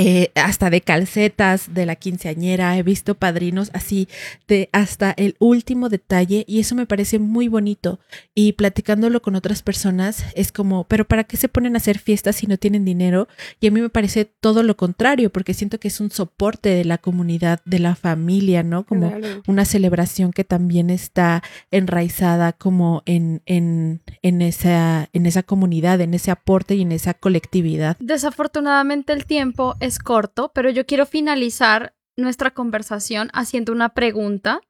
eh, 0.00 0.30
hasta 0.36 0.70
de 0.70 0.80
calcetas 0.80 1.74
de 1.74 1.84
la 1.84 1.96
quinceañera, 1.96 2.78
he 2.78 2.84
visto 2.84 3.16
padrinos 3.16 3.70
así 3.74 4.08
de 4.46 4.68
hasta 4.72 5.10
el 5.16 5.34
último 5.40 5.88
detalle 5.88 6.44
y 6.46 6.60
eso 6.60 6.76
me 6.76 6.86
parece 6.86 7.18
muy 7.18 7.48
bonito. 7.48 7.98
Y 8.32 8.52
platicándolo 8.52 9.20
con 9.20 9.34
otras 9.34 9.62
personas 9.62 10.24
es 10.36 10.52
como, 10.52 10.84
pero 10.84 11.04
¿para 11.04 11.24
qué 11.24 11.36
se 11.36 11.48
ponen 11.48 11.74
a 11.74 11.78
hacer 11.78 11.98
fiestas 11.98 12.36
si 12.36 12.46
no 12.46 12.58
tienen 12.58 12.84
dinero? 12.84 13.26
Y 13.60 13.66
a 13.66 13.70
mí 13.72 13.80
me 13.80 13.88
parece 13.88 14.24
todo 14.24 14.62
lo 14.62 14.76
contrario, 14.76 15.30
porque 15.30 15.52
siento 15.52 15.80
que 15.80 15.88
es 15.88 16.00
un 16.00 16.12
soporte 16.12 16.68
de 16.68 16.84
la 16.84 16.98
comunidad, 16.98 17.60
de 17.64 17.80
la 17.80 17.96
familia, 17.96 18.62
¿no? 18.62 18.84
Como 18.84 19.08
Claro. 19.10 19.42
una 19.48 19.64
celebración 19.64 20.32
que 20.32 20.44
también 20.44 20.90
está 20.90 21.42
enraizada 21.72 22.52
como 22.52 23.02
en, 23.04 23.42
en, 23.46 24.00
en, 24.22 24.42
esa, 24.42 25.08
en 25.12 25.26
esa 25.26 25.42
comunidad, 25.42 26.00
en 26.00 26.14
ese 26.14 26.30
aporte 26.30 26.76
y 26.76 26.82
en 26.82 26.92
esa 26.92 27.14
colectividad. 27.14 27.96
Desafortunadamente 27.98 29.12
el 29.12 29.26
tiempo 29.26 29.74
es 29.80 29.87
corto, 29.98 30.52
pero 30.54 30.68
yo 30.68 30.84
quiero 30.84 31.06
finalizar 31.06 31.94
nuestra 32.16 32.50
conversación 32.50 33.30
haciendo 33.32 33.72
una 33.72 33.94
pregunta 33.94 34.60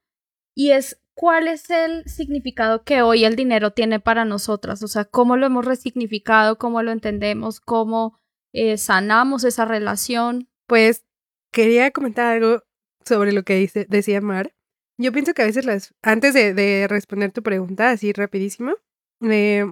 y 0.54 0.70
es 0.70 1.00
¿cuál 1.14 1.48
es 1.48 1.68
el 1.70 2.04
significado 2.08 2.84
que 2.84 3.02
hoy 3.02 3.24
el 3.24 3.34
dinero 3.34 3.72
tiene 3.72 3.98
para 3.98 4.24
nosotras? 4.24 4.82
O 4.84 4.88
sea, 4.88 5.04
¿cómo 5.04 5.36
lo 5.36 5.46
hemos 5.46 5.64
resignificado? 5.64 6.58
¿Cómo 6.58 6.80
lo 6.82 6.92
entendemos? 6.92 7.60
¿Cómo 7.60 8.16
eh, 8.52 8.78
sanamos 8.78 9.42
esa 9.42 9.64
relación? 9.64 10.48
Pues 10.68 11.04
quería 11.52 11.90
comentar 11.90 12.26
algo 12.26 12.62
sobre 13.04 13.32
lo 13.32 13.42
que 13.42 13.56
dice, 13.56 13.84
decía 13.88 14.20
Mar. 14.20 14.54
Yo 14.96 15.10
pienso 15.10 15.34
que 15.34 15.42
a 15.42 15.46
veces 15.46 15.64
las, 15.64 15.94
antes 16.02 16.34
de, 16.34 16.54
de 16.54 16.86
responder 16.86 17.32
tu 17.32 17.42
pregunta, 17.42 17.90
así 17.90 18.12
rapidísimo, 18.12 18.74
eh, 19.22 19.64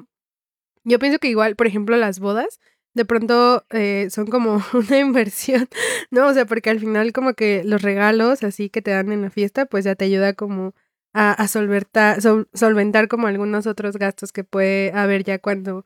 yo 0.82 0.98
pienso 0.98 1.18
que 1.18 1.28
igual, 1.28 1.54
por 1.56 1.66
ejemplo, 1.66 1.96
las 1.96 2.18
bodas, 2.18 2.60
de 2.96 3.04
pronto 3.04 3.64
eh, 3.70 4.08
son 4.10 4.26
como 4.28 4.62
una 4.74 4.98
inversión, 4.98 5.68
¿no? 6.10 6.28
O 6.28 6.34
sea, 6.34 6.46
porque 6.46 6.70
al 6.70 6.80
final 6.80 7.12
como 7.12 7.34
que 7.34 7.62
los 7.64 7.82
regalos 7.82 8.42
así 8.44 8.70
que 8.70 8.82
te 8.82 8.92
dan 8.92 9.12
en 9.12 9.22
la 9.22 9.30
fiesta, 9.30 9.66
pues 9.66 9.84
ya 9.84 9.94
te 9.96 10.06
ayuda 10.06 10.34
como 10.34 10.74
a, 11.14 11.46
solventar, 11.48 12.20
sol- 12.22 12.48
solventar 12.54 13.08
como 13.08 13.26
algunos 13.28 13.66
otros 13.66 13.96
gastos 13.98 14.32
que 14.32 14.44
puede 14.44 14.92
haber 14.94 15.24
ya 15.24 15.38
cuando 15.38 15.84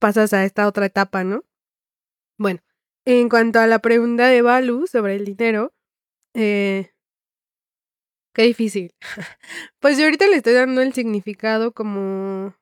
pasas 0.00 0.32
a 0.32 0.44
esta 0.44 0.66
otra 0.68 0.86
etapa, 0.86 1.24
¿no? 1.24 1.44
Bueno, 2.38 2.60
en 3.06 3.28
cuanto 3.28 3.60
a 3.60 3.66
la 3.66 3.80
pregunta 3.80 4.28
de 4.28 4.42
Balu 4.42 4.86
sobre 4.86 5.16
el 5.16 5.24
dinero, 5.24 5.72
eh, 6.34 6.92
qué 8.34 8.42
difícil. 8.42 8.94
Pues 9.80 9.98
yo 9.98 10.04
ahorita 10.04 10.26
le 10.28 10.36
estoy 10.36 10.54
dando 10.54 10.80
el 10.82 10.92
significado 10.94 11.72
como, 11.72 12.54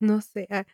no 0.00 0.20
sé, 0.22 0.46
ah, 0.50 0.64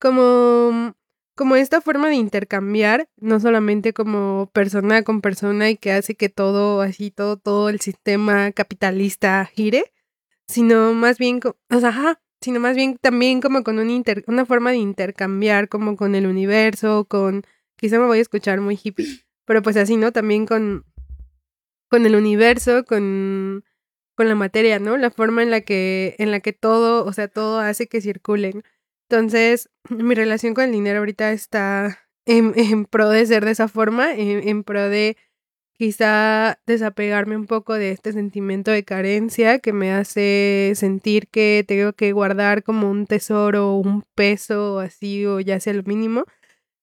como, 0.00 0.94
como 1.34 1.56
esta 1.56 1.80
forma 1.80 2.08
de 2.08 2.14
intercambiar, 2.16 3.08
no 3.16 3.40
solamente 3.40 3.92
como 3.92 4.50
persona 4.52 5.02
con 5.02 5.20
persona 5.20 5.70
y 5.70 5.76
que 5.76 5.92
hace 5.92 6.14
que 6.14 6.28
todo 6.28 6.80
así, 6.80 7.10
todo, 7.10 7.36
todo 7.36 7.68
el 7.68 7.80
sistema 7.80 8.52
capitalista 8.52 9.44
gire, 9.52 9.92
sino 10.48 10.94
más 10.94 11.18
bien, 11.18 11.40
o 11.44 11.56
ajá, 11.70 12.20
sino 12.40 12.60
más 12.60 12.76
bien 12.76 12.98
también 13.00 13.40
como 13.40 13.64
con 13.64 13.78
un 13.78 13.90
inter- 13.90 14.24
una 14.28 14.46
forma 14.46 14.70
de 14.70 14.78
intercambiar 14.78 15.68
como 15.68 15.96
con 15.96 16.14
el 16.14 16.26
universo, 16.26 17.06
con, 17.06 17.42
quizá 17.76 17.98
me 17.98 18.06
voy 18.06 18.18
a 18.18 18.22
escuchar 18.22 18.60
muy 18.60 18.78
hippie, 18.82 19.06
pero 19.46 19.62
pues 19.62 19.76
así, 19.76 19.96
¿no? 19.96 20.12
También 20.12 20.46
con, 20.46 20.84
con 21.88 22.06
el 22.06 22.14
universo, 22.16 22.84
con, 22.84 23.64
con 24.16 24.28
la 24.28 24.34
materia, 24.34 24.78
¿no? 24.78 24.96
La 24.96 25.10
forma 25.10 25.42
en 25.42 25.50
la 25.50 25.60
que, 25.62 26.16
en 26.18 26.30
la 26.30 26.40
que 26.40 26.52
todo, 26.52 27.04
o 27.04 27.12
sea, 27.12 27.28
todo 27.28 27.60
hace 27.60 27.86
que 27.86 28.00
circulen. 28.00 28.62
Entonces, 29.14 29.70
mi 29.90 30.14
relación 30.16 30.54
con 30.54 30.64
el 30.64 30.72
dinero 30.72 30.98
ahorita 30.98 31.30
está 31.30 32.00
en, 32.26 32.84
pro 32.86 33.08
de 33.08 33.24
ser 33.26 33.44
de 33.44 33.52
esa 33.52 33.68
forma, 33.68 34.12
en, 34.12 34.48
en 34.48 34.64
pro 34.64 34.88
de 34.88 35.16
quizá 35.76 36.58
desapegarme 36.66 37.36
un 37.36 37.46
poco 37.46 37.74
de 37.74 37.90
este 37.92 38.12
sentimiento 38.12 38.70
de 38.70 38.84
carencia 38.84 39.58
que 39.60 39.72
me 39.72 39.92
hace 39.92 40.72
sentir 40.74 41.28
que 41.28 41.64
tengo 41.66 41.92
que 41.92 42.12
guardar 42.12 42.62
como 42.64 42.90
un 42.90 43.06
tesoro, 43.06 43.74
un 43.76 44.02
peso 44.14 44.80
así 44.80 45.26
o 45.26 45.40
ya 45.40 45.60
sea 45.60 45.74
lo 45.74 45.82
mínimo. 45.84 46.24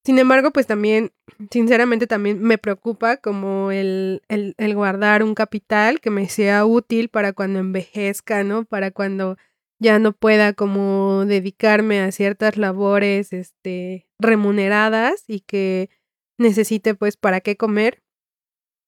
Sin 0.06 0.18
embargo, 0.18 0.52
pues 0.52 0.68
también, 0.68 1.12
sinceramente 1.52 2.08
también 2.08 2.42
me 2.42 2.58
preocupa 2.58 3.18
como 3.18 3.72
el, 3.72 4.24
el, 4.30 4.56
el 4.58 4.76
guardar 4.76 5.22
un 5.24 5.36
capital 5.36 6.00
que 6.00 6.10
me 6.10 6.30
sea 6.30 6.66
útil 6.66 7.10
para 7.10 7.34
cuando 7.34 7.60
envejezca, 7.60 8.44
¿no? 8.44 8.66
Para 8.66 8.92
cuando 8.92 9.38
ya 9.82 10.00
no 10.00 10.14
pueda 10.14 10.54
como 10.54 11.26
dedicarme 11.26 12.02
a 12.02 12.12
ciertas 12.12 12.58
labores 12.58 13.34
este 13.34 14.08
remuneradas 14.20 15.24
y 15.28 15.42
que 15.42 15.90
necesite 16.38 16.96
pues 16.96 17.18
para 17.18 17.42
qué 17.42 17.58
comer 17.58 18.02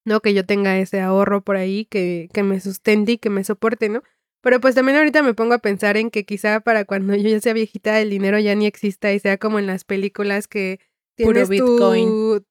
¿no? 0.06 0.22
Que 0.22 0.34
yo 0.34 0.46
tenga 0.46 0.78
ese 0.78 1.00
ahorro 1.02 1.44
por 1.44 1.56
ahí 1.56 1.86
que, 1.86 2.30
que 2.34 2.44
me 2.44 2.60
sustente 2.60 3.14
y 3.14 3.18
que 3.18 3.30
me 3.30 3.44
soporte, 3.44 3.90
¿no? 3.90 4.04
Pero 4.42 4.60
pues 4.60 4.76
también 4.76 4.98
ahorita 4.98 5.24
me 5.24 5.34
pongo 5.34 5.54
a 5.54 5.60
pensar 5.60 5.96
en 5.96 6.10
que 6.10 6.26
quizá 6.26 6.60
para 6.60 6.84
cuando 6.84 7.16
yo 7.16 7.30
ya 7.30 7.40
sea 7.40 7.54
viejita 7.54 8.02
el 8.02 8.10
dinero 8.10 8.40
ya 8.40 8.56
ni 8.56 8.66
exista 8.66 9.14
y 9.14 9.20
sea 9.20 9.38
como 9.38 9.60
en 9.60 9.68
las 9.68 9.86
películas 9.86 10.48
que 10.48 10.80
Puro 11.16 11.32
tienes 11.32 11.50
Bitcoin. 11.50 12.08
tu... 12.08 12.46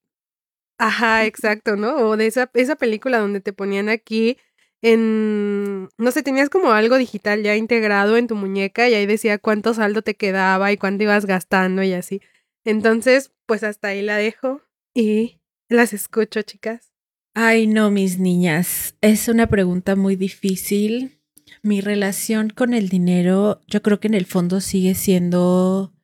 Ajá, 0.78 1.26
exacto, 1.26 1.76
¿no? 1.76 1.96
O 2.08 2.16
de 2.16 2.26
esa, 2.26 2.50
esa 2.54 2.76
película 2.76 3.18
donde 3.18 3.40
te 3.40 3.52
ponían 3.52 3.88
aquí 3.90 4.38
en... 4.82 5.88
No 5.96 6.10
sé, 6.10 6.22
tenías 6.22 6.50
como 6.50 6.72
algo 6.72 6.98
digital 6.98 7.42
ya 7.42 7.56
integrado 7.56 8.16
en 8.16 8.26
tu 8.26 8.34
muñeca 8.34 8.88
y 8.88 8.94
ahí 8.94 9.06
decía 9.06 9.38
cuánto 9.38 9.72
saldo 9.74 10.02
te 10.02 10.14
quedaba 10.14 10.72
y 10.72 10.76
cuánto 10.76 11.04
ibas 11.04 11.24
gastando 11.24 11.82
y 11.82 11.92
así. 11.92 12.20
Entonces, 12.64 13.32
pues 13.46 13.64
hasta 13.64 13.88
ahí 13.88 14.02
la 14.02 14.16
dejo 14.16 14.60
y 14.94 15.40
las 15.68 15.92
escucho, 15.92 16.42
chicas. 16.42 16.92
Ay, 17.34 17.66
no, 17.66 17.90
mis 17.90 18.18
niñas, 18.18 18.96
es 19.00 19.28
una 19.28 19.46
pregunta 19.46 19.96
muy 19.96 20.16
difícil. 20.16 21.18
Mi 21.62 21.80
relación 21.80 22.50
con 22.50 22.74
el 22.74 22.88
dinero, 22.88 23.60
yo 23.68 23.82
creo 23.82 24.00
que 24.00 24.08
en 24.08 24.14
el 24.14 24.26
fondo 24.26 24.60
sigue 24.60 24.94
siendo 24.94 25.94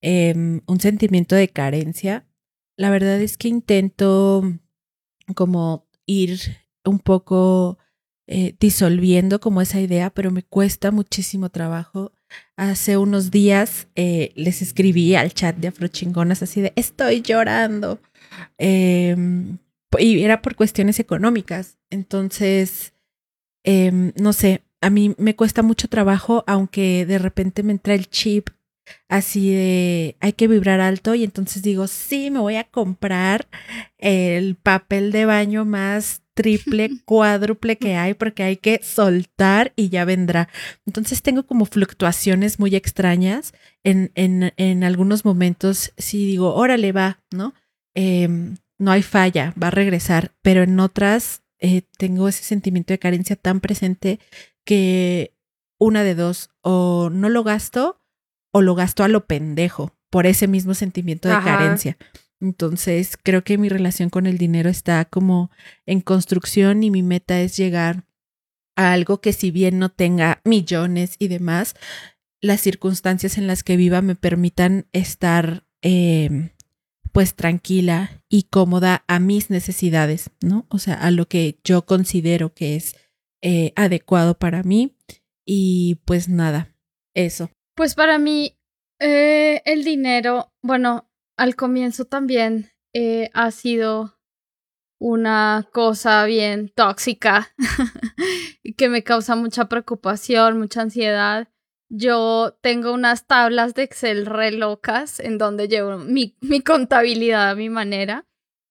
em, 0.00 0.62
un 0.66 0.80
sentimiento 0.80 1.34
de 1.34 1.48
carencia. 1.48 2.26
La 2.76 2.90
verdad 2.90 3.20
es 3.20 3.36
que 3.36 3.48
intento 3.48 4.42
como 5.34 5.88
ir 6.06 6.40
un 6.84 7.00
poco 7.00 7.78
eh, 8.30 8.54
disolviendo 8.60 9.40
como 9.40 9.62
esa 9.62 9.80
idea, 9.80 10.10
pero 10.10 10.30
me 10.30 10.42
cuesta 10.42 10.90
muchísimo 10.90 11.48
trabajo. 11.48 12.12
Hace 12.56 12.98
unos 12.98 13.30
días 13.30 13.88
eh, 13.94 14.32
les 14.36 14.60
escribí 14.60 15.14
al 15.14 15.32
chat 15.32 15.56
de 15.56 15.68
Afrochingonas 15.68 16.42
así 16.42 16.60
de 16.60 16.74
estoy 16.76 17.22
llorando. 17.22 18.00
Em, 18.58 19.56
y 19.98 20.22
era 20.22 20.42
por 20.42 20.56
cuestiones 20.56 21.00
económicas. 21.00 21.78
Entonces, 21.88 22.92
em, 23.64 24.12
no 24.16 24.34
sé, 24.34 24.62
a 24.82 24.90
mí 24.90 25.14
me 25.16 25.34
cuesta 25.34 25.62
mucho 25.62 25.88
trabajo, 25.88 26.44
aunque 26.46 27.06
de 27.06 27.18
repente 27.18 27.62
me 27.62 27.72
entra 27.72 27.94
el 27.94 28.10
chip 28.10 28.50
así 29.08 29.52
de 29.52 30.16
hay 30.20 30.32
que 30.32 30.48
vibrar 30.48 30.80
alto 30.80 31.14
y 31.14 31.24
entonces 31.24 31.62
digo, 31.62 31.86
sí, 31.86 32.30
me 32.30 32.40
voy 32.40 32.56
a 32.56 32.64
comprar 32.64 33.48
el 33.98 34.56
papel 34.56 35.12
de 35.12 35.24
baño 35.24 35.64
más 35.64 36.22
triple, 36.34 36.90
cuádruple 37.04 37.78
que 37.78 37.96
hay 37.96 38.14
porque 38.14 38.42
hay 38.42 38.56
que 38.56 38.80
soltar 38.82 39.72
y 39.76 39.88
ya 39.88 40.04
vendrá. 40.04 40.48
Entonces 40.86 41.22
tengo 41.22 41.46
como 41.46 41.64
fluctuaciones 41.64 42.58
muy 42.58 42.76
extrañas. 42.76 43.52
En, 43.82 44.12
en, 44.14 44.52
en 44.56 44.84
algunos 44.84 45.24
momentos 45.24 45.92
sí 45.96 46.26
digo, 46.26 46.54
órale, 46.54 46.92
va, 46.92 47.20
¿no? 47.32 47.54
Em, 47.94 48.56
no 48.78 48.92
hay 48.92 49.02
falla, 49.02 49.54
va 49.60 49.68
a 49.68 49.72
regresar, 49.72 50.32
pero 50.42 50.62
en 50.62 50.78
otras 50.78 51.42
eh, 51.58 51.82
tengo 51.98 52.28
ese 52.28 52.44
sentimiento 52.44 52.92
de 52.92 52.98
carencia 52.98 53.34
tan 53.34 53.60
presente 53.60 54.20
que 54.64 55.34
una 55.78 56.04
de 56.04 56.14
dos, 56.14 56.50
o 56.62 57.10
no 57.10 57.28
lo 57.28 57.42
gasto 57.42 57.97
o 58.52 58.62
lo 58.62 58.74
gasto 58.74 59.04
a 59.04 59.08
lo 59.08 59.26
pendejo 59.26 59.94
por 60.10 60.26
ese 60.26 60.48
mismo 60.48 60.74
sentimiento 60.74 61.28
de 61.28 61.34
Ajá. 61.34 61.58
carencia. 61.58 61.96
Entonces, 62.40 63.16
creo 63.20 63.42
que 63.42 63.58
mi 63.58 63.68
relación 63.68 64.10
con 64.10 64.26
el 64.26 64.38
dinero 64.38 64.70
está 64.70 65.04
como 65.04 65.50
en 65.86 66.00
construcción 66.00 66.82
y 66.82 66.90
mi 66.90 67.02
meta 67.02 67.40
es 67.40 67.56
llegar 67.56 68.04
a 68.76 68.92
algo 68.92 69.20
que 69.20 69.32
si 69.32 69.50
bien 69.50 69.78
no 69.78 69.88
tenga 69.88 70.40
millones 70.44 71.16
y 71.18 71.28
demás, 71.28 71.74
las 72.40 72.60
circunstancias 72.60 73.38
en 73.38 73.48
las 73.48 73.64
que 73.64 73.76
viva 73.76 74.02
me 74.02 74.14
permitan 74.14 74.86
estar 74.92 75.64
eh, 75.82 76.50
pues 77.12 77.34
tranquila 77.34 78.22
y 78.28 78.44
cómoda 78.44 79.04
a 79.08 79.18
mis 79.18 79.50
necesidades, 79.50 80.30
¿no? 80.40 80.66
O 80.68 80.78
sea, 80.78 80.94
a 80.94 81.10
lo 81.10 81.26
que 81.26 81.58
yo 81.64 81.84
considero 81.84 82.54
que 82.54 82.76
es 82.76 82.94
eh, 83.42 83.72
adecuado 83.74 84.38
para 84.38 84.62
mí. 84.62 84.94
Y 85.44 85.96
pues 86.04 86.28
nada, 86.28 86.74
eso. 87.14 87.50
Pues 87.78 87.94
para 87.94 88.18
mí, 88.18 88.58
eh, 88.98 89.62
el 89.64 89.84
dinero, 89.84 90.52
bueno, 90.62 91.08
al 91.36 91.54
comienzo 91.54 92.06
también 92.06 92.72
eh, 92.92 93.30
ha 93.34 93.52
sido 93.52 94.18
una 95.00 95.68
cosa 95.72 96.24
bien 96.24 96.72
tóxica 96.74 97.54
que 98.76 98.88
me 98.88 99.04
causa 99.04 99.36
mucha 99.36 99.68
preocupación, 99.68 100.58
mucha 100.58 100.80
ansiedad. 100.80 101.46
Yo 101.88 102.58
tengo 102.62 102.92
unas 102.92 103.28
tablas 103.28 103.74
de 103.74 103.84
Excel 103.84 104.26
re 104.26 104.50
locas 104.50 105.20
en 105.20 105.38
donde 105.38 105.68
llevo 105.68 105.98
mi, 105.98 106.36
mi 106.40 106.60
contabilidad 106.62 107.50
a 107.50 107.54
mi 107.54 107.68
manera 107.68 108.26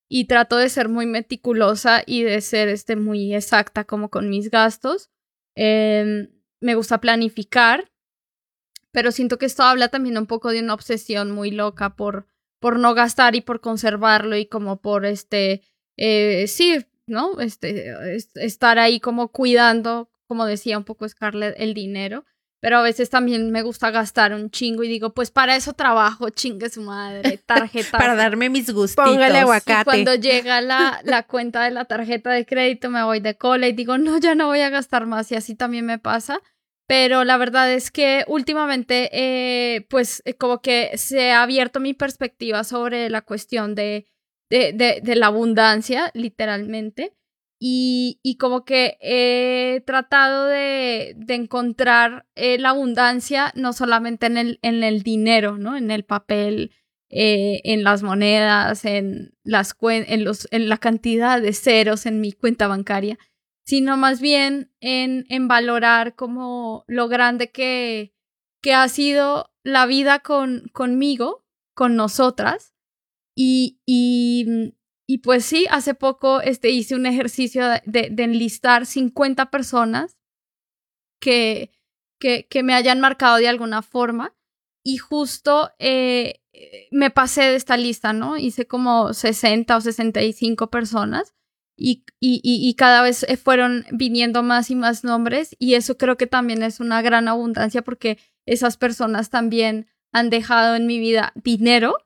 y 0.09 0.25
trato 0.25 0.57
de 0.57 0.67
ser 0.67 0.89
muy 0.89 1.05
meticulosa 1.05 2.03
y 2.05 2.23
de 2.23 2.41
ser 2.41 2.67
este, 2.67 2.97
muy 2.97 3.33
exacta 3.33 3.85
como 3.85 4.09
con 4.09 4.29
mis 4.29 4.51
gastos. 4.51 5.11
Em, 5.55 6.27
me 6.59 6.75
gusta 6.75 6.99
planificar, 6.99 7.89
pero 8.97 9.11
siento 9.11 9.37
que 9.37 9.45
esto 9.45 9.61
habla 9.61 9.89
también 9.89 10.17
un 10.17 10.25
poco 10.25 10.49
de 10.49 10.59
una 10.59 10.73
obsesión 10.73 11.29
muy 11.31 11.51
loca 11.51 11.95
por, 11.95 12.25
por 12.59 12.79
no 12.79 12.95
gastar 12.95 13.35
y 13.35 13.41
por 13.41 13.61
conservarlo 13.61 14.35
y 14.35 14.47
como 14.47 14.81
por 14.81 15.05
este, 15.05 15.61
eh, 15.97 16.45
sí, 16.47 16.83
¿no? 17.05 17.39
Este, 17.39 17.93
es- 18.15 18.31
estar 18.33 18.79
ahí 18.79 18.99
como 18.99 19.27
cuidando, 19.27 20.09
como 20.25 20.47
decía 20.47 20.79
un 20.79 20.83
poco 20.83 21.07
Scarlett, 21.07 21.53
el 21.59 21.75
dinero. 21.75 22.25
Pero 22.59 22.79
a 22.79 22.81
veces 22.81 23.11
también 23.11 23.51
me 23.51 23.61
gusta 23.61 23.91
gastar 23.91 24.33
un 24.33 24.49
chingo 24.49 24.83
y 24.83 24.87
digo, 24.87 25.13
pues 25.13 25.29
para 25.29 25.55
eso 25.55 25.73
trabajo, 25.73 26.31
chingue 26.31 26.71
su 26.71 26.81
madre, 26.81 27.37
tarjeta. 27.45 27.99
Para 27.99 28.15
darme 28.15 28.49
mis 28.49 28.73
gustitos. 28.73 29.11
Póngale 29.11 29.35
Y 29.35 29.41
aguacate. 29.41 29.83
cuando 29.85 30.15
llega 30.15 30.59
la, 30.61 30.99
la 31.03 31.21
cuenta 31.21 31.63
de 31.63 31.69
la 31.69 31.85
tarjeta 31.85 32.31
de 32.31 32.47
crédito, 32.47 32.89
me 32.89 33.03
voy 33.03 33.19
de 33.19 33.35
cola 33.37 33.67
y 33.67 33.73
digo, 33.73 33.99
no, 33.99 34.17
ya 34.17 34.33
no 34.33 34.47
voy 34.47 34.61
a 34.61 34.71
gastar 34.71 35.05
más. 35.05 35.31
Y 35.31 35.35
así 35.35 35.53
también 35.53 35.85
me 35.85 35.99
pasa. 35.99 36.41
Pero 36.87 37.23
la 37.25 37.37
verdad 37.37 37.71
es 37.73 37.91
que 37.91 38.23
últimamente, 38.27 39.09
eh, 39.11 39.85
pues 39.89 40.21
eh, 40.25 40.35
como 40.35 40.61
que 40.61 40.97
se 40.97 41.31
ha 41.31 41.43
abierto 41.43 41.79
mi 41.81 41.93
perspectiva 41.93 42.63
sobre 42.63 43.09
la 43.09 43.21
cuestión 43.21 43.75
de, 43.75 44.07
de, 44.49 44.71
de, 45.03 45.15
la 45.15 45.27
abundancia, 45.27 46.11
literalmente. 46.13 47.13
Y, 47.59 48.19
y 48.23 48.37
como 48.37 48.63
que 48.65 48.97
he 49.01 49.81
tratado 49.85 50.45
de, 50.45 51.13
de 51.17 51.33
encontrar 51.35 52.25
eh, 52.35 52.59
la 52.59 52.69
abundancia 52.69 53.51
no 53.55 53.73
solamente 53.73 54.27
en 54.27 54.37
el, 54.37 54.59
en 54.61 54.83
el 54.83 55.01
dinero, 55.01 55.57
¿no? 55.57 55.75
En 55.75 55.89
el 55.91 56.05
papel, 56.05 56.71
en 57.09 57.83
las 57.83 58.03
monedas, 58.03 58.85
en, 58.85 59.33
las 59.43 59.75
cuen- 59.77 60.05
en, 60.07 60.23
los, 60.23 60.47
en 60.51 60.69
la 60.69 60.77
cantidad 60.77 61.41
de 61.41 61.51
ceros 61.53 62.05
en 62.05 62.21
mi 62.21 62.31
cuenta 62.31 62.67
bancaria, 62.67 63.17
sino 63.67 63.97
más 63.97 64.21
bien 64.21 64.71
en, 64.79 65.25
en 65.27 65.49
valorar 65.49 66.15
como 66.15 66.85
lo 66.87 67.09
grande 67.09 67.51
que, 67.51 68.15
que 68.61 68.73
ha 68.73 68.87
sido 68.87 69.51
la 69.61 69.85
vida 69.85 70.19
con, 70.19 70.69
conmigo, 70.71 71.45
con 71.75 71.97
nosotras. 71.97 72.73
Y, 73.35 73.81
y, 73.85 74.73
y 75.05 75.17
pues 75.17 75.43
sí, 75.43 75.67
hace 75.69 75.95
poco 75.95 76.39
este, 76.39 76.69
hice 76.69 76.95
un 76.95 77.05
ejercicio 77.05 77.65
de 77.83 78.13
enlistar 78.17 78.85
50 78.85 79.51
personas 79.51 80.17
que, 81.19 81.73
que, 82.21 82.47
que 82.47 82.63
me 82.63 82.73
hayan 82.73 83.01
marcado 83.01 83.35
de 83.35 83.49
alguna 83.49 83.81
forma. 83.81 84.33
Y 84.81 84.95
justo 84.95 85.71
eh, 85.77 86.39
eh, 86.53 86.87
me 86.91 87.09
pasé 87.09 87.41
de 87.41 87.55
esta 87.57 87.75
lista, 87.75 88.13
¿no? 88.13 88.37
Hice 88.37 88.65
como 88.65 89.13
60 89.13 89.75
o 89.75 89.81
65 89.81 90.69
personas 90.69 91.33
y, 91.77 92.03
y, 92.19 92.41
y, 92.43 92.73
cada 92.73 93.03
vez 93.03 93.23
eh, 93.23 93.37
fueron 93.37 93.85
viniendo 93.91 94.41
más 94.41 94.71
y 94.71 94.75
más 94.75 95.03
nombres 95.03 95.55
y 95.59 95.75
eso 95.75 95.95
creo 95.95 96.17
que 96.17 96.25
también 96.25 96.63
es 96.63 96.79
una 96.79 97.03
gran 97.03 97.27
abundancia 97.27 97.83
porque 97.83 98.17
esas 98.47 98.77
personas 98.77 99.29
también 99.29 99.87
han 100.11 100.31
dejado 100.31 100.75
en 100.75 100.87
mi 100.87 100.99
vida 100.99 101.33
dinero, 101.35 101.97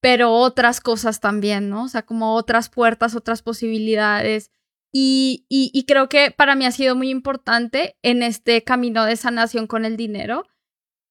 pero 0.00 0.32
otras 0.32 0.80
cosas 0.80 1.20
también, 1.20 1.70
¿no? 1.70 1.84
O 1.84 1.88
sea, 1.88 2.02
como 2.02 2.34
otras 2.34 2.68
puertas, 2.68 3.14
otras 3.14 3.42
posibilidades. 3.42 4.50
Y, 4.92 5.46
y, 5.48 5.84
creo 5.86 6.08
que 6.10 6.32
para 6.32 6.54
mí 6.54 6.66
ha 6.66 6.72
sido 6.72 6.94
muy 6.94 7.08
importante 7.08 7.96
en 8.02 8.22
este 8.22 8.62
camino 8.62 9.06
de 9.06 9.16
sanación 9.16 9.66
con 9.66 9.86
el 9.86 9.96
dinero, 9.96 10.46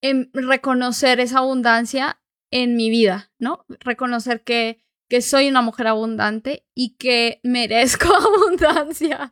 en 0.02 0.30
reconocer 0.34 1.18
esa 1.18 1.38
abundancia 1.38 2.20
en 2.52 2.76
mi 2.76 2.90
vida, 2.90 3.32
¿no? 3.40 3.64
Reconocer 3.80 4.44
que, 4.44 4.84
que 5.12 5.20
soy 5.20 5.46
una 5.50 5.60
mujer 5.60 5.88
abundante 5.88 6.64
y 6.74 6.96
que 6.96 7.38
merezco 7.42 8.08
abundancia. 8.14 9.30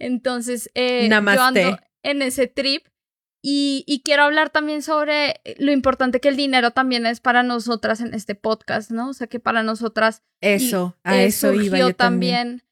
Entonces, 0.00 0.68
eh, 0.74 1.08
yo 1.08 1.42
ando 1.42 1.78
en 2.02 2.22
ese 2.22 2.48
trip 2.48 2.84
y, 3.40 3.84
y 3.86 4.02
quiero 4.02 4.24
hablar 4.24 4.50
también 4.50 4.82
sobre 4.82 5.40
lo 5.58 5.70
importante 5.70 6.18
que 6.18 6.28
el 6.28 6.36
dinero 6.36 6.72
también 6.72 7.06
es 7.06 7.20
para 7.20 7.44
nosotras 7.44 8.00
en 8.00 8.14
este 8.14 8.34
podcast, 8.34 8.90
¿no? 8.90 9.10
O 9.10 9.14
sea, 9.14 9.28
que 9.28 9.38
para 9.38 9.62
nosotras 9.62 10.24
Eso, 10.40 10.96
y, 11.04 11.08
a 11.08 11.22
eh, 11.22 11.26
eso 11.26 11.52
iba 11.52 11.62
surgió 11.66 11.88
yo 11.90 11.94
también. 11.94 12.64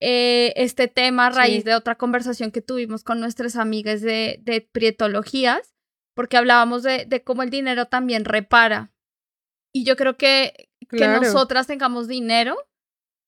eh, 0.00 0.52
este 0.56 0.88
tema 0.88 1.26
a 1.26 1.30
raíz 1.30 1.58
Sí. 1.58 1.62
de 1.62 1.76
otra 1.76 1.94
conversación 1.94 2.50
que 2.50 2.62
tuvimos 2.62 3.04
con 3.04 3.20
nuestras 3.20 3.54
amigas 3.54 4.00
de, 4.00 4.40
de 4.42 4.60
prietologías, 4.60 5.76
porque 6.16 6.36
hablábamos 6.36 6.82
de, 6.82 7.04
de 7.06 7.22
cómo 7.22 7.44
el 7.44 7.50
dinero 7.50 7.86
también 7.86 8.24
repara. 8.24 8.92
Y 9.72 9.84
yo 9.84 9.94
creo 9.94 10.16
que, 10.16 10.68
que 10.92 11.08
nosotras 11.08 11.66
tengamos 11.66 12.06
dinero 12.08 12.56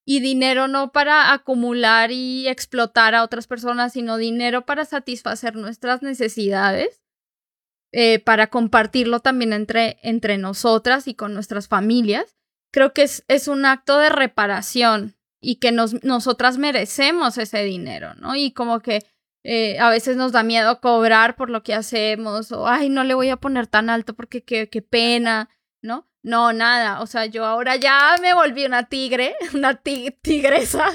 y 0.05 0.19
dinero 0.19 0.67
no 0.67 0.91
para 0.91 1.33
acumular 1.33 2.11
y 2.11 2.47
explotar 2.47 3.15
a 3.15 3.23
otras 3.23 3.47
personas, 3.47 3.93
sino 3.93 4.17
dinero 4.17 4.65
para 4.65 4.85
satisfacer 4.85 5.55
nuestras 5.55 6.03
necesidades, 6.03 7.01
eh, 7.91 8.19
para 8.19 8.47
compartirlo 8.47 9.19
también 9.19 9.51
entre, 9.51 9.97
entre 10.03 10.37
nosotras 10.37 11.07
y 11.07 11.15
con 11.15 11.33
nuestras 11.33 11.67
familias. 11.67 12.35
Creo 12.71 12.93
que 12.93 13.03
es, 13.03 13.23
es 13.27 13.47
un 13.47 13.65
acto 13.65 13.97
de 13.97 14.09
reparación 14.09 15.15
y 15.41 15.55
que 15.55 15.71
nos, 15.71 16.03
nosotras 16.03 16.57
merecemos 16.57 17.37
ese 17.37 17.63
dinero, 17.63 18.13
¿no? 18.15 18.35
Y 18.35 18.51
como 18.51 18.81
que 18.81 19.03
eh, 19.43 19.79
a 19.79 19.89
veces 19.89 20.17
nos 20.17 20.31
da 20.31 20.43
miedo 20.43 20.81
cobrar 20.81 21.35
por 21.35 21.49
lo 21.49 21.63
que 21.63 21.73
hacemos 21.73 22.51
o, 22.51 22.67
ay, 22.67 22.89
no 22.89 23.03
le 23.03 23.13
voy 23.13 23.29
a 23.29 23.37
poner 23.37 23.67
tan 23.67 23.89
alto 23.89 24.13
porque 24.13 24.43
qué, 24.43 24.69
qué 24.69 24.81
pena, 24.81 25.49
¿no? 25.81 26.07
No, 26.25 26.53
nada, 26.53 27.01
o 27.01 27.07
sea, 27.07 27.27
yo 27.27 27.45
ahora 27.45 27.75
ya 27.75 28.15
me 28.21 28.33
volví 28.33 28.65
una 28.65 28.87
tigre, 28.89 29.35
una 29.53 29.75
ti- 29.75 30.09
tigresa 30.21 30.85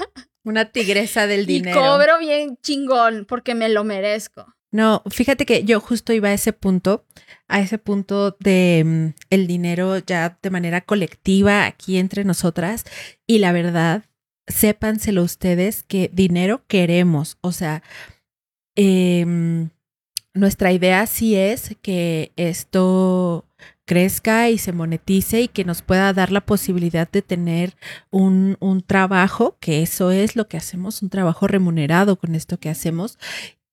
Una 0.43 0.65
tigresa 0.71 1.25
del 1.25 1.41
y 1.43 1.45
dinero. 1.45 1.79
cobro 1.79 2.19
bien 2.19 2.57
chingón 2.61 3.25
porque 3.27 3.55
me 3.55 3.69
lo 3.69 3.83
merezco. 3.83 4.45
No, 4.73 5.03
fíjate 5.09 5.45
que 5.45 5.63
yo 5.63 5.79
justo 5.79 6.11
iba 6.13 6.29
a 6.29 6.33
ese 6.33 6.53
punto, 6.53 7.05
a 7.47 7.59
ese 7.61 7.77
punto 7.77 8.35
de 8.39 8.83
mm, 8.85 9.07
el 9.29 9.47
dinero 9.47 9.97
ya 9.99 10.37
de 10.41 10.49
manera 10.49 10.81
colectiva 10.81 11.65
aquí 11.65 11.97
entre 11.97 12.23
nosotras 12.23 12.85
y 13.27 13.39
la 13.39 13.51
verdad, 13.51 14.03
sépanselo 14.47 15.23
ustedes 15.23 15.83
que 15.83 16.09
dinero 16.13 16.63
queremos, 16.67 17.37
o 17.41 17.51
sea, 17.53 17.83
em, 18.75 19.69
nuestra 20.33 20.71
idea 20.71 21.05
sí 21.07 21.35
es 21.35 21.75
que 21.81 22.31
esto 22.37 23.45
crezca 23.85 24.49
y 24.49 24.57
se 24.57 24.73
monetice 24.73 25.41
y 25.41 25.47
que 25.47 25.65
nos 25.65 25.81
pueda 25.81 26.13
dar 26.13 26.31
la 26.31 26.41
posibilidad 26.41 27.09
de 27.09 27.21
tener 27.21 27.75
un, 28.09 28.57
un 28.59 28.81
trabajo, 28.81 29.57
que 29.59 29.81
eso 29.81 30.11
es 30.11 30.35
lo 30.35 30.47
que 30.47 30.57
hacemos, 30.57 31.01
un 31.01 31.09
trabajo 31.09 31.47
remunerado 31.47 32.17
con 32.17 32.35
esto 32.35 32.59
que 32.59 32.69
hacemos. 32.69 33.17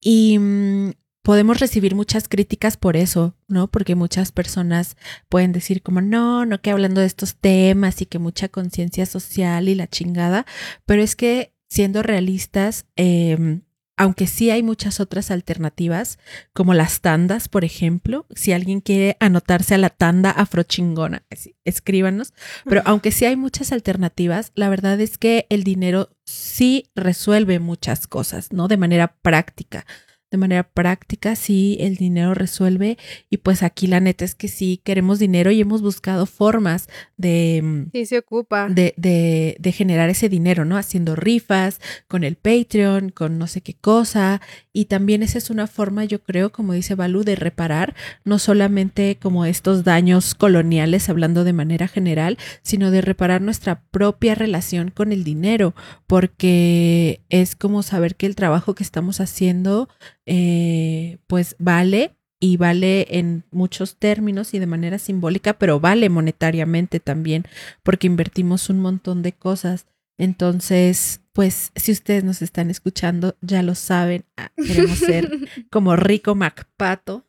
Y 0.01 0.39
mm, 0.39 0.93
podemos 1.22 1.61
recibir 1.61 1.95
muchas 1.95 2.26
críticas 2.26 2.76
por 2.76 2.97
eso, 2.97 3.34
¿no? 3.49 3.68
Porque 3.68 3.95
muchas 3.95 4.32
personas 4.32 4.97
pueden 5.28 5.53
decir 5.53 5.82
como, 5.82 6.01
no, 6.01 6.47
no 6.47 6.61
que 6.61 6.70
hablando 6.70 7.01
de 7.01 7.07
estos 7.07 7.36
temas 7.36 8.01
y 8.01 8.07
que 8.07 8.18
mucha 8.18 8.49
conciencia 8.49 9.07
social 9.07 9.68
y 9.68 9.74
la 9.74 9.89
chingada, 9.89 10.47
pero 10.86 11.03
es 11.03 11.16
que 11.16 11.53
siendo 11.68 12.03
realistas, 12.03 12.86
eh, 12.97 13.61
aunque 13.99 14.27
sí 14.27 14.51
hay 14.51 14.63
muchas 14.63 15.01
otras 15.01 15.31
alternativas, 15.31 16.19
como 16.55 16.73
las 16.73 17.01
tandas, 17.01 17.49
por 17.49 17.65
ejemplo, 17.65 18.27
si 18.35 18.53
alguien 18.53 18.81
quiere 18.81 19.17
anotarse 19.21 19.75
a 19.75 19.79
la 19.79 19.91
tanda 19.91 20.31
afrochingona, 20.31 21.25
escríbanos, 21.65 22.33
pero 22.65 22.83
aunque 22.85 23.13
sí 23.13 23.27
hay 23.27 23.37
muchas 23.37 23.73
alternativas, 23.73 24.53
la 24.55 24.69
verdad 24.69 25.01
es 25.01 25.19
que 25.19 25.47
el 25.51 25.65
dinero 25.65 26.11
sí 26.25 26.91
resuelve 26.95 27.59
muchas 27.59 28.07
cosas, 28.07 28.53
¿no? 28.53 28.69
De 28.69 28.77
manera 28.77 29.17
práctica. 29.21 29.85
De 30.31 30.37
manera 30.37 30.62
práctica, 30.62 31.37
sí, 31.37 31.79
el 31.81 31.97
dinero 31.97 32.35
resuelve. 32.35 32.99
Y 33.31 33.39
pues 33.39 33.62
aquí 33.62 33.87
la 33.87 34.01
neta 34.01 34.26
es 34.26 34.35
que 34.35 34.49
sí 34.49 34.81
queremos 34.85 35.18
dinero 35.18 35.51
y 35.51 35.61
hemos 35.61 35.81
buscado 35.81 36.26
formas 36.26 36.89
de, 37.16 37.61
mm, 37.62 37.91
Sí 37.93 38.05
se 38.05 38.18
ocupa. 38.18 38.68
de, 38.68 38.93
de, 38.99 39.57
de 39.59 39.72
generar 39.72 40.11
ese 40.11 40.29
dinero, 40.29 40.66
¿no? 40.66 40.76
Haciendo 40.76 41.16
rifas, 41.16 41.81
con 42.09 42.24
el 42.24 42.37
Patreon, 42.37 43.09
con 43.09 43.39
no 43.39 43.47
sé 43.47 43.62
qué 43.62 43.74
cosa. 43.74 44.43
Y 44.79 44.85
también 44.85 45.24
esa 45.24 45.39
es 45.39 45.51
una 45.51 45.66
forma, 45.66 46.05
yo 46.05 46.22
creo, 46.22 46.53
como 46.53 46.72
dice 46.72 46.95
Balu, 46.95 47.24
de 47.24 47.35
reparar 47.35 47.97
no 48.24 48.39
solamente 48.39 49.18
como 49.20 49.45
estos 49.45 49.83
daños 49.83 50.37
coloniales, 50.37 51.09
hablando 51.09 51.43
de 51.43 51.53
manera 51.53 51.89
general, 51.89 52.39
sino 52.62 52.93
de 52.93 53.01
reparar 53.01 53.43
nuestra 53.43 53.83
propia 53.91 54.37
relación 54.37 54.93
con 54.93 55.11
el 55.11 55.24
dinero, 55.24 55.74
porque 56.07 57.22
es 57.29 57.57
como 57.57 57.83
saber 57.83 58.14
que 58.14 58.26
el 58.26 58.37
trabajo 58.37 58.76
que 58.76 58.85
estamos 58.85 59.20
haciendo, 59.20 59.89
eh, 60.26 61.18
pues 61.26 61.57
vale 61.59 62.14
y 62.39 62.57
vale 62.57 63.18
en 63.18 63.47
muchos 63.51 63.97
términos 63.97 64.55
y 64.55 64.61
de 64.61 64.66
manera 64.66 65.01
simbólica, 65.01 65.55
pero 65.55 65.81
vale 65.81 66.09
monetariamente 66.09 67.01
también, 67.01 67.47
porque 67.83 68.07
invertimos 68.07 68.70
un 68.70 68.79
montón 68.79 69.22
de 69.22 69.33
cosas. 69.33 69.87
Entonces, 70.19 71.21
pues 71.33 71.71
si 71.77 71.93
ustedes 71.93 72.25
nos 72.25 72.43
están 72.43 72.69
escuchando, 72.71 73.37
ya 73.41 73.62
lo 73.62 73.77
saben, 73.77 74.25
ah, 74.37 74.51
queremos 74.57 74.99
ser 74.99 75.31
como 75.71 75.95
Rico 75.97 76.35
MacPato 76.35 77.25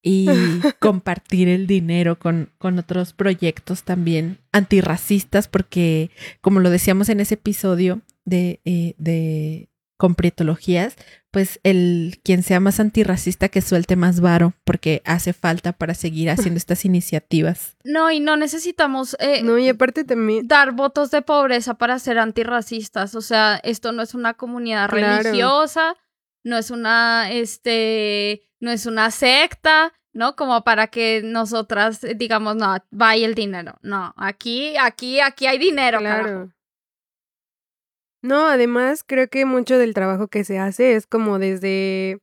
y 0.00 0.26
compartir 0.78 1.48
el 1.48 1.66
dinero 1.66 2.18
con, 2.18 2.52
con 2.58 2.78
otros 2.78 3.12
proyectos 3.12 3.82
también 3.82 4.38
antirracistas, 4.52 5.48
porque 5.48 6.10
como 6.40 6.60
lo 6.60 6.70
decíamos 6.70 7.08
en 7.08 7.18
ese 7.18 7.34
episodio 7.34 8.02
de, 8.24 8.60
eh, 8.64 8.94
de 8.98 9.68
con 9.96 10.14
prietologías, 10.14 10.96
pues 11.30 11.58
el 11.62 12.20
quien 12.22 12.42
sea 12.42 12.60
más 12.60 12.80
antirracista 12.80 13.48
que 13.48 13.60
suelte 13.62 13.96
más 13.96 14.20
varo, 14.20 14.52
porque 14.64 15.02
hace 15.04 15.32
falta 15.32 15.72
para 15.72 15.94
seguir 15.94 16.30
haciendo 16.30 16.58
estas 16.58 16.84
iniciativas. 16.84 17.76
No, 17.84 18.10
y 18.10 18.20
no 18.20 18.36
necesitamos 18.36 19.16
eh, 19.20 19.42
No, 19.42 19.58
y 19.58 19.68
aparte 19.68 20.04
también. 20.04 20.46
dar 20.46 20.72
votos 20.72 21.10
de 21.10 21.22
pobreza 21.22 21.74
para 21.74 21.98
ser 21.98 22.18
antirracistas. 22.18 23.14
O 23.14 23.20
sea, 23.20 23.56
esto 23.62 23.92
no 23.92 24.02
es 24.02 24.14
una 24.14 24.34
comunidad 24.34 24.88
Claro. 24.90 25.22
religiosa, 25.22 25.96
no 26.44 26.56
es 26.58 26.70
una, 26.70 27.30
este, 27.32 28.42
no 28.60 28.70
es 28.70 28.86
una 28.86 29.10
secta, 29.10 29.92
¿no? 30.12 30.36
Como 30.36 30.62
para 30.64 30.86
que 30.86 31.20
nosotras 31.24 32.02
eh, 32.04 32.14
digamos, 32.16 32.56
no, 32.56 32.76
vaya 32.90 33.26
el 33.26 33.34
dinero. 33.34 33.76
No, 33.82 34.14
aquí, 34.16 34.74
aquí, 34.78 35.20
aquí 35.20 35.46
hay 35.46 35.58
dinero, 35.58 36.00
carajo. 36.00 36.50
No, 38.26 38.48
además 38.48 39.04
creo 39.06 39.28
que 39.28 39.44
mucho 39.44 39.78
del 39.78 39.94
trabajo 39.94 40.26
que 40.26 40.42
se 40.42 40.58
hace 40.58 40.96
es 40.96 41.06
como 41.06 41.38
desde, 41.38 42.18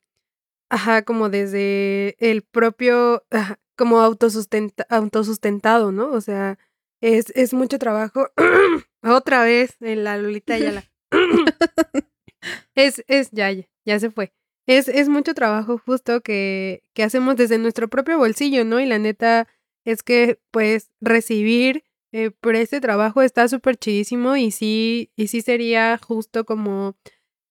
ajá, 0.70 1.04
como 1.04 1.30
desde 1.30 2.18
el 2.20 2.42
propio, 2.42 3.24
ajá, 3.32 3.58
como 3.78 4.02
autosustenta, 4.02 4.86
autosustentado, 4.90 5.94
¿no? 5.94 6.12
O 6.12 6.20
sea, 6.20 6.60
es, 7.00 7.32
es 7.36 7.54
mucho 7.54 7.80
trabajo. 7.80 8.28
Otra 9.02 9.44
vez 9.44 9.78
en 9.80 10.04
la 10.04 10.18
Lolita 10.18 10.56
Ayala. 10.56 10.84
es, 12.76 13.02
es, 13.08 13.32
ya, 13.32 13.50
ya, 13.54 13.64
ya 13.86 13.98
se 13.98 14.12
fue. 14.12 14.34
Es, 14.68 14.90
es 14.90 15.08
mucho 15.08 15.34
trabajo 15.34 15.78
justo 15.78 16.20
que, 16.20 16.84
que 16.94 17.04
hacemos 17.04 17.38
desde 17.38 17.60
nuestro 17.60 17.88
propio 17.88 18.18
bolsillo, 18.18 18.66
¿no? 18.66 18.82
Y 18.82 18.88
la 18.88 19.00
neta 19.00 19.48
es 19.86 20.04
que, 20.04 20.38
pues, 20.52 20.92
recibir 21.00 21.86
eh, 22.14 22.30
por 22.30 22.56
ese 22.56 22.80
trabajo 22.80 23.24
está 23.24 23.48
súper 23.48 23.76
chidísimo 23.76 24.36
y 24.38 24.52
sí, 24.52 25.12
y 25.16 25.28
sí 25.28 25.42
sería 25.42 25.98
justo 25.98 26.46
como 26.46 26.96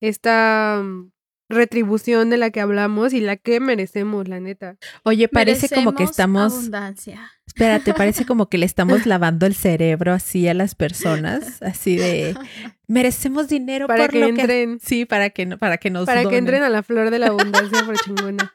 esta 0.00 0.80
mm, 0.84 1.10
retribución 1.48 2.30
de 2.30 2.36
la 2.36 2.50
que 2.50 2.60
hablamos 2.60 3.12
y 3.12 3.20
la 3.20 3.36
que 3.36 3.58
merecemos, 3.58 4.28
la 4.28 4.38
neta. 4.38 4.76
Oye, 5.02 5.26
parece 5.26 5.68
como 5.68 5.96
que 5.96 6.04
estamos, 6.04 6.52
Abundancia. 6.52 7.32
espérate, 7.44 7.92
parece 7.92 8.24
como 8.24 8.48
que 8.48 8.56
le 8.56 8.66
estamos 8.66 9.04
lavando 9.06 9.46
el 9.46 9.54
cerebro 9.54 10.12
así 10.12 10.46
a 10.46 10.54
las 10.54 10.76
personas, 10.76 11.60
así 11.60 11.96
de 11.96 12.36
merecemos 12.86 13.48
dinero 13.48 13.88
Para 13.88 14.04
por 14.04 14.12
que 14.12 14.20
lo 14.20 14.26
entren. 14.28 14.78
que 14.78 14.86
sí, 14.86 15.04
para 15.06 15.30
que 15.30 15.44
no, 15.44 15.58
para 15.58 15.78
que 15.78 15.90
nos 15.90 16.06
Para 16.06 16.24
que 16.24 16.36
entren 16.36 16.62
a 16.62 16.68
la 16.68 16.84
flor 16.84 17.10
de 17.10 17.18
la 17.18 17.26
abundancia 17.28 17.84
por 17.84 17.98
chingona. 18.04 18.54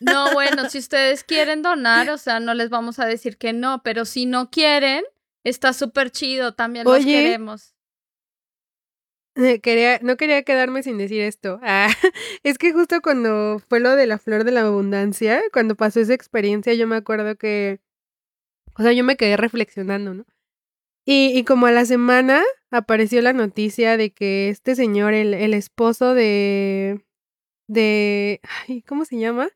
No, 0.00 0.32
bueno, 0.32 0.68
si 0.68 0.78
ustedes 0.78 1.22
quieren 1.22 1.62
donar, 1.62 2.10
o 2.10 2.18
sea, 2.18 2.40
no 2.40 2.54
les 2.54 2.70
vamos 2.70 2.98
a 2.98 3.06
decir 3.06 3.38
que 3.38 3.52
no, 3.52 3.82
pero 3.84 4.04
si 4.04 4.26
no 4.26 4.50
quieren, 4.50 5.04
está 5.44 5.72
súper 5.72 6.10
chido, 6.10 6.54
también 6.54 6.84
los 6.84 6.94
Oye. 6.94 7.12
queremos. 7.12 7.74
Eh, 9.36 9.60
Quería, 9.60 9.98
no 10.00 10.16
quería 10.16 10.44
quedarme 10.44 10.82
sin 10.84 10.96
decir 10.96 11.20
esto. 11.22 11.58
Ah, 11.62 11.88
es 12.44 12.56
que 12.58 12.72
justo 12.72 13.00
cuando 13.02 13.60
fue 13.68 13.80
lo 13.80 13.96
de 13.96 14.06
la 14.06 14.18
flor 14.18 14.44
de 14.44 14.52
la 14.52 14.60
abundancia, 14.62 15.42
cuando 15.52 15.74
pasó 15.74 16.00
esa 16.00 16.14
experiencia, 16.14 16.72
yo 16.74 16.86
me 16.86 16.96
acuerdo 16.96 17.36
que, 17.36 17.80
o 18.78 18.82
sea, 18.82 18.92
yo 18.92 19.02
me 19.02 19.16
quedé 19.16 19.36
reflexionando, 19.36 20.14
¿no? 20.14 20.24
Y, 21.06 21.36
y 21.36 21.44
como 21.44 21.66
a 21.66 21.72
la 21.72 21.84
semana 21.84 22.42
apareció 22.70 23.20
la 23.22 23.32
noticia 23.32 23.96
de 23.96 24.10
que 24.12 24.48
este 24.48 24.74
señor, 24.76 25.12
el, 25.14 25.34
el 25.34 25.52
esposo 25.52 26.14
de, 26.14 27.04
de, 27.68 28.40
ay, 28.68 28.82
¿cómo 28.82 29.04
se 29.04 29.18
llama? 29.18 29.48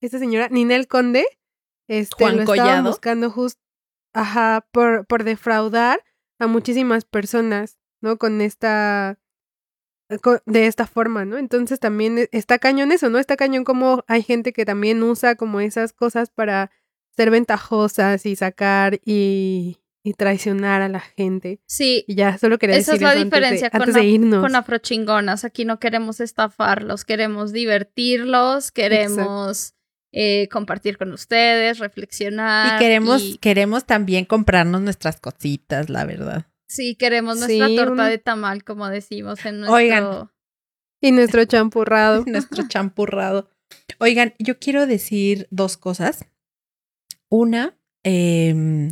Esta 0.00 0.18
señora, 0.18 0.48
Ninel 0.48 0.88
Conde, 0.88 1.26
este, 1.88 2.16
Juan 2.16 2.36
lo 2.36 2.42
estaban 2.42 2.58
Collado. 2.64 2.88
buscando 2.88 3.30
justo, 3.30 3.60
ajá, 4.12 4.66
por, 4.72 5.06
por 5.06 5.24
defraudar 5.24 6.00
a 6.38 6.46
muchísimas 6.46 7.04
personas, 7.04 7.78
¿no? 8.00 8.16
Con 8.18 8.40
esta 8.40 9.18
co- 10.22 10.40
de 10.46 10.66
esta 10.66 10.86
forma, 10.86 11.24
¿no? 11.24 11.38
Entonces 11.38 11.78
también 11.80 12.18
e- 12.18 12.28
está 12.32 12.58
cañón 12.58 12.92
eso, 12.92 13.08
¿no? 13.10 13.18
Está 13.18 13.36
cañón 13.36 13.64
como 13.64 14.04
hay 14.08 14.22
gente 14.22 14.52
que 14.52 14.64
también 14.64 15.02
usa 15.02 15.34
como 15.36 15.60
esas 15.60 15.92
cosas 15.92 16.30
para 16.30 16.70
ser 17.16 17.30
ventajosas 17.30 18.24
y 18.26 18.36
sacar 18.36 19.00
y, 19.04 19.78
y 20.02 20.14
traicionar 20.14 20.80
a 20.82 20.88
la 20.88 21.00
gente. 21.00 21.60
Sí, 21.66 22.04
Y 22.08 22.14
ya, 22.14 22.38
solo 22.38 22.58
quería 22.58 22.76
Esa 22.76 22.94
es 22.94 23.00
la 23.02 23.10
antes 23.10 23.20
de- 23.20 23.24
diferencia 23.26 23.70
con 23.70 23.92
de 23.92 24.04
irnos. 24.04 24.40
con 24.42 24.54
afrochingonas. 24.56 25.44
Aquí 25.44 25.64
no 25.64 25.78
queremos 25.78 26.20
estafarlos, 26.20 27.04
queremos 27.04 27.52
divertirlos, 27.52 28.72
queremos 28.72 29.74
eh, 30.12 30.48
compartir 30.50 30.98
con 30.98 31.12
ustedes, 31.12 31.78
reflexionar. 31.78 32.76
Y 32.76 32.78
queremos, 32.84 33.22
y- 33.22 33.38
queremos 33.38 33.84
también 33.86 34.24
comprarnos 34.24 34.80
nuestras 34.80 35.20
cositas, 35.20 35.88
la 35.90 36.04
verdad. 36.04 36.46
sí, 36.68 36.94
queremos 36.96 37.38
nuestra 37.38 37.66
Sí, 37.68 37.76
torta 37.76 38.04
un- 38.04 38.08
de 38.10 38.18
tamal, 38.18 38.64
como 38.64 38.88
decimos 38.88 39.44
en 39.46 39.60
nuestro... 39.60 39.74
Oigan. 39.76 40.30
Y 41.02 41.12
nuestro 41.12 41.44
champurrado. 41.46 42.24
Nuestro 42.26 42.68
champurrado. 42.68 43.50
Oigan, 43.98 44.34
yo 44.38 44.58
quiero 44.58 44.86
decir 44.86 45.46
dos 45.50 45.76
cosas. 45.78 46.26
Una, 47.28 47.78
em, 48.04 48.90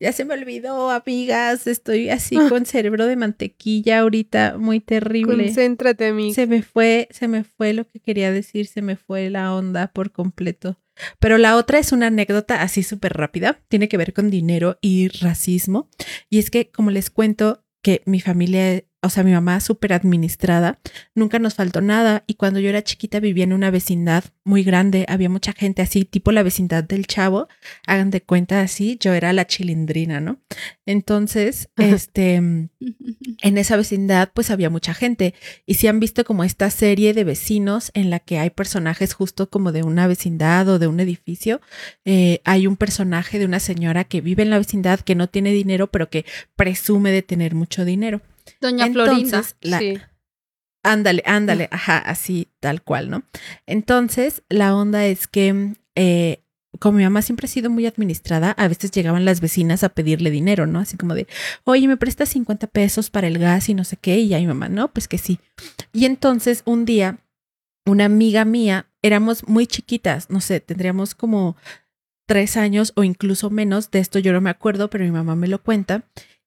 ya 0.00 0.12
se 0.12 0.24
me 0.24 0.34
olvidó, 0.34 0.90
amigas. 0.90 1.66
Estoy 1.66 2.10
así 2.10 2.36
con 2.48 2.66
cerebro 2.66 3.06
de 3.06 3.16
mantequilla 3.16 4.00
ahorita, 4.00 4.56
muy 4.58 4.80
terrible. 4.80 5.44
Concéntrate, 5.44 6.08
amiga. 6.08 6.34
Se 6.34 6.46
me 6.46 6.62
fue, 6.62 7.08
se 7.10 7.28
me 7.28 7.44
fue 7.44 7.72
lo 7.72 7.86
que 7.86 8.00
quería 8.00 8.32
decir, 8.32 8.66
se 8.66 8.82
me 8.82 8.96
fue 8.96 9.30
la 9.30 9.54
onda 9.54 9.92
por 9.92 10.10
completo. 10.10 10.78
Pero 11.18 11.38
la 11.38 11.56
otra 11.56 11.78
es 11.78 11.92
una 11.92 12.08
anécdota 12.08 12.62
así 12.62 12.82
súper 12.82 13.14
rápida, 13.14 13.60
tiene 13.68 13.88
que 13.88 13.96
ver 13.96 14.12
con 14.12 14.30
dinero 14.30 14.78
y 14.80 15.08
racismo. 15.08 15.88
Y 16.28 16.38
es 16.38 16.50
que, 16.50 16.70
como 16.70 16.90
les 16.90 17.10
cuento, 17.10 17.64
que 17.82 18.02
mi 18.04 18.20
familia, 18.20 18.84
o 19.02 19.10
sea, 19.10 19.24
mi 19.24 19.32
mamá 19.32 19.60
súper 19.60 19.92
administrada, 19.92 20.78
nunca 21.14 21.38
nos 21.38 21.54
faltó 21.54 21.80
nada. 21.80 22.24
Y 22.26 22.34
cuando 22.34 22.60
yo 22.60 22.68
era 22.68 22.82
chiquita 22.82 23.20
vivía 23.20 23.44
en 23.44 23.52
una 23.52 23.70
vecindad 23.70 24.24
muy 24.44 24.62
grande, 24.62 25.04
había 25.08 25.28
mucha 25.28 25.52
gente 25.52 25.82
así, 25.82 26.04
tipo 26.04 26.30
la 26.30 26.42
vecindad 26.42 26.84
del 26.84 27.06
chavo. 27.06 27.48
Hagan 27.86 28.10
de 28.10 28.22
cuenta 28.22 28.60
así, 28.60 28.98
yo 29.00 29.12
era 29.12 29.32
la 29.32 29.46
chilindrina, 29.46 30.20
¿no? 30.20 30.38
Entonces, 30.86 31.68
este 31.76 32.34
en 33.42 33.58
esa 33.58 33.76
vecindad 33.76 34.30
pues 34.32 34.50
había 34.50 34.70
mucha 34.70 34.94
gente 34.94 35.34
y 35.66 35.74
si 35.74 35.86
han 35.86 36.00
visto 36.00 36.24
como 36.24 36.44
esta 36.44 36.70
serie 36.70 37.14
de 37.14 37.24
vecinos 37.24 37.90
en 37.94 38.10
la 38.10 38.20
que 38.20 38.38
hay 38.38 38.50
personajes 38.50 39.14
justo 39.14 39.50
como 39.50 39.72
de 39.72 39.82
una 39.82 40.06
vecindad 40.06 40.68
o 40.68 40.78
de 40.78 40.86
un 40.86 41.00
edificio, 41.00 41.60
eh, 42.04 42.40
hay 42.44 42.66
un 42.66 42.76
personaje 42.76 43.38
de 43.38 43.46
una 43.46 43.60
señora 43.60 44.04
que 44.04 44.20
vive 44.20 44.42
en 44.42 44.50
la 44.50 44.58
vecindad 44.58 45.00
que 45.00 45.14
no 45.14 45.28
tiene 45.28 45.52
dinero 45.52 45.88
pero 45.88 46.08
que 46.08 46.24
presume 46.56 47.10
de 47.10 47.22
tener 47.22 47.54
mucho 47.54 47.84
dinero. 47.84 48.20
Doña 48.60 48.88
Florinda. 48.90 49.38
Entonces, 49.38 49.56
la- 49.60 49.78
Sí. 49.78 49.98
Ándale, 50.84 51.22
ándale, 51.26 51.68
ajá, 51.70 51.98
así 51.98 52.48
tal 52.58 52.82
cual, 52.82 53.08
¿no? 53.08 53.22
Entonces, 53.66 54.42
la 54.48 54.74
onda 54.74 55.06
es 55.06 55.28
que, 55.28 55.74
eh, 55.94 56.42
como 56.80 56.98
mi 56.98 57.04
mamá 57.04 57.22
siempre 57.22 57.44
ha 57.46 57.48
sido 57.48 57.70
muy 57.70 57.86
administrada, 57.86 58.50
a 58.52 58.66
veces 58.66 58.90
llegaban 58.90 59.24
las 59.24 59.40
vecinas 59.40 59.84
a 59.84 59.90
pedirle 59.90 60.30
dinero, 60.30 60.66
¿no? 60.66 60.80
Así 60.80 60.96
como 60.96 61.14
de, 61.14 61.28
oye, 61.64 61.86
¿me 61.86 61.96
prestas 61.96 62.30
50 62.30 62.66
pesos 62.66 63.10
para 63.10 63.28
el 63.28 63.38
gas 63.38 63.68
y 63.68 63.74
no 63.74 63.84
sé 63.84 63.96
qué? 63.96 64.18
Y 64.18 64.28
ya 64.28 64.38
mi 64.38 64.46
mamá, 64.46 64.68
no, 64.68 64.92
pues 64.92 65.06
que 65.06 65.18
sí. 65.18 65.38
Y 65.92 66.04
entonces, 66.04 66.62
un 66.64 66.84
día, 66.84 67.18
una 67.86 68.06
amiga 68.06 68.44
mía, 68.44 68.86
éramos 69.02 69.46
muy 69.46 69.68
chiquitas, 69.68 70.30
no 70.30 70.40
sé, 70.40 70.58
tendríamos 70.60 71.14
como 71.14 71.56
tres 72.26 72.56
años 72.56 72.92
o 72.96 73.04
incluso 73.04 73.50
menos, 73.50 73.90
de 73.92 73.98
esto 74.00 74.18
yo 74.18 74.32
no 74.32 74.40
me 74.40 74.50
acuerdo, 74.50 74.90
pero 74.90 75.04
mi 75.04 75.10
mamá 75.12 75.36
me 75.36 75.46
lo 75.48 75.62
cuenta. 75.62 76.04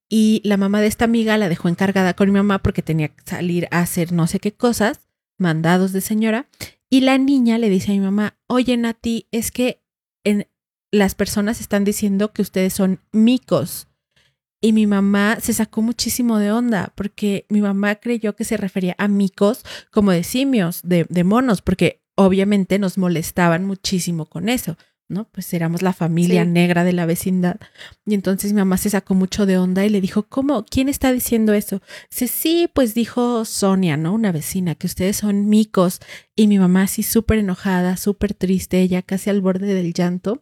Y 0.10 0.42
la 0.44 0.58
mamá 0.58 0.82
de 0.82 0.88
esta 0.88 1.06
amiga 1.06 1.38
la 1.38 1.50
dejó 1.50 1.68
encargada 1.68 2.14
con 2.14 2.30
mi 2.30 2.36
mamá 2.36 2.60
porque 2.60 2.82
tenía 2.82 3.10
que 3.10 3.24
salir 3.26 3.68
a 3.72 3.80
hacer 3.80 4.12
no 4.12 4.28
sé 4.28 4.40
qué 4.40 4.54
cosas, 4.54 5.02
mandados 5.38 5.94
de 5.94 6.02
señora. 6.02 6.48
Y 6.90 7.02
la 7.02 7.18
niña 7.18 7.58
le 7.58 7.70
dice 7.70 7.92
a 7.92 7.96
mi 7.96 8.00
mamá, 8.00 8.38
oye 8.48 8.78
Nati, 8.78 9.28
es 9.32 9.52
que 9.52 9.84
en, 10.24 10.48
las 10.92 11.16
personas 11.16 11.60
están 11.60 11.84
diciendo 11.84 12.32
que 12.34 12.42
ustedes 12.42 12.74
son 12.74 13.02
micos. 13.12 13.88
Y 14.62 14.74
mi 14.74 14.88
mamá 14.88 15.38
se 15.42 15.54
sacó 15.54 15.82
muchísimo 15.82 16.40
de 16.40 16.52
onda 16.52 16.94
porque 16.96 17.46
mi 17.50 17.62
mamá 17.62 17.96
creyó 17.96 18.36
que 18.36 18.46
se 18.46 18.58
refería 18.58 18.96
a 18.98 19.08
micos 19.08 19.64
como 19.92 20.12
de 20.12 20.24
simios, 20.24 20.82
de, 20.84 21.06
de 21.10 21.24
monos, 21.24 21.62
porque 21.62 22.02
obviamente 22.16 22.80
nos 22.80 22.98
molestaban 22.98 23.66
muchísimo 23.66 24.26
con 24.26 24.50
eso, 24.50 24.78
¿no? 25.08 25.28
Pues 25.32 25.54
éramos 25.54 25.82
la 25.82 25.94
familia 25.94 26.44
Sí. 26.44 26.50
negra 26.50 26.84
de 26.84 26.94
la 26.94 27.06
vecindad. 27.06 27.58
Y 28.06 28.16
entonces 28.16 28.54
mi 28.54 28.58
mamá 28.60 28.78
se 28.78 28.90
sacó 28.90 29.14
mucho 29.14 29.46
de 29.46 29.58
onda 29.58 29.86
y 29.86 29.90
le 29.90 30.02
dijo, 30.02 30.24
¿cómo? 30.24 30.66
¿Quién 30.66 30.90
está 30.90 31.12
diciendo 31.14 31.54
eso? 31.54 31.82
Dice, 32.10 32.28
sí, 32.28 32.70
pues 32.74 32.94
dijo 32.94 33.46
Sonia, 33.46 33.98
¿no? 33.98 34.14
Una 34.14 34.32
vecina, 34.32 34.76
que 34.76 34.88
ustedes 34.88 35.18
son 35.18 35.48
micos. 35.48 36.00
Y 36.36 36.48
mi 36.48 36.58
mamá 36.60 36.84
así 36.84 37.04
súper 37.04 37.38
enojada, 37.40 37.98
súper 37.98 38.34
triste, 38.34 38.82
ella 38.82 39.02
casi 39.02 39.30
al 39.30 39.42
borde 39.42 39.74
del 39.74 39.94
llanto. 39.94 40.42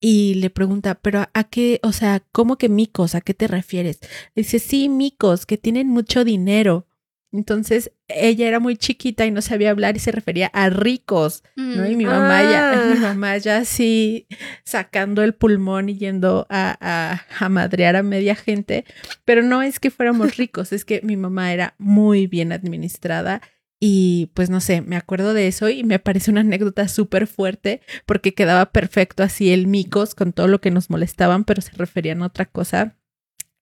Y 0.00 0.34
le 0.34 0.50
pregunta, 0.50 0.94
pero 0.96 1.26
¿a 1.34 1.44
qué? 1.44 1.80
O 1.82 1.92
sea, 1.92 2.22
¿cómo 2.32 2.56
que 2.56 2.68
micos? 2.68 3.14
¿A 3.14 3.20
qué 3.20 3.34
te 3.34 3.46
refieres? 3.48 3.98
Dice, 4.34 4.58
sí, 4.58 4.88
micos, 4.88 5.44
que 5.44 5.58
tienen 5.58 5.88
mucho 5.88 6.24
dinero. 6.24 6.86
Entonces 7.30 7.92
ella 8.08 8.48
era 8.48 8.58
muy 8.58 8.76
chiquita 8.76 9.26
y 9.26 9.30
no 9.30 9.42
sabía 9.42 9.70
hablar 9.70 9.96
y 9.96 10.00
se 10.00 10.12
refería 10.12 10.46
a 10.54 10.70
ricos, 10.70 11.44
¿no? 11.56 11.86
Y 11.86 11.94
mi 11.94 12.06
mamá 12.06 12.42
ya, 12.42 12.72
Ah. 12.72 12.90
mi 12.94 13.00
mamá 13.00 13.36
ya 13.36 13.58
así 13.58 14.26
sacando 14.64 15.22
el 15.22 15.34
pulmón 15.34 15.90
y 15.90 15.98
yendo 15.98 16.46
a, 16.48 16.76
a, 16.80 17.44
a 17.44 17.48
madrear 17.50 17.96
a 17.96 18.02
media 18.02 18.34
gente. 18.34 18.84
Pero 19.26 19.42
no 19.42 19.60
es 19.60 19.78
que 19.78 19.90
fuéramos 19.90 20.36
ricos, 20.38 20.72
es 20.72 20.84
que 20.86 21.00
mi 21.02 21.16
mamá 21.18 21.52
era 21.52 21.74
muy 21.76 22.26
bien 22.26 22.50
administrada 22.52 23.42
y 23.80 24.30
pues 24.34 24.50
no 24.50 24.60
sé, 24.60 24.80
me 24.80 24.96
acuerdo 24.96 25.34
de 25.34 25.46
eso 25.46 25.68
y 25.68 25.84
me 25.84 25.98
parece 25.98 26.30
una 26.30 26.40
anécdota 26.40 26.88
súper 26.88 27.26
fuerte 27.26 27.80
porque 28.06 28.34
quedaba 28.34 28.72
perfecto 28.72 29.22
así 29.22 29.52
el 29.52 29.66
micos 29.66 30.14
con 30.14 30.32
todo 30.32 30.48
lo 30.48 30.60
que 30.60 30.70
nos 30.70 30.90
molestaban, 30.90 31.44
pero 31.44 31.60
se 31.62 31.72
referían 31.76 32.22
a 32.22 32.26
otra 32.26 32.46
cosa 32.46 32.96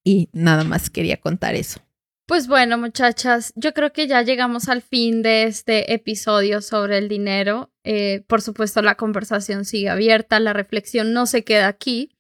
y 0.05 0.31
nada 0.33 0.63
más 0.65 0.89
quería 0.89 1.17
contar 1.19 1.55
eso. 1.57 1.81
Pues 2.27 2.49
bueno, 2.49 2.77
muchachas, 2.77 3.53
yo 3.55 3.73
creo 3.73 3.93
que 3.93 4.09
ya 4.09 4.21
llegamos 4.23 4.69
al 4.69 4.83
fin 4.83 5.23
de 5.23 5.45
este 5.45 5.95
episodio 5.95 6.61
sobre 6.61 6.99
el 6.99 7.09
dinero. 7.09 7.71
Eh, 7.85 8.25
por 8.27 8.43
supuesto, 8.43 8.83
la 8.83 8.97
conversación 8.97 9.65
sigue 9.65 9.91
abierta, 9.91 10.41
la 10.41 10.53
reflexión 10.53 11.13
no 11.13 11.27
se 11.27 11.45
queda 11.45 11.69
aquí. 11.69 12.17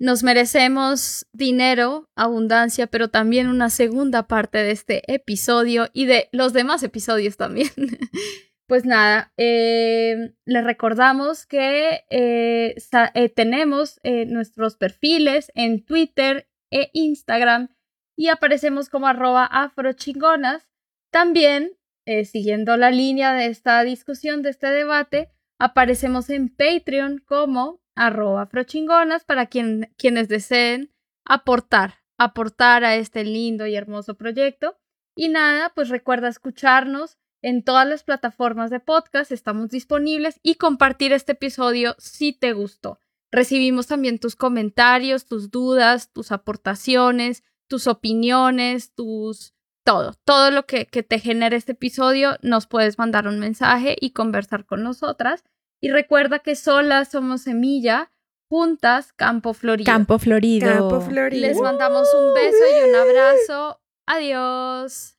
Nos 0.00 0.24
merecemos 0.24 1.28
dinero, 1.32 2.10
abundancia, 2.16 2.88
pero 2.88 3.08
también 3.08 3.46
una 3.46 3.70
segunda 3.70 4.26
parte 4.26 4.58
de 4.58 4.72
este 4.72 5.14
episodio 5.14 5.90
y 5.92 6.06
de 6.06 6.28
los 6.32 6.52
demás 6.52 6.82
episodios 6.82 7.36
también. 7.36 7.70
pues 8.66 8.84
nada, 8.84 9.32
eh, 9.36 10.34
les 10.44 10.64
recordamos 10.64 11.46
que 11.46 12.04
eh, 12.10 12.74
eh, 13.14 13.28
tenemos 13.28 14.00
nuestros 14.02 14.76
perfiles 14.76 15.52
en 15.54 15.84
Twitter 15.84 16.48
e 16.72 16.90
Instagram 16.94 17.68
y 18.16 18.28
aparecemos 18.28 18.88
como 18.88 19.06
arroba 19.06 19.44
afrochingonas. 19.44 20.68
También, 21.10 21.76
eh, 22.06 22.24
siguiendo 22.24 22.76
la 22.76 22.90
línea 22.90 23.34
de 23.34 23.46
esta 23.46 23.82
discusión, 23.84 24.42
de 24.42 24.50
este 24.50 24.68
debate, 24.68 25.30
aparecemos 25.58 26.30
en 26.30 26.48
Patreon 26.48 27.22
como 27.26 27.80
arroba 27.94 28.42
afrochingonas 28.42 29.24
para 29.24 29.46
quien, 29.46 29.92
quienes 29.96 30.28
deseen 30.28 30.92
aportar, 31.24 31.94
aportar 32.18 32.84
a 32.84 32.96
este 32.96 33.24
lindo 33.24 33.66
y 33.66 33.74
hermoso 33.74 34.16
proyecto. 34.16 34.78
Y 35.14 35.28
nada, 35.28 35.72
pues 35.74 35.88
recuerda 35.88 36.28
escucharnos 36.28 37.18
en 37.42 37.62
todas 37.62 37.86
las 37.86 38.02
plataformas 38.02 38.70
de 38.70 38.80
podcast, 38.80 39.30
estamos 39.30 39.70
disponibles 39.70 40.40
y 40.42 40.56
compartir 40.56 41.12
este 41.12 41.32
episodio 41.32 41.94
si 41.98 42.32
te 42.32 42.52
gustó. 42.52 42.98
Recibimos 43.30 43.86
también 43.86 44.18
tus 44.18 44.36
comentarios, 44.36 45.26
tus 45.26 45.50
dudas, 45.50 46.12
tus 46.12 46.32
aportaciones, 46.32 47.44
tus 47.68 47.86
opiniones, 47.86 48.94
tus 48.94 49.54
todo, 49.84 50.14
todo 50.24 50.50
lo 50.50 50.66
que, 50.66 50.86
que 50.86 51.02
te 51.02 51.20
genere 51.20 51.56
este 51.56 51.72
episodio, 51.72 52.36
nos 52.42 52.66
puedes 52.66 52.98
mandar 52.98 53.28
un 53.28 53.38
mensaje 53.38 53.96
y 54.00 54.10
conversar 54.10 54.66
con 54.66 54.82
nosotras. 54.82 55.44
Y 55.80 55.90
recuerda 55.90 56.40
que 56.40 56.56
solas 56.56 57.10
somos 57.10 57.42
semilla, 57.42 58.10
juntas 58.48 59.12
campo 59.12 59.54
florido. 59.54 59.86
Campo 59.86 60.18
Florido. 60.18 60.68
Campo 60.68 61.00
Florido. 61.00 61.46
Les 61.46 61.60
mandamos 61.60 62.08
un 62.14 62.34
beso 62.34 62.64
y 62.76 62.88
un 62.88 62.94
abrazo. 62.96 63.80
Adiós. 64.06 65.18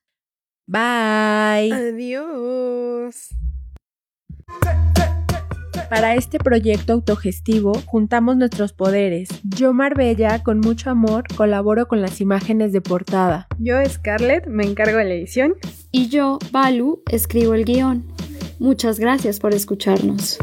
Bye. 0.68 1.72
Adiós. 1.72 3.30
Para 5.90 6.16
este 6.16 6.38
proyecto 6.40 6.94
autogestivo 6.94 7.74
juntamos 7.86 8.36
nuestros 8.36 8.74
poderes. 8.74 9.30
Yo, 9.44 9.74
Marbella, 9.74 10.44
con 10.44 10.60
mucho 10.60 10.90
amor, 10.90 11.24
colaboro 11.36 11.88
con 11.88 12.02
las 12.02 12.20
imágenes 12.20 12.74
de 12.74 12.82
portada. 12.82 13.48
Yo, 13.58 13.78
Scarlett, 13.86 14.48
me 14.48 14.66
encargo 14.66 14.98
de 14.98 15.06
la 15.06 15.14
edición. 15.14 15.56
Y 15.92 16.10
yo, 16.10 16.40
Balu, 16.52 17.02
escribo 17.12 17.54
el 17.54 17.66
guion. 17.66 18.04
Muchas 18.60 19.00
gracias 19.00 19.40
por 19.40 19.54
escucharnos. 19.54 20.40